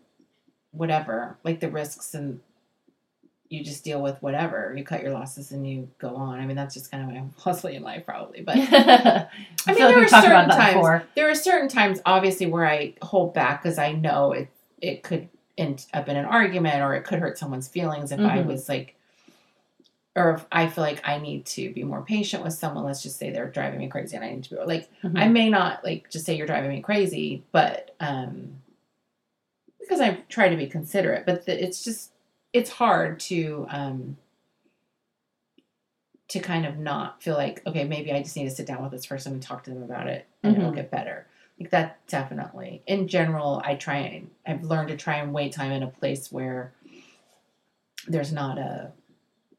whatever, 0.72 1.38
like 1.46 1.62
the 1.62 1.70
risks, 1.70 2.14
and 2.14 2.42
you 3.52 3.64
just 3.66 3.84
deal 3.84 4.02
with 4.02 4.16
whatever. 4.24 4.74
You 4.78 4.84
cut 4.86 5.04
your 5.04 5.12
losses 5.12 5.52
and 5.52 5.70
you 5.70 5.90
go 6.00 6.16
on. 6.16 6.40
I 6.40 6.46
mean, 6.46 6.56
that's 6.56 6.74
just 6.74 6.90
kind 6.90 7.04
of 7.04 7.10
my 7.14 7.22
philosophy 7.38 7.76
in 7.76 7.84
life, 7.84 8.06
probably. 8.06 8.42
But 8.42 8.56
I, 8.58 9.28
mean, 9.68 9.76
feel 9.76 9.76
there 9.76 9.88
like 9.88 9.96
are 9.98 10.00
we've 10.00 10.10
talked 10.10 10.26
about 10.26 10.46
certain 10.46 10.58
times- 10.58 10.74
before. 10.76 11.04
there 11.16 11.30
are 11.30 11.36
certain 11.36 11.68
times, 11.68 12.00
obviously, 12.06 12.46
where 12.46 12.66
I 12.66 12.94
hold 13.02 13.34
back 13.34 13.62
because 13.62 13.78
I 13.78 13.92
know 13.92 14.32
it 14.32 14.48
it 14.82 15.04
could 15.04 15.28
end 15.58 15.86
up 15.94 16.08
in 16.08 16.16
an 16.16 16.24
argument 16.26 16.82
or 16.82 16.96
it 16.96 17.04
could 17.04 17.20
hurt 17.20 17.38
someone's 17.38 17.68
feelings 17.68 18.12
if 18.14 18.20
I 18.22 18.38
Mhm. 18.40 18.46
was 18.48 18.68
like. 18.70 18.96
Or 20.16 20.32
if 20.36 20.46
I 20.52 20.68
feel 20.68 20.84
like 20.84 21.08
I 21.08 21.20
need 21.20 21.46
to 21.48 21.72
be 21.74 21.84
more 21.86 22.02
patient 22.02 22.44
with 22.44 22.54
someone, 22.54 22.84
let's 22.84 23.02
just 23.02 23.18
say 23.18 23.30
they're 23.30 23.48
driving 23.50 23.80
me 23.80 23.88
crazy, 23.88 24.16
and 24.18 24.26
I 24.26 24.32
need 24.32 24.44
to 24.46 24.50
be 24.56 24.62
like, 24.66 24.90
Mhm. 25.04 25.18
I 25.18 25.30
may 25.30 25.50
not 25.50 25.86
like 25.86 26.10
just 26.10 26.26
say 26.26 26.36
you're 26.36 26.48
driving 26.48 26.70
me 26.70 26.82
crazy, 26.82 27.44
but 27.54 27.96
um 28.02 28.62
because 29.80 30.00
I 30.02 30.22
try 30.30 30.48
to 30.50 30.56
be 30.58 30.68
considerate, 30.68 31.26
but 31.26 31.46
the, 31.46 31.62
it's 31.62 31.84
just 31.84 32.12
it's 32.54 32.70
hard 32.70 33.20
to 33.22 33.66
um 33.70 34.18
to 36.30 36.40
kind 36.40 36.66
of 36.66 36.78
not 36.78 37.22
feel 37.22 37.36
like 37.36 37.62
okay, 37.68 37.84
maybe 37.84 38.12
I 38.12 38.22
just 38.24 38.36
need 38.36 38.46
to 38.46 38.52
sit 38.56 38.66
down 38.68 38.82
with 38.82 38.92
this 38.92 39.06
person 39.06 39.34
and 39.34 39.42
talk 39.42 39.64
to 39.66 39.70
them 39.72 39.84
about 39.84 40.08
it 40.08 40.26
and 40.44 40.56
it'll 40.56 40.72
Mhm. 40.72 40.76
get 40.76 40.92
better. 40.92 41.28
Like 41.60 41.70
that 41.72 42.06
definitely. 42.08 42.82
In 42.88 43.08
general, 43.08 43.62
I 43.66 43.76
try 43.76 43.98
and 43.98 44.30
I've 44.48 44.64
learned 44.64 44.90
to 44.90 44.98
try 44.98 45.18
and 45.18 45.34
wait 45.34 45.52
time 45.54 45.72
in 45.72 45.84
a 45.84 45.88
place 45.88 46.32
where 46.32 46.72
there's 48.08 48.32
not 48.32 48.58
a 48.58 48.92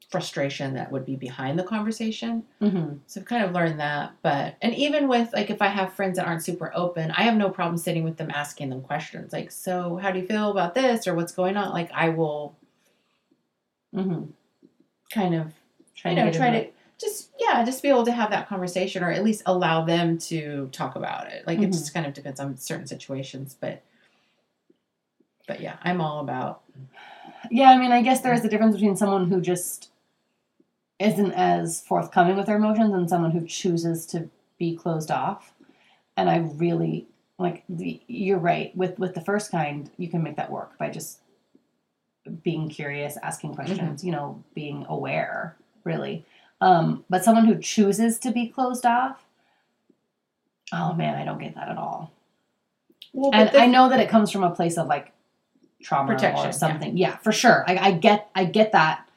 frustration 0.09 0.73
that 0.75 0.91
would 0.91 1.05
be 1.05 1.15
behind 1.15 1.57
the 1.57 1.63
conversation. 1.63 2.43
Mhm. 2.61 2.99
So 3.07 3.21
I've 3.21 3.25
kind 3.27 3.43
of 3.43 3.51
learned 3.51 3.79
that. 3.79 4.11
But 4.21 4.55
and 4.61 4.73
even 4.75 5.07
with 5.07 5.31
like 5.33 5.49
if 5.49 5.61
I 5.61 5.67
have 5.67 5.93
friends 5.93 6.17
that 6.17 6.27
aren't 6.27 6.43
super 6.43 6.71
open, 6.75 7.11
I 7.11 7.23
have 7.23 7.35
no 7.35 7.49
problem 7.49 7.77
sitting 7.77 8.03
with 8.03 8.17
them 8.17 8.31
asking 8.33 8.69
them 8.69 8.81
questions. 8.81 9.31
Like, 9.31 9.51
so 9.51 9.97
how 9.97 10.11
do 10.11 10.19
you 10.19 10.27
feel 10.27 10.51
about 10.51 10.73
this 10.75 11.07
or 11.07 11.13
what's 11.15 11.31
going 11.31 11.55
on? 11.55 11.71
Like 11.71 11.91
I 11.93 12.09
will 12.09 12.55
Mhm. 13.93 14.29
kind 15.11 15.35
of 15.35 15.53
Trying 15.95 16.17
you 16.17 16.23
know 16.23 16.31
to 16.31 16.37
try 16.37 16.49
to 16.49 16.57
it. 16.57 16.73
just 16.99 17.29
yeah, 17.39 17.63
just 17.63 17.83
be 17.83 17.89
able 17.89 18.05
to 18.05 18.11
have 18.11 18.31
that 18.31 18.47
conversation 18.47 19.03
or 19.03 19.11
at 19.11 19.23
least 19.23 19.43
allow 19.45 19.83
them 19.85 20.17
to 20.19 20.69
talk 20.71 20.95
about 20.95 21.27
it. 21.27 21.45
Like 21.47 21.59
it 21.59 21.69
Mhm. 21.69 21.71
just 21.71 21.93
kind 21.93 22.05
of 22.05 22.13
depends 22.13 22.39
on 22.39 22.57
certain 22.57 22.87
situations, 22.87 23.55
but 23.59 23.81
but 25.47 25.59
yeah, 25.61 25.77
I'm 25.83 26.01
all 26.01 26.19
about 26.21 26.63
Yeah, 27.51 27.69
I 27.71 27.77
mean, 27.77 27.91
I 27.91 28.01
guess 28.01 28.21
there 28.21 28.33
is 28.33 28.43
a 28.45 28.49
difference 28.49 28.75
between 28.75 28.95
someone 28.95 29.29
who 29.29 29.41
just 29.41 29.91
isn't 30.99 31.33
as 31.33 31.81
forthcoming 31.81 32.37
with 32.37 32.45
their 32.45 32.55
emotions 32.57 32.93
and 32.93 33.09
someone 33.09 33.31
who 33.31 33.45
chooses 33.45 34.05
to 34.07 34.29
be 34.57 34.75
closed 34.75 35.11
off. 35.11 35.53
And 36.17 36.29
I 36.29 36.37
really 36.37 37.07
like 37.39 37.63
the 37.67 38.01
you're 38.07 38.39
right 38.39 38.75
with 38.77 38.97
with 38.99 39.13
the 39.15 39.21
first 39.21 39.51
kind, 39.51 39.89
you 39.97 40.07
can 40.09 40.23
make 40.23 40.37
that 40.37 40.51
work 40.51 40.77
by 40.77 40.89
just 40.89 41.19
being 42.43 42.69
curious, 42.69 43.17
asking 43.21 43.55
questions, 43.55 44.03
you 44.03 44.11
know, 44.11 44.41
being 44.55 44.85
aware, 44.89 45.55
really. 45.83 46.25
Um, 46.61 47.03
but 47.09 47.23
someone 47.23 47.45
who 47.45 47.59
chooses 47.59 48.17
to 48.19 48.31
be 48.31 48.47
closed 48.47 48.85
off, 48.85 49.25
oh 50.71 50.93
man, 50.93 51.15
I 51.15 51.25
don't 51.25 51.39
get 51.39 51.55
that 51.55 51.69
at 51.69 51.77
all. 51.77 52.11
well, 53.13 53.31
and 53.33 53.49
the- 53.49 53.59
I 53.59 53.65
know 53.67 53.89
that 53.89 53.99
it 53.99 54.09
comes 54.09 54.31
from 54.31 54.43
a 54.43 54.51
place 54.51 54.77
of 54.77 54.87
like 54.87 55.11
trauma 55.81 56.13
Protection, 56.13 56.47
or 56.49 56.53
something. 56.53 56.95
Yeah, 56.97 57.17
for 57.17 57.31
sure. 57.33 57.65
I, 57.67 57.77
I 57.77 57.91
get 57.91 58.29
I 58.33 58.45
get 58.45 58.71
that 58.71 59.07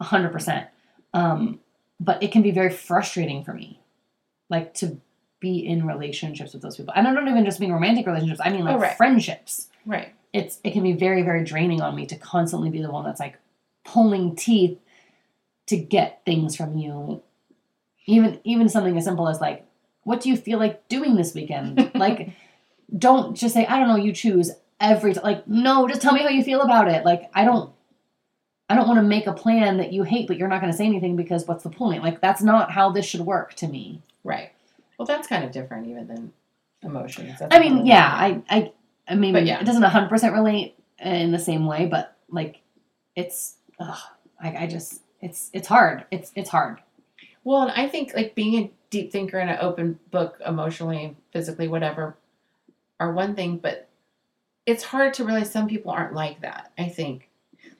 hundred 0.00 0.32
percent. 0.32 0.66
Um, 1.14 1.60
but 2.00 2.22
it 2.22 2.32
can 2.32 2.42
be 2.42 2.50
very 2.50 2.70
frustrating 2.70 3.44
for 3.44 3.54
me, 3.54 3.80
like 4.50 4.74
to 4.74 4.98
be 5.40 5.66
in 5.66 5.86
relationships 5.86 6.52
with 6.52 6.62
those 6.62 6.76
people. 6.76 6.92
And 6.96 7.06
I 7.08 7.14
don't 7.14 7.28
even 7.28 7.44
just 7.44 7.60
mean 7.60 7.72
romantic 7.72 8.06
relationships. 8.06 8.40
I 8.44 8.50
mean 8.50 8.64
like 8.64 8.76
Oh, 8.76 8.78
right. 8.78 8.96
friendships. 8.96 9.68
right. 9.86 10.12
It's 10.32 10.60
it 10.64 10.72
can 10.72 10.82
be 10.82 10.92
very 10.92 11.22
very 11.22 11.44
draining 11.44 11.80
on 11.80 11.94
me 11.94 12.06
to 12.06 12.16
constantly 12.16 12.70
be 12.70 12.82
the 12.82 12.90
one 12.90 13.04
that's 13.04 13.20
like 13.20 13.38
pulling 13.84 14.36
teeth 14.36 14.78
to 15.66 15.76
get 15.76 16.22
things 16.24 16.56
from 16.56 16.76
you. 16.76 17.22
Even 18.06 18.40
even 18.44 18.68
something 18.68 18.96
as 18.96 19.04
simple 19.04 19.28
as 19.28 19.40
like, 19.40 19.66
what 20.04 20.20
do 20.20 20.28
you 20.28 20.36
feel 20.36 20.58
like 20.58 20.88
doing 20.88 21.16
this 21.16 21.34
weekend? 21.34 21.90
like 21.94 22.30
don't 22.98 23.34
just 23.34 23.54
say 23.54 23.64
i 23.64 23.78
don't 23.78 23.88
know 23.88 23.96
you 23.96 24.12
choose 24.12 24.50
every 24.78 25.14
t-. 25.14 25.20
like 25.20 25.48
no 25.48 25.88
just 25.88 26.02
tell 26.02 26.12
me 26.12 26.20
how 26.20 26.28
you 26.28 26.44
feel 26.44 26.60
about 26.60 26.88
it 26.88 27.06
like 27.06 27.30
i 27.32 27.42
don't 27.42 27.72
i 28.68 28.74
don't 28.74 28.86
want 28.86 28.98
to 28.98 29.02
make 29.02 29.26
a 29.26 29.32
plan 29.32 29.78
that 29.78 29.94
you 29.94 30.02
hate 30.02 30.28
but 30.28 30.36
you're 30.36 30.46
not 30.46 30.60
going 30.60 30.70
to 30.70 30.76
say 30.76 30.84
anything 30.84 31.16
because 31.16 31.46
what's 31.46 31.64
the 31.64 31.70
point 31.70 32.02
like 32.02 32.20
that's 32.20 32.42
not 32.42 32.70
how 32.70 32.90
this 32.90 33.06
should 33.06 33.22
work 33.22 33.54
to 33.54 33.66
me 33.66 34.02
Right. 34.24 34.50
Well, 34.98 35.06
that's 35.06 35.26
kind 35.26 35.44
of 35.44 35.50
different 35.50 35.88
even 35.88 36.06
than 36.06 36.32
emotions. 36.82 37.38
That's 37.38 37.54
i 37.54 37.58
mean 37.58 37.86
yeah 37.86 38.08
i 38.12 38.42
i 38.48 38.72
i 39.12 39.14
mean 39.14 39.32
But 39.32 39.46
yeah. 39.46 39.60
it 39.60 39.64
doesn't 39.64 39.82
100% 39.82 40.32
relate 40.32 40.74
in 40.98 41.30
the 41.32 41.38
same 41.38 41.66
way 41.66 41.86
but 41.86 42.16
like 42.28 42.60
it's 43.14 43.56
ugh, 43.78 43.98
I, 44.40 44.64
I 44.64 44.66
just 44.66 45.02
it's 45.20 45.50
it's 45.52 45.68
hard 45.68 46.04
it's 46.10 46.32
it's 46.34 46.50
hard 46.50 46.80
Well, 47.44 47.62
and 47.62 47.72
I 47.72 47.88
think 47.88 48.14
like 48.14 48.34
being 48.34 48.54
a 48.64 48.70
deep 48.90 49.10
thinker 49.12 49.38
and 49.38 49.50
an 49.50 49.58
open 49.60 49.98
book 50.10 50.40
emotionally, 50.46 51.16
physically, 51.32 51.66
whatever, 51.68 52.16
are 53.00 53.12
one 53.12 53.34
thing, 53.34 53.58
but 53.58 53.88
it's 54.66 54.84
hard 54.84 55.14
to 55.14 55.24
realize 55.24 55.50
some 55.50 55.66
people 55.68 55.90
aren't 55.90 56.14
like 56.14 56.40
that. 56.42 56.72
I 56.78 56.88
think, 56.88 57.28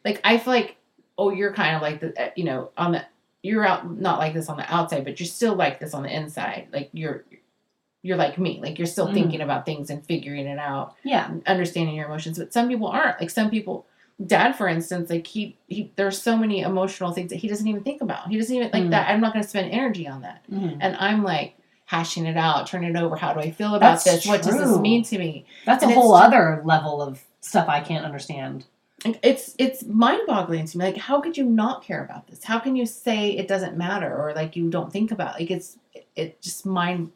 like 0.05 0.20
I 0.24 0.39
feel 0.39 0.53
like, 0.55 0.76
oh, 1.16 1.30
you're 1.30 1.53
kind 1.53 1.76
of 1.76 1.83
like 1.83 2.01
the, 2.01 2.11
uh, 2.20 2.30
you 2.35 2.45
know, 2.45 2.70
on 2.76 2.93
the 2.93 3.05
you're 3.43 3.64
out 3.66 3.89
not 4.01 4.18
like 4.18 4.35
this 4.35 4.49
on 4.49 4.57
the 4.57 4.74
outside, 4.74 5.05
but 5.05 5.18
you're 5.20 5.26
still 5.26 5.55
like 5.55 5.78
this 5.80 5.95
on 5.95 6.03
the 6.03 6.14
inside. 6.14 6.68
Like 6.72 6.91
you're 6.93 7.24
you're 8.03 8.16
like 8.16 8.36
me, 8.38 8.61
like 8.62 8.78
you're 8.78 8.86
still 8.86 9.09
Mhm. 9.09 9.14
thinking 9.14 9.40
about 9.40 9.64
things 9.64 9.88
and 9.90 10.05
figuring 10.05 10.46
it 10.46 10.59
out, 10.59 10.94
yeah 11.05 11.30
understanding 11.46 11.94
your 11.94 12.07
emotions. 12.07 12.38
But 12.38 12.53
some 12.53 12.68
people 12.68 12.88
aren't. 12.88 13.20
Like 13.20 13.30
some 13.30 13.50
people. 13.50 13.86
Dad, 14.24 14.53
for 14.53 14.68
instance, 14.68 15.11
like 15.11 15.26
he, 15.26 15.57
he, 15.68 15.90
there's 15.96 16.20
so 16.20 16.36
many 16.36 16.61
emotional 16.61 17.11
things 17.12 17.30
that 17.30 17.36
he 17.36 17.48
doesn't 17.48 17.66
even 17.66 17.82
think 17.82 18.03
about. 18.03 18.28
He 18.28 18.38
doesn't 18.38 18.55
even 18.55 18.70
like 18.72 18.84
Mm. 18.84 18.90
that. 18.90 19.09
I'm 19.11 19.20
not 19.20 19.32
going 19.32 19.42
to 19.42 19.48
spend 19.48 19.72
energy 19.72 20.07
on 20.07 20.20
that 20.22 20.42
Mhm. 20.53 20.76
and 20.80 20.96
I'm 20.96 21.24
like 21.24 21.57
hashing 21.86 22.26
it 22.26 22.36
out, 22.36 22.66
turning 22.68 22.94
it 22.94 22.96
over. 23.03 23.16
How 23.16 23.32
do 23.32 23.40
I 23.40 23.50
feel 23.50 23.74
about 23.74 23.80
That's 23.80 24.05
this? 24.05 24.26
What 24.26 24.42
does 24.42 24.59
this 24.59 24.78
mean 24.78 25.03
to 25.05 25.18
me? 25.18 25.44
that's 25.64 25.82
a 25.82 25.86
and 25.86 25.92
it's 25.92 26.00
whole 26.00 26.14
other 26.14 26.61
level 26.64 27.03
of 27.03 27.22
stuff 27.40 27.68
i 27.68 27.80
can't 27.80 28.05
understand 28.05 28.64
it's 29.24 29.57
it's 29.59 29.82
mind-boggling 29.84 30.64
to 30.66 30.78
me. 30.78 30.84
Like, 30.84 30.96
how 30.96 31.20
could 31.20 31.36
you 31.36 31.42
not 31.44 31.82
care 31.82 32.05
about 32.05 32.28
this? 32.28 32.44
How 32.44 32.61
can 32.61 32.76
you 32.76 32.86
say 32.86 33.30
it 33.30 33.48
doesn't 33.48 33.76
matter 33.76 34.14
or 34.16 34.32
like 34.32 34.55
you 34.55 34.70
don't 34.70 34.92
think 34.92 35.11
about? 35.11 35.40
Like, 35.40 35.50
it's 35.50 35.76
it 36.14 36.40
just 36.40 36.64
mind 36.64 37.11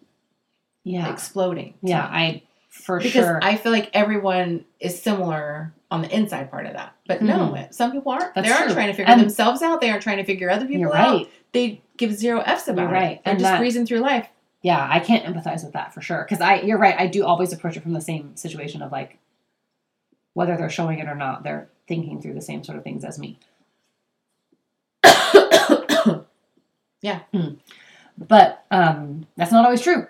Yeah. 0.87 1.12
exploding. 1.12 1.74
Yeah, 1.82 2.03
me. 2.03 2.09
I 2.16 2.43
for 2.70 2.99
because 2.99 3.12
sure. 3.12 3.41
I 3.43 3.57
feel 3.57 3.72
like 3.72 3.91
everyone 3.93 4.64
is 4.80 5.03
similar 5.03 5.72
on 5.91 6.03
the 6.03 6.14
inside 6.16 6.51
part 6.51 6.66
of 6.66 6.74
that. 6.74 6.95
But 7.07 7.22
no, 7.22 7.66
some 7.70 7.91
people 7.93 8.12
aren't. 8.12 8.34
That's 8.34 8.47
they 8.47 8.53
aren't 8.53 8.66
true. 8.66 8.74
trying 8.74 8.89
to 8.89 8.93
figure 8.95 9.11
And- 9.12 9.20
themselves 9.20 9.62
out. 9.62 9.80
They 9.80 9.91
aren't 9.91 10.03
trying 10.03 10.18
to 10.18 10.24
figure 10.24 10.49
other 10.51 10.64
people 10.66 10.80
You're 10.80 10.97
out. 10.97 11.28
They 11.53 11.82
give 11.97 12.12
zero 12.14 12.41
f's 12.41 12.68
about 12.68 12.82
You're 12.82 12.91
it. 12.91 12.93
right. 12.93 13.24
They're 13.24 13.32
And 13.32 13.41
just 13.41 13.51
that- 13.51 13.59
breezing 13.59 13.87
through 13.87 14.01
life. 14.01 14.28
yeah, 14.62 14.87
I 14.91 15.01
can't 15.01 15.24
empathize 15.24 15.64
with 15.64 15.72
that 15.72 15.93
for 15.95 16.01
sure. 16.03 16.22
Because 16.28 16.41
I, 16.41 16.61
you're 16.61 16.78
right. 16.78 16.95
I 16.99 17.07
do 17.09 17.24
always 17.24 17.53
approach 17.53 17.76
it 17.76 17.82
from 17.82 17.93
the 17.95 18.01
same 18.01 18.37
situation 18.37 18.80
of 18.82 18.93
like, 18.93 19.18
whether 20.34 20.57
they're 20.57 20.68
showing 20.70 20.99
it 20.99 21.09
or 21.09 21.14
not, 21.14 21.43
they're 21.45 21.68
thinking 21.89 22.20
through 22.20 22.34
the 22.34 22.43
same 22.43 22.62
sort 22.62 22.76
of 22.78 22.84
things 22.84 23.05
as 23.05 23.18
me. 23.18 23.39
Yeah. 27.03 27.20
Hmm. 27.32 27.55
But 28.18 28.64
um, 28.70 29.26
that's 29.37 29.53
not 29.53 29.64
always 29.64 29.82
true. 29.82 30.09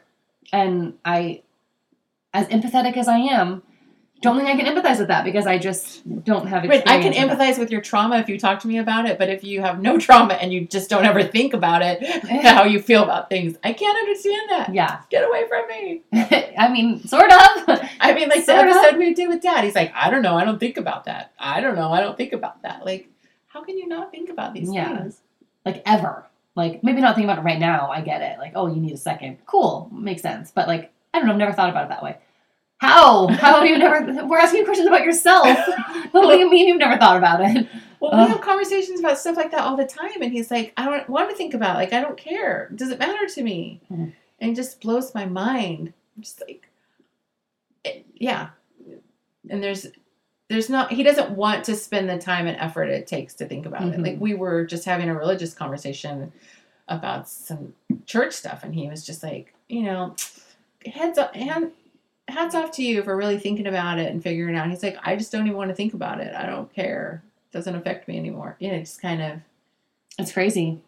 And 0.52 0.94
I, 1.04 1.42
as 2.34 2.46
empathetic 2.48 2.96
as 2.96 3.08
I 3.08 3.18
am, 3.18 3.62
don't 4.22 4.38
think 4.38 4.48
I 4.48 4.56
can 4.56 4.64
empathize 4.74 4.98
with 4.98 5.08
that 5.08 5.24
because 5.24 5.46
I 5.46 5.58
just 5.58 6.02
don't 6.24 6.46
have 6.46 6.62
Right. 6.64 6.78
experience. 6.80 6.84
I 6.88 6.98
can 7.02 7.28
with 7.28 7.38
that. 7.38 7.54
empathize 7.54 7.58
with 7.58 7.70
your 7.70 7.82
trauma 7.82 8.16
if 8.16 8.30
you 8.30 8.38
talk 8.38 8.60
to 8.60 8.68
me 8.68 8.78
about 8.78 9.06
it, 9.06 9.18
but 9.18 9.28
if 9.28 9.44
you 9.44 9.60
have 9.60 9.82
no 9.82 9.98
trauma 10.06 10.34
and 10.34 10.52
you 10.54 10.62
just 10.66 10.88
don't 10.88 11.04
ever 11.04 11.22
think 11.22 11.52
about 11.52 11.82
it, 11.82 12.02
how 12.44 12.64
you 12.64 12.80
feel 12.80 13.02
about 13.02 13.28
things, 13.28 13.58
I 13.62 13.74
can't 13.74 13.96
understand 13.98 14.50
that. 14.50 14.72
Yeah. 14.74 15.00
Get 15.10 15.28
away 15.28 15.46
from 15.48 15.68
me. 15.68 16.02
I 16.58 16.68
mean, 16.72 17.06
sort 17.06 17.30
of. 17.30 17.78
I 18.00 18.14
mean, 18.14 18.30
like 18.30 18.44
Sort 18.44 18.64
the 18.64 18.70
of. 18.70 18.76
episode 18.76 18.98
we 18.98 19.12
did 19.12 19.28
with 19.28 19.42
Dad, 19.42 19.64
he's 19.64 19.74
like, 19.74 19.92
I 19.94 20.08
don't 20.08 20.22
know, 20.22 20.36
I 20.36 20.44
don't 20.44 20.58
think 20.58 20.78
about 20.78 21.04
that. 21.04 21.32
I 21.38 21.60
don't 21.60 21.74
know, 21.76 21.92
I 21.92 22.00
don't 22.00 22.16
think 22.16 22.32
about 22.32 22.62
that. 22.62 22.86
Like, 22.86 23.08
how 23.48 23.62
can 23.62 23.76
you 23.76 23.86
not 23.86 24.10
think 24.12 24.30
about 24.30 24.54
these 24.54 24.72
Yeah. 24.72 24.96
things? 24.96 25.20
like 25.66 25.82
ever. 25.84 26.24
Like 26.56 26.82
maybe 26.82 27.00
not 27.00 27.14
thinking 27.14 27.30
about 27.30 27.42
it 27.42 27.46
right 27.46 27.58
now. 27.58 27.90
I 27.90 28.00
get 28.00 28.22
it. 28.22 28.38
Like 28.38 28.52
oh, 28.54 28.66
you 28.66 28.80
need 28.80 28.92
a 28.92 28.96
second. 28.96 29.38
Cool, 29.46 29.88
makes 29.92 30.22
sense. 30.22 30.50
But 30.50 30.66
like 30.66 30.92
I 31.14 31.18
don't 31.18 31.26
know. 31.28 31.32
I've 31.34 31.38
never 31.38 31.52
thought 31.52 31.68
about 31.70 31.84
it 31.84 31.88
that 31.90 32.02
way. 32.02 32.16
How? 32.78 33.28
How 33.28 33.60
have 33.60 33.66
you 33.66 33.78
never? 33.78 34.26
We're 34.26 34.38
asking 34.38 34.64
questions 34.64 34.88
about 34.88 35.02
yourself. 35.04 35.46
what 36.12 36.32
do 36.32 36.38
you 36.38 36.50
mean 36.50 36.66
you've 36.68 36.78
never 36.78 36.98
thought 36.98 37.16
about 37.16 37.40
it? 37.42 37.66
Well, 38.00 38.10
we 38.12 38.28
have 38.30 38.42
conversations 38.42 39.00
about 39.00 39.16
stuff 39.18 39.36
like 39.36 39.50
that 39.52 39.60
all 39.60 39.76
the 39.76 39.86
time, 39.86 40.20
and 40.20 40.30
he's 40.30 40.50
like, 40.50 40.74
I 40.76 40.84
don't 40.84 41.08
want 41.08 41.30
to 41.30 41.36
think 41.36 41.54
about. 41.54 41.76
It. 41.76 41.78
Like, 41.78 41.92
I 41.94 42.02
don't 42.02 42.18
care. 42.18 42.70
Does 42.74 42.90
it 42.90 42.98
matter 42.98 43.26
to 43.26 43.42
me? 43.42 43.80
Mhm. 43.90 44.12
And 44.38 44.52
it 44.52 44.54
just 44.54 44.82
blows 44.82 45.14
my 45.14 45.24
mind. 45.24 45.94
I'm 46.14 46.22
just 46.22 46.42
like, 46.46 46.68
it- 47.84 48.04
yeah. 48.14 48.50
And 49.48 49.62
there's, 49.62 49.86
there's 50.48 50.70
not. 50.70 50.92
He 50.92 51.02
doesn't 51.02 51.30
want 51.32 51.64
to 51.64 51.74
spend 51.76 52.08
the 52.08 52.18
time 52.18 52.46
and 52.46 52.56
effort 52.58 52.84
it 52.88 53.06
takes 53.06 53.34
to 53.34 53.46
think 53.46 53.66
about 53.66 53.82
it. 53.82 53.94
Mhm. 53.98 54.02
Like 54.02 54.20
we 54.20 54.34
were 54.34 54.64
just 54.64 54.84
having 54.84 55.08
a 55.08 55.14
religious 55.18 55.52
conversation 55.54 56.32
about 56.88 57.28
some 57.28 57.74
church 58.06 58.32
stuff, 58.32 58.62
and 58.62 58.74
he 58.74 58.88
was 58.88 59.04
just 59.04 59.22
like, 59.22 59.54
you 59.68 59.82
know, 59.82 60.14
heads 60.86 61.18
up, 61.18 61.34
hand, 61.34 61.72
hats 62.28 62.54
off 62.54 62.70
to 62.72 62.82
you 62.84 63.02
for 63.02 63.16
really 63.16 63.38
thinking 63.38 63.66
about 63.66 63.98
it 63.98 64.12
and 64.12 64.22
figuring 64.22 64.54
it 64.54 64.58
out. 64.58 64.70
He's 64.70 64.82
like, 64.84 64.96
I 65.02 65.16
just 65.16 65.32
don't 65.32 65.46
even 65.46 65.56
want 65.56 65.70
to 65.70 65.74
think 65.74 65.94
about 65.94 66.20
it. 66.20 66.32
I 66.34 66.46
don't 66.46 66.72
care. 66.72 67.22
It 67.50 67.52
doesn't 67.56 67.74
affect 67.74 68.06
me 68.06 68.16
anymore. 68.18 68.56
You 68.60 68.70
know, 68.72 68.78
just 68.78 69.02
kind 69.02 69.20
of 69.22 69.40
It's 70.18 70.32
crazy. 70.32 70.78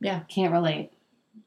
Yeah. 0.00 0.20
Can't 0.28 0.52
relate. 0.52 0.92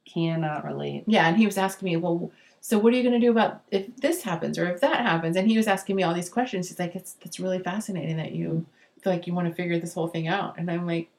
Cannot 0.06 0.66
relate. 0.66 1.06
yeah. 1.08 1.28
And 1.30 1.38
he 1.38 1.46
was 1.46 1.58
asking 1.58 1.86
me, 1.86 1.96
well, 1.96 2.30
so 2.64 2.78
what 2.78 2.94
are 2.94 2.96
you 2.98 3.04
going 3.04 3.20
to 3.20 3.26
do 3.26 3.32
about 3.32 3.62
if 3.72 3.94
this 3.98 4.22
happens 4.24 4.58
or 4.60 4.70
if 4.72 4.80
that 4.82 5.02
happens? 5.02 5.36
And 5.36 5.50
he 5.50 5.58
was 5.58 5.68
asking 5.68 5.96
me 5.96 6.04
all 6.04 6.14
these 6.14 6.30
questions. 6.30 6.70
He's 6.70 6.80
like, 6.80 6.96
it's 6.96 7.14
that's 7.14 7.40
really 7.40 7.60
fascinating 7.60 8.18
that 8.18 8.32
you 8.34 8.66
feel 9.02 9.12
like 9.14 9.26
you 9.28 9.34
want 9.34 9.48
to 9.50 9.54
figure 9.54 9.80
this 9.80 9.94
whole 9.96 10.08
thing 10.08 10.28
out. 10.28 10.58
And 10.60 10.70
I'm 10.70 10.86
like, 10.86 11.10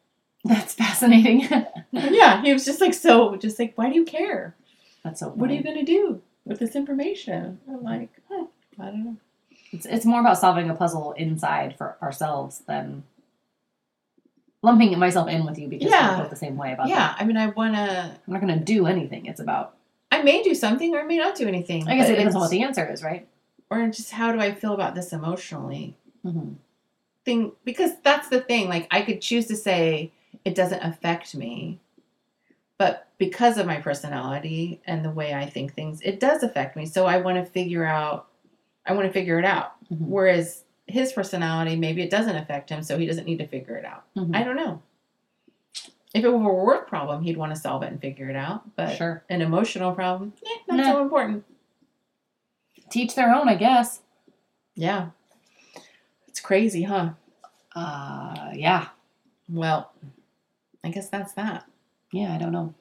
That's 0.44 0.74
fascinating. 0.74 1.40
yeah. 1.92 2.42
He 2.42 2.52
was 2.52 2.64
just 2.64 2.80
like, 2.80 2.94
so 2.94 3.36
just 3.36 3.58
like, 3.58 3.74
why 3.76 3.88
do 3.90 3.94
you 3.96 4.04
care? 4.04 4.54
That's 5.04 5.18
so. 5.20 5.28
What 5.30 5.50
are 5.50 5.54
you 5.54 5.62
going 5.64 5.78
to 5.78 5.84
do 5.84 6.22
with 6.44 6.58
this 6.60 6.76
information? 6.76 7.58
I'm 7.68 7.82
like, 7.82 8.10
huh, 8.30 8.46
I 8.80 8.84
don't 8.86 9.04
know. 9.04 9.16
It's 9.72 9.86
it's 9.86 10.04
more 10.06 10.20
about 10.20 10.38
solving 10.38 10.70
a 10.70 10.74
puzzle 10.74 11.12
inside 11.12 11.76
for 11.76 11.96
ourselves 12.02 12.60
than 12.68 13.02
lumping 14.62 14.96
myself 14.98 15.28
in 15.28 15.44
with 15.44 15.58
you 15.58 15.66
because 15.68 15.90
Yeah. 15.90 16.16
we're 16.16 16.22
both 16.22 16.30
the 16.30 16.36
same 16.36 16.56
way 16.56 16.72
about 16.72 16.88
Yeah. 16.88 16.96
that. 16.98 17.16
I 17.18 17.24
mean, 17.24 17.36
I 17.36 17.46
want 17.46 17.74
to. 17.74 17.80
I'm 18.26 18.32
not 18.32 18.40
going 18.40 18.56
to 18.58 18.64
do 18.64 18.86
anything. 18.86 19.26
It's 19.26 19.40
about. 19.40 19.74
I 20.12 20.22
may 20.22 20.42
do 20.42 20.54
something 20.54 20.94
or 20.94 21.00
I 21.00 21.04
may 21.04 21.16
not 21.16 21.34
do 21.34 21.48
anything. 21.48 21.88
I 21.88 21.96
guess 21.96 22.08
it 22.08 22.16
depends 22.16 22.34
on 22.34 22.42
what 22.42 22.50
the 22.50 22.62
answer 22.62 22.86
is, 22.88 23.02
right? 23.02 23.26
or 23.72 23.86
just 23.88 24.10
how 24.10 24.32
do 24.32 24.38
I 24.38 24.52
feel 24.52 24.74
about 24.74 24.94
this 24.94 25.14
emotionally? 25.14 25.96
Mm-hmm. 26.26 26.52
Thing 27.24 27.52
because 27.64 27.92
that's 28.02 28.28
the 28.28 28.40
thing. 28.40 28.68
Like 28.68 28.86
I 28.90 29.00
could 29.02 29.22
choose 29.22 29.46
to 29.46 29.56
say 29.56 30.12
it 30.44 30.54
doesn't 30.54 30.82
affect 30.82 31.34
me, 31.34 31.80
but 32.76 33.08
because 33.16 33.56
of 33.56 33.66
my 33.66 33.76
personality 33.78 34.80
and 34.86 35.04
the 35.04 35.10
way 35.10 35.32
I 35.32 35.46
think 35.46 35.72
things, 35.72 36.00
it 36.02 36.20
does 36.20 36.42
affect 36.42 36.76
me. 36.76 36.84
So 36.84 37.06
I 37.06 37.16
want 37.18 37.38
to 37.38 37.50
figure 37.50 37.84
out. 37.84 38.28
I 38.84 38.92
want 38.92 39.06
to 39.06 39.12
figure 39.12 39.38
it 39.38 39.44
out. 39.44 39.74
Mhm. 39.90 40.08
Whereas 40.08 40.64
his 40.88 41.12
personality, 41.12 41.76
maybe 41.76 42.02
it 42.02 42.10
doesn't 42.10 42.34
affect 42.36 42.68
him, 42.68 42.82
so 42.82 42.98
he 42.98 43.06
doesn't 43.06 43.24
need 43.24 43.38
to 43.38 43.46
figure 43.46 43.76
it 43.76 43.84
out. 43.84 44.04
Mhm. 44.16 44.36
I 44.36 44.42
don't 44.42 44.56
know. 44.56 44.82
If 46.14 46.24
it 46.24 46.28
were 46.28 46.50
a 46.50 46.54
work 46.64 46.88
problem, 46.88 47.22
he'd 47.22 47.36
want 47.38 47.54
to 47.54 47.60
solve 47.60 47.82
it 47.82 47.90
and 47.90 48.00
figure 48.00 48.28
it 48.28 48.36
out. 48.36 48.76
But 48.76 48.96
Sure. 48.96 49.24
an 49.30 49.40
emotional 49.40 49.92
problem, 49.92 50.34
eh, 50.44 50.58
not 50.68 50.76
Nah. 50.78 50.92
so 50.92 51.02
important. 51.02 51.44
Teach 52.90 53.14
their 53.14 53.34
own, 53.34 53.48
I 53.48 53.54
guess. 53.54 54.02
Yeah. 54.74 55.10
It's 56.28 56.40
crazy, 56.40 56.82
huh? 56.82 57.10
Uh, 57.74 58.50
yeah. 58.54 58.88
Well, 59.48 59.92
I 60.84 60.90
guess 60.90 61.08
that's 61.08 61.32
that. 61.34 61.64
Yeah, 62.12 62.34
I 62.34 62.38
don't 62.38 62.52
know. 62.52 62.74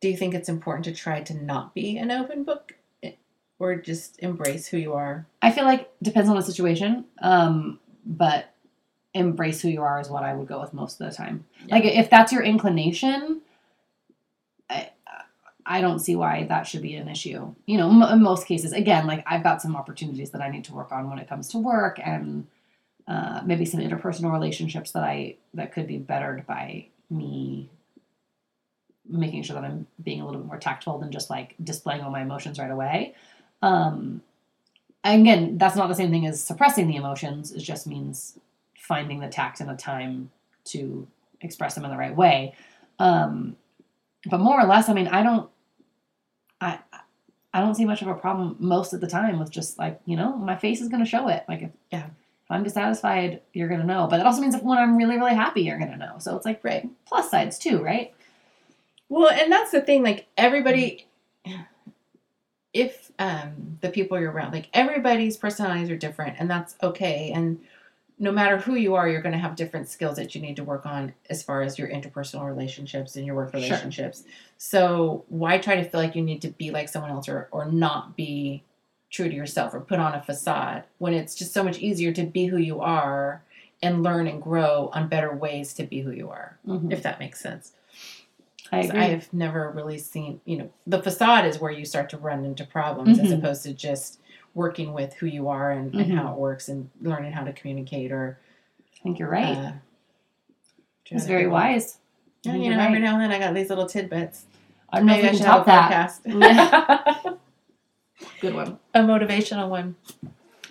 Do 0.00 0.08
you 0.08 0.16
think 0.16 0.34
it's 0.34 0.48
important 0.48 0.84
to 0.84 0.92
try 0.94 1.22
to 1.22 1.34
not 1.34 1.74
be 1.74 1.96
an 1.96 2.10
open 2.12 2.44
book 2.44 2.76
eh, 3.02 3.12
or 3.58 3.74
just 3.76 4.20
embrace 4.20 4.68
who 4.68 4.76
you 4.76 4.92
are? 4.92 5.26
I 5.42 5.50
feel 5.50 5.64
like 5.64 5.90
depends 6.02 6.28
on 6.28 6.36
the 6.36 6.42
situation. 6.42 7.06
Um, 7.20 7.80
but 8.06 8.53
embrace 9.14 9.62
who 9.62 9.68
you 9.68 9.82
are 9.82 10.00
is 10.00 10.08
what 10.08 10.24
I 10.24 10.34
would 10.34 10.48
go 10.48 10.60
with 10.60 10.74
most 10.74 11.00
of 11.00 11.08
the 11.08 11.16
time. 11.16 11.44
Yeah. 11.66 11.76
Like 11.76 11.84
if 11.84 12.10
that's 12.10 12.32
your 12.32 12.42
inclination, 12.42 13.40
I 14.68 14.90
I 15.66 15.80
don't 15.80 16.00
see 16.00 16.16
why 16.16 16.44
that 16.48 16.66
should 16.66 16.82
be 16.82 16.96
an 16.96 17.08
issue. 17.08 17.54
You 17.66 17.78
know, 17.78 17.88
m- 17.88 18.12
in 18.12 18.22
most 18.22 18.46
cases, 18.46 18.72
again, 18.72 19.06
like 19.06 19.24
I've 19.26 19.42
got 19.42 19.62
some 19.62 19.76
opportunities 19.76 20.30
that 20.30 20.42
I 20.42 20.50
need 20.50 20.64
to 20.64 20.74
work 20.74 20.92
on 20.92 21.08
when 21.08 21.18
it 21.18 21.28
comes 21.28 21.48
to 21.48 21.58
work 21.58 21.98
and 22.04 22.46
uh, 23.06 23.42
maybe 23.44 23.64
some 23.64 23.80
interpersonal 23.80 24.32
relationships 24.32 24.90
that 24.92 25.04
I 25.04 25.36
that 25.54 25.72
could 25.72 25.86
be 25.86 25.98
bettered 25.98 26.46
by 26.46 26.86
me 27.10 27.70
making 29.06 29.42
sure 29.42 29.54
that 29.54 29.64
I'm 29.64 29.86
being 30.02 30.20
a 30.20 30.26
little 30.26 30.40
bit 30.40 30.46
more 30.46 30.58
tactful 30.58 30.98
than 30.98 31.12
just 31.12 31.28
like 31.30 31.54
displaying 31.62 32.00
all 32.00 32.10
my 32.10 32.22
emotions 32.22 32.58
right 32.58 32.70
away. 32.70 33.14
Um, 33.60 34.22
again, 35.04 35.58
that's 35.58 35.76
not 35.76 35.88
the 35.88 35.94
same 35.94 36.10
thing 36.10 36.26
as 36.26 36.42
suppressing 36.42 36.88
the 36.88 36.96
emotions. 36.96 37.52
It 37.52 37.60
just 37.60 37.86
means 37.86 38.38
finding 38.86 39.18
the 39.20 39.28
tact 39.28 39.60
and 39.60 39.68
the 39.68 39.74
time 39.74 40.30
to 40.64 41.06
express 41.40 41.74
them 41.74 41.84
in 41.84 41.90
the 41.90 41.96
right 41.96 42.14
way. 42.14 42.54
Um, 42.98 43.56
but 44.30 44.40
more 44.40 44.60
or 44.60 44.66
less, 44.66 44.88
I 44.88 44.92
mean, 44.92 45.08
I 45.08 45.22
don't, 45.22 45.50
I, 46.60 46.78
I 47.52 47.60
don't 47.60 47.74
see 47.74 47.84
much 47.84 48.02
of 48.02 48.08
a 48.08 48.14
problem 48.14 48.56
most 48.58 48.92
of 48.92 49.00
the 49.00 49.06
time 49.06 49.38
with 49.38 49.50
just 49.50 49.78
like 49.78 50.00
you 50.06 50.16
know, 50.16 50.36
my 50.36 50.56
face 50.56 50.80
is 50.80 50.88
going 50.88 51.02
to 51.04 51.08
show 51.08 51.28
it. 51.28 51.44
Like 51.48 51.62
if 51.62 51.70
Yeah. 51.90 52.06
if 52.06 52.50
I'm 52.50 52.62
dissatisfied, 52.62 53.40
you're 53.52 53.68
going 53.68 53.80
to 53.80 53.86
know. 53.86 54.06
But 54.08 54.20
it 54.20 54.26
also 54.26 54.40
means 54.42 54.54
if 54.54 54.62
when 54.62 54.78
I'm 54.78 54.96
really 54.96 55.16
really 55.16 55.34
happy, 55.34 55.62
you're 55.62 55.78
going 55.78 55.90
to 55.92 55.96
know. 55.96 56.18
So 56.18 56.36
it's 56.36 56.44
like 56.46 56.62
Right. 56.64 56.88
plus 57.06 57.30
sides 57.30 57.58
too, 57.58 57.82
right? 57.82 58.12
Well, 59.08 59.30
and 59.30 59.50
that's 59.52 59.70
the 59.70 59.80
thing. 59.80 60.02
Like 60.02 60.26
everybody, 60.36 61.06
if 62.72 63.12
um, 63.18 63.78
the 63.80 63.90
people 63.90 64.18
you're 64.18 64.32
around, 64.32 64.52
like 64.52 64.68
everybody's 64.74 65.36
personalities 65.36 65.90
are 65.90 65.96
different, 65.96 66.36
and 66.38 66.50
that's 66.50 66.74
okay. 66.82 67.30
And 67.34 67.60
no 68.18 68.30
matter 68.30 68.56
who 68.58 68.74
you 68.76 68.94
are, 68.94 69.08
you're 69.08 69.22
going 69.22 69.32
to 69.32 69.38
have 69.38 69.56
different 69.56 69.88
skills 69.88 70.16
that 70.16 70.34
you 70.34 70.40
need 70.40 70.56
to 70.56 70.64
work 70.64 70.86
on 70.86 71.12
as 71.30 71.42
far 71.42 71.62
as 71.62 71.78
your 71.78 71.88
interpersonal 71.88 72.46
relationships 72.46 73.16
and 73.16 73.26
your 73.26 73.34
work 73.34 73.52
relationships. 73.52 74.22
Sure. 74.22 74.30
So 74.56 75.24
why 75.28 75.58
try 75.58 75.76
to 75.76 75.84
feel 75.84 76.00
like 76.00 76.14
you 76.14 76.22
need 76.22 76.40
to 76.42 76.48
be 76.48 76.70
like 76.70 76.88
someone 76.88 77.10
else 77.10 77.28
or 77.28 77.48
or 77.50 77.64
not 77.66 78.16
be 78.16 78.62
true 79.10 79.28
to 79.28 79.34
yourself 79.34 79.74
or 79.74 79.80
put 79.80 79.98
on 79.98 80.14
a 80.14 80.22
facade 80.22 80.84
when 80.98 81.14
it's 81.14 81.34
just 81.34 81.52
so 81.52 81.62
much 81.62 81.78
easier 81.78 82.12
to 82.12 82.24
be 82.24 82.46
who 82.46 82.56
you 82.56 82.80
are 82.80 83.42
and 83.82 84.02
learn 84.02 84.26
and 84.26 84.40
grow 84.42 84.90
on 84.92 85.08
better 85.08 85.34
ways 85.34 85.74
to 85.74 85.84
be 85.84 86.00
who 86.00 86.10
you 86.10 86.30
are, 86.30 86.58
Mhm. 86.66 86.90
if 86.92 87.02
that 87.02 87.18
makes 87.18 87.40
sense. 87.40 87.72
I 88.72 88.78
agree. 88.80 88.98
I've 89.00 89.32
never 89.32 89.70
really 89.70 89.98
seen, 89.98 90.40
you 90.46 90.56
know, 90.56 90.70
the 90.86 91.02
facade 91.02 91.44
is 91.44 91.60
where 91.60 91.70
you 91.70 91.84
start 91.84 92.08
to 92.10 92.16
run 92.16 92.44
into 92.44 92.64
problems 92.64 93.18
as 93.18 93.28
Mhm. 93.30 93.38
opposed 93.38 93.62
to 93.64 93.74
just 93.74 94.20
working 94.54 94.92
with 94.92 95.14
who 95.14 95.26
you 95.26 95.48
are 95.48 95.70
and, 95.72 95.94
and 95.94 96.12
how 96.12 96.32
it 96.32 96.38
works 96.38 96.68
and 96.68 96.88
learning 97.00 97.32
how 97.32 97.44
to 97.44 97.52
communicate 97.52 98.12
or. 98.12 98.38
I 99.00 99.02
think 99.04 99.18
you're 99.18 99.28
right. 99.28 99.54
Uh, 99.56 99.72
it's 101.10 101.26
very 101.26 101.46
wise. 101.46 101.98
Yeah, 102.42 102.54
you 102.54 102.70
know, 102.70 102.78
every 102.80 102.98
now 103.00 103.12
and 103.14 103.20
then 103.22 103.30
I 103.32 103.38
got 103.38 103.52
these 103.54 103.68
little 103.68 103.86
tidbits. 103.86 104.46
I 104.90 104.98
don't 104.98 105.06
know 105.06 105.12
Maybe 105.14 105.26
if 105.26 105.34
I 105.34 105.36
can 105.36 105.38
should 105.38 105.46
have 105.46 105.66
top 105.66 106.22
a 106.26 106.30
that. 106.32 107.26
podcast. 107.26 107.38
Good 108.40 108.54
one. 108.54 108.78
a 108.94 109.00
motivational 109.00 109.68
one. 109.68 109.96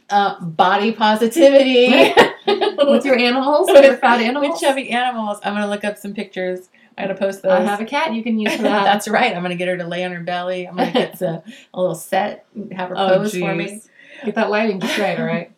uh, 0.09 0.43
body 0.43 0.91
positivity 0.91 1.87
with 2.47 3.05
your 3.05 3.17
animals, 3.17 3.69
with 3.71 3.85
your 3.85 3.97
fat 3.97 4.19
animals. 4.21 4.53
with 4.53 4.61
chubby 4.61 4.89
animals. 4.89 5.39
I'm 5.43 5.53
gonna 5.53 5.67
look 5.69 5.83
up 5.83 5.97
some 5.97 6.13
pictures. 6.13 6.69
I'm 6.97 7.07
gonna 7.07 7.17
post 7.19 7.41
those. 7.41 7.51
I 7.51 7.61
have 7.61 7.81
a 7.81 7.85
cat 7.85 8.13
you 8.13 8.23
can 8.23 8.39
use 8.39 8.55
for 8.55 8.63
that. 8.63 8.83
That's 8.85 9.07
right. 9.07 9.35
I'm 9.35 9.41
gonna 9.41 9.55
get 9.55 9.67
her 9.67 9.77
to 9.77 9.87
lay 9.87 10.03
on 10.03 10.11
her 10.11 10.21
belly. 10.21 10.67
I'm 10.67 10.75
gonna 10.75 10.91
get 10.91 11.21
a, 11.21 11.43
a 11.73 11.79
little 11.79 11.95
set, 11.95 12.45
have 12.71 12.89
her 12.89 12.95
Oh, 12.97 13.07
pose 13.19 13.33
for 13.37 13.53
me. 13.55 13.81
Get 14.25 14.35
that 14.35 14.49
lighting 14.49 14.79
just 14.79 14.97
right, 14.97 15.19
all 15.19 15.25
right? 15.25 15.51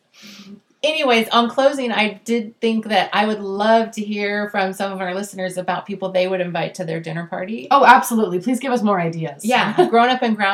anyways, 0.84 1.28
on 1.30 1.50
closing, 1.50 1.92
I 1.92 2.22
did 2.26 2.60
think 2.62 2.86
that 2.86 3.10
I 3.12 3.26
would 3.26 3.40
love 3.40 3.92
to 3.92 4.02
hear 4.04 4.50
from 4.50 4.72
some 4.74 4.92
of 4.92 5.02
our 5.02 5.14
listeners 5.16 5.58
about 5.58 5.86
people 5.86 6.12
they 6.12 6.28
would 6.28 6.42
invite 6.42 6.76
to 6.76 6.86
their 6.86 7.00
dinner 7.00 7.26
party. 7.28 7.68
Oh, 7.72 7.84
absolutely. 7.86 8.40
Please 8.40 8.60
give 8.60 8.72
us 8.72 8.82
more 8.84 9.00
ideas. 9.00 9.44
Yeah, 9.44 9.74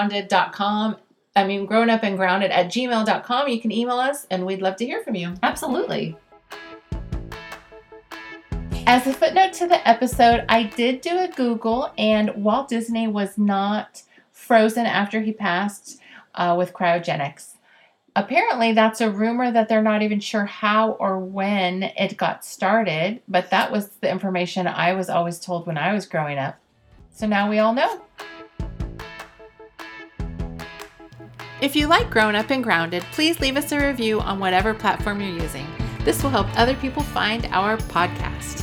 grownupandgrounded.com. 0.01 0.97
I 1.35 1.45
mean, 1.45 1.67
grownupandgrounded 1.67 2.49
at 2.49 2.67
gmail.com. 2.67 3.47
You 3.47 3.61
can 3.61 3.71
email 3.71 3.97
us 3.99 4.27
and 4.29 4.45
we'd 4.45 4.61
love 4.61 4.75
to 4.77 4.85
hear 4.85 5.01
from 5.03 5.15
you. 5.15 5.33
absolutely. 5.43 6.17
As 8.91 9.07
a 9.07 9.13
footnote 9.13 9.53
to 9.53 9.67
the 9.67 9.87
episode, 9.87 10.43
I 10.49 10.63
did 10.63 10.99
do 10.99 11.17
a 11.17 11.29
Google, 11.29 11.93
and 11.97 12.43
Walt 12.43 12.67
Disney 12.67 13.07
was 13.07 13.37
not 13.37 14.03
frozen 14.33 14.85
after 14.85 15.21
he 15.21 15.31
passed 15.31 16.01
uh, 16.35 16.55
with 16.57 16.73
cryogenics. 16.73 17.55
Apparently, 18.17 18.73
that's 18.73 18.99
a 18.99 19.09
rumor 19.09 19.49
that 19.49 19.69
they're 19.69 19.81
not 19.81 20.01
even 20.01 20.19
sure 20.19 20.43
how 20.43 20.91
or 20.99 21.19
when 21.19 21.83
it 21.83 22.17
got 22.17 22.43
started, 22.43 23.21
but 23.29 23.49
that 23.49 23.71
was 23.71 23.91
the 24.01 24.11
information 24.11 24.67
I 24.67 24.91
was 24.91 25.09
always 25.09 25.39
told 25.39 25.67
when 25.67 25.77
I 25.77 25.93
was 25.93 26.05
growing 26.05 26.37
up. 26.37 26.59
So 27.11 27.25
now 27.25 27.49
we 27.49 27.59
all 27.59 27.73
know. 27.73 28.01
If 31.61 31.77
you 31.77 31.87
like 31.87 32.09
Grown 32.09 32.35
Up 32.35 32.49
and 32.49 32.61
Grounded, 32.61 33.03
please 33.13 33.39
leave 33.39 33.55
us 33.55 33.71
a 33.71 33.79
review 33.79 34.19
on 34.19 34.41
whatever 34.41 34.73
platform 34.73 35.21
you're 35.21 35.41
using. 35.41 35.65
This 36.03 36.21
will 36.21 36.29
help 36.29 36.47
other 36.59 36.75
people 36.75 37.03
find 37.03 37.45
our 37.53 37.77
podcast. 37.77 38.60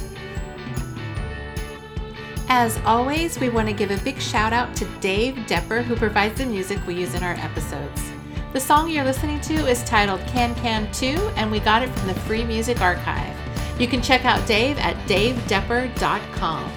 As 2.50 2.78
always, 2.86 3.38
we 3.38 3.50
want 3.50 3.68
to 3.68 3.74
give 3.74 3.90
a 3.90 3.98
big 3.98 4.18
shout 4.18 4.54
out 4.54 4.74
to 4.76 4.86
Dave 5.00 5.34
Depper, 5.46 5.82
who 5.82 5.94
provides 5.94 6.38
the 6.38 6.46
music 6.46 6.78
we 6.86 6.94
use 6.94 7.14
in 7.14 7.22
our 7.22 7.34
episodes. 7.34 8.10
The 8.54 8.60
song 8.60 8.88
you're 8.88 9.04
listening 9.04 9.38
to 9.42 9.54
is 9.66 9.84
titled 9.84 10.20
Can 10.28 10.54
Can 10.54 10.90
2, 10.92 11.08
and 11.36 11.50
we 11.50 11.60
got 11.60 11.82
it 11.82 11.90
from 11.90 12.08
the 12.08 12.14
Free 12.20 12.44
Music 12.44 12.80
Archive. 12.80 13.36
You 13.78 13.86
can 13.86 14.00
check 14.00 14.24
out 14.24 14.46
Dave 14.48 14.78
at 14.78 14.96
davedepper.com. 15.06 16.72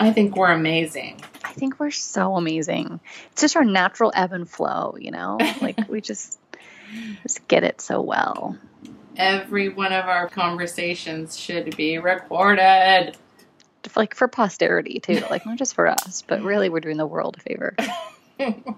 I 0.00 0.12
think 0.12 0.36
we're 0.36 0.50
amazing. 0.50 1.20
I 1.44 1.52
think 1.52 1.78
we're 1.78 1.92
so 1.92 2.34
amazing. 2.34 2.98
It's 3.30 3.42
just 3.42 3.54
our 3.54 3.64
natural 3.64 4.10
ebb 4.12 4.32
and 4.32 4.50
flow, 4.50 4.96
you 4.98 5.12
know? 5.12 5.38
Like 5.60 5.88
we 5.88 6.00
just 6.00 6.40
just 7.22 7.46
get 7.46 7.62
it 7.62 7.80
so 7.80 8.00
well. 8.02 8.58
Every 9.16 9.68
one 9.68 9.92
of 9.92 10.06
our 10.06 10.28
conversations 10.28 11.38
should 11.38 11.76
be 11.76 11.98
recorded. 11.98 13.16
Like 13.96 14.14
for 14.14 14.28
posterity 14.28 15.00
too. 15.00 15.22
Like 15.30 15.46
not 15.46 15.58
just 15.58 15.74
for 15.74 15.86
us, 15.86 16.22
but 16.26 16.38
mm-hmm. 16.38 16.46
really 16.46 16.68
we're 16.68 16.80
doing 16.80 16.96
the 16.96 17.06
world 17.06 17.36
a 17.38 17.40
favor. 17.40 17.76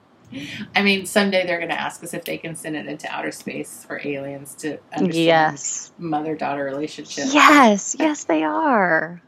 I 0.75 0.83
mean, 0.83 1.07
someday 1.07 1.47
they're 1.47 1.59
going 1.59 1.71
to 1.71 1.81
ask 1.81 2.03
us 2.03 2.13
if 2.13 2.25
they 2.25 2.39
can 2.39 2.57
send 2.57 2.77
it 2.77 2.87
into 2.87 3.09
outer 3.09 3.31
space 3.31 3.85
for 3.85 4.01
aliens 4.05 4.55
to 4.57 4.79
understand 4.93 5.15
Yes. 5.15 5.93
mother 5.99 6.35
daughter 6.35 6.65
relationship. 6.65 7.27
Yes, 7.33 7.95
yes 7.99 8.25
they 8.25 8.43
are. 8.43 9.23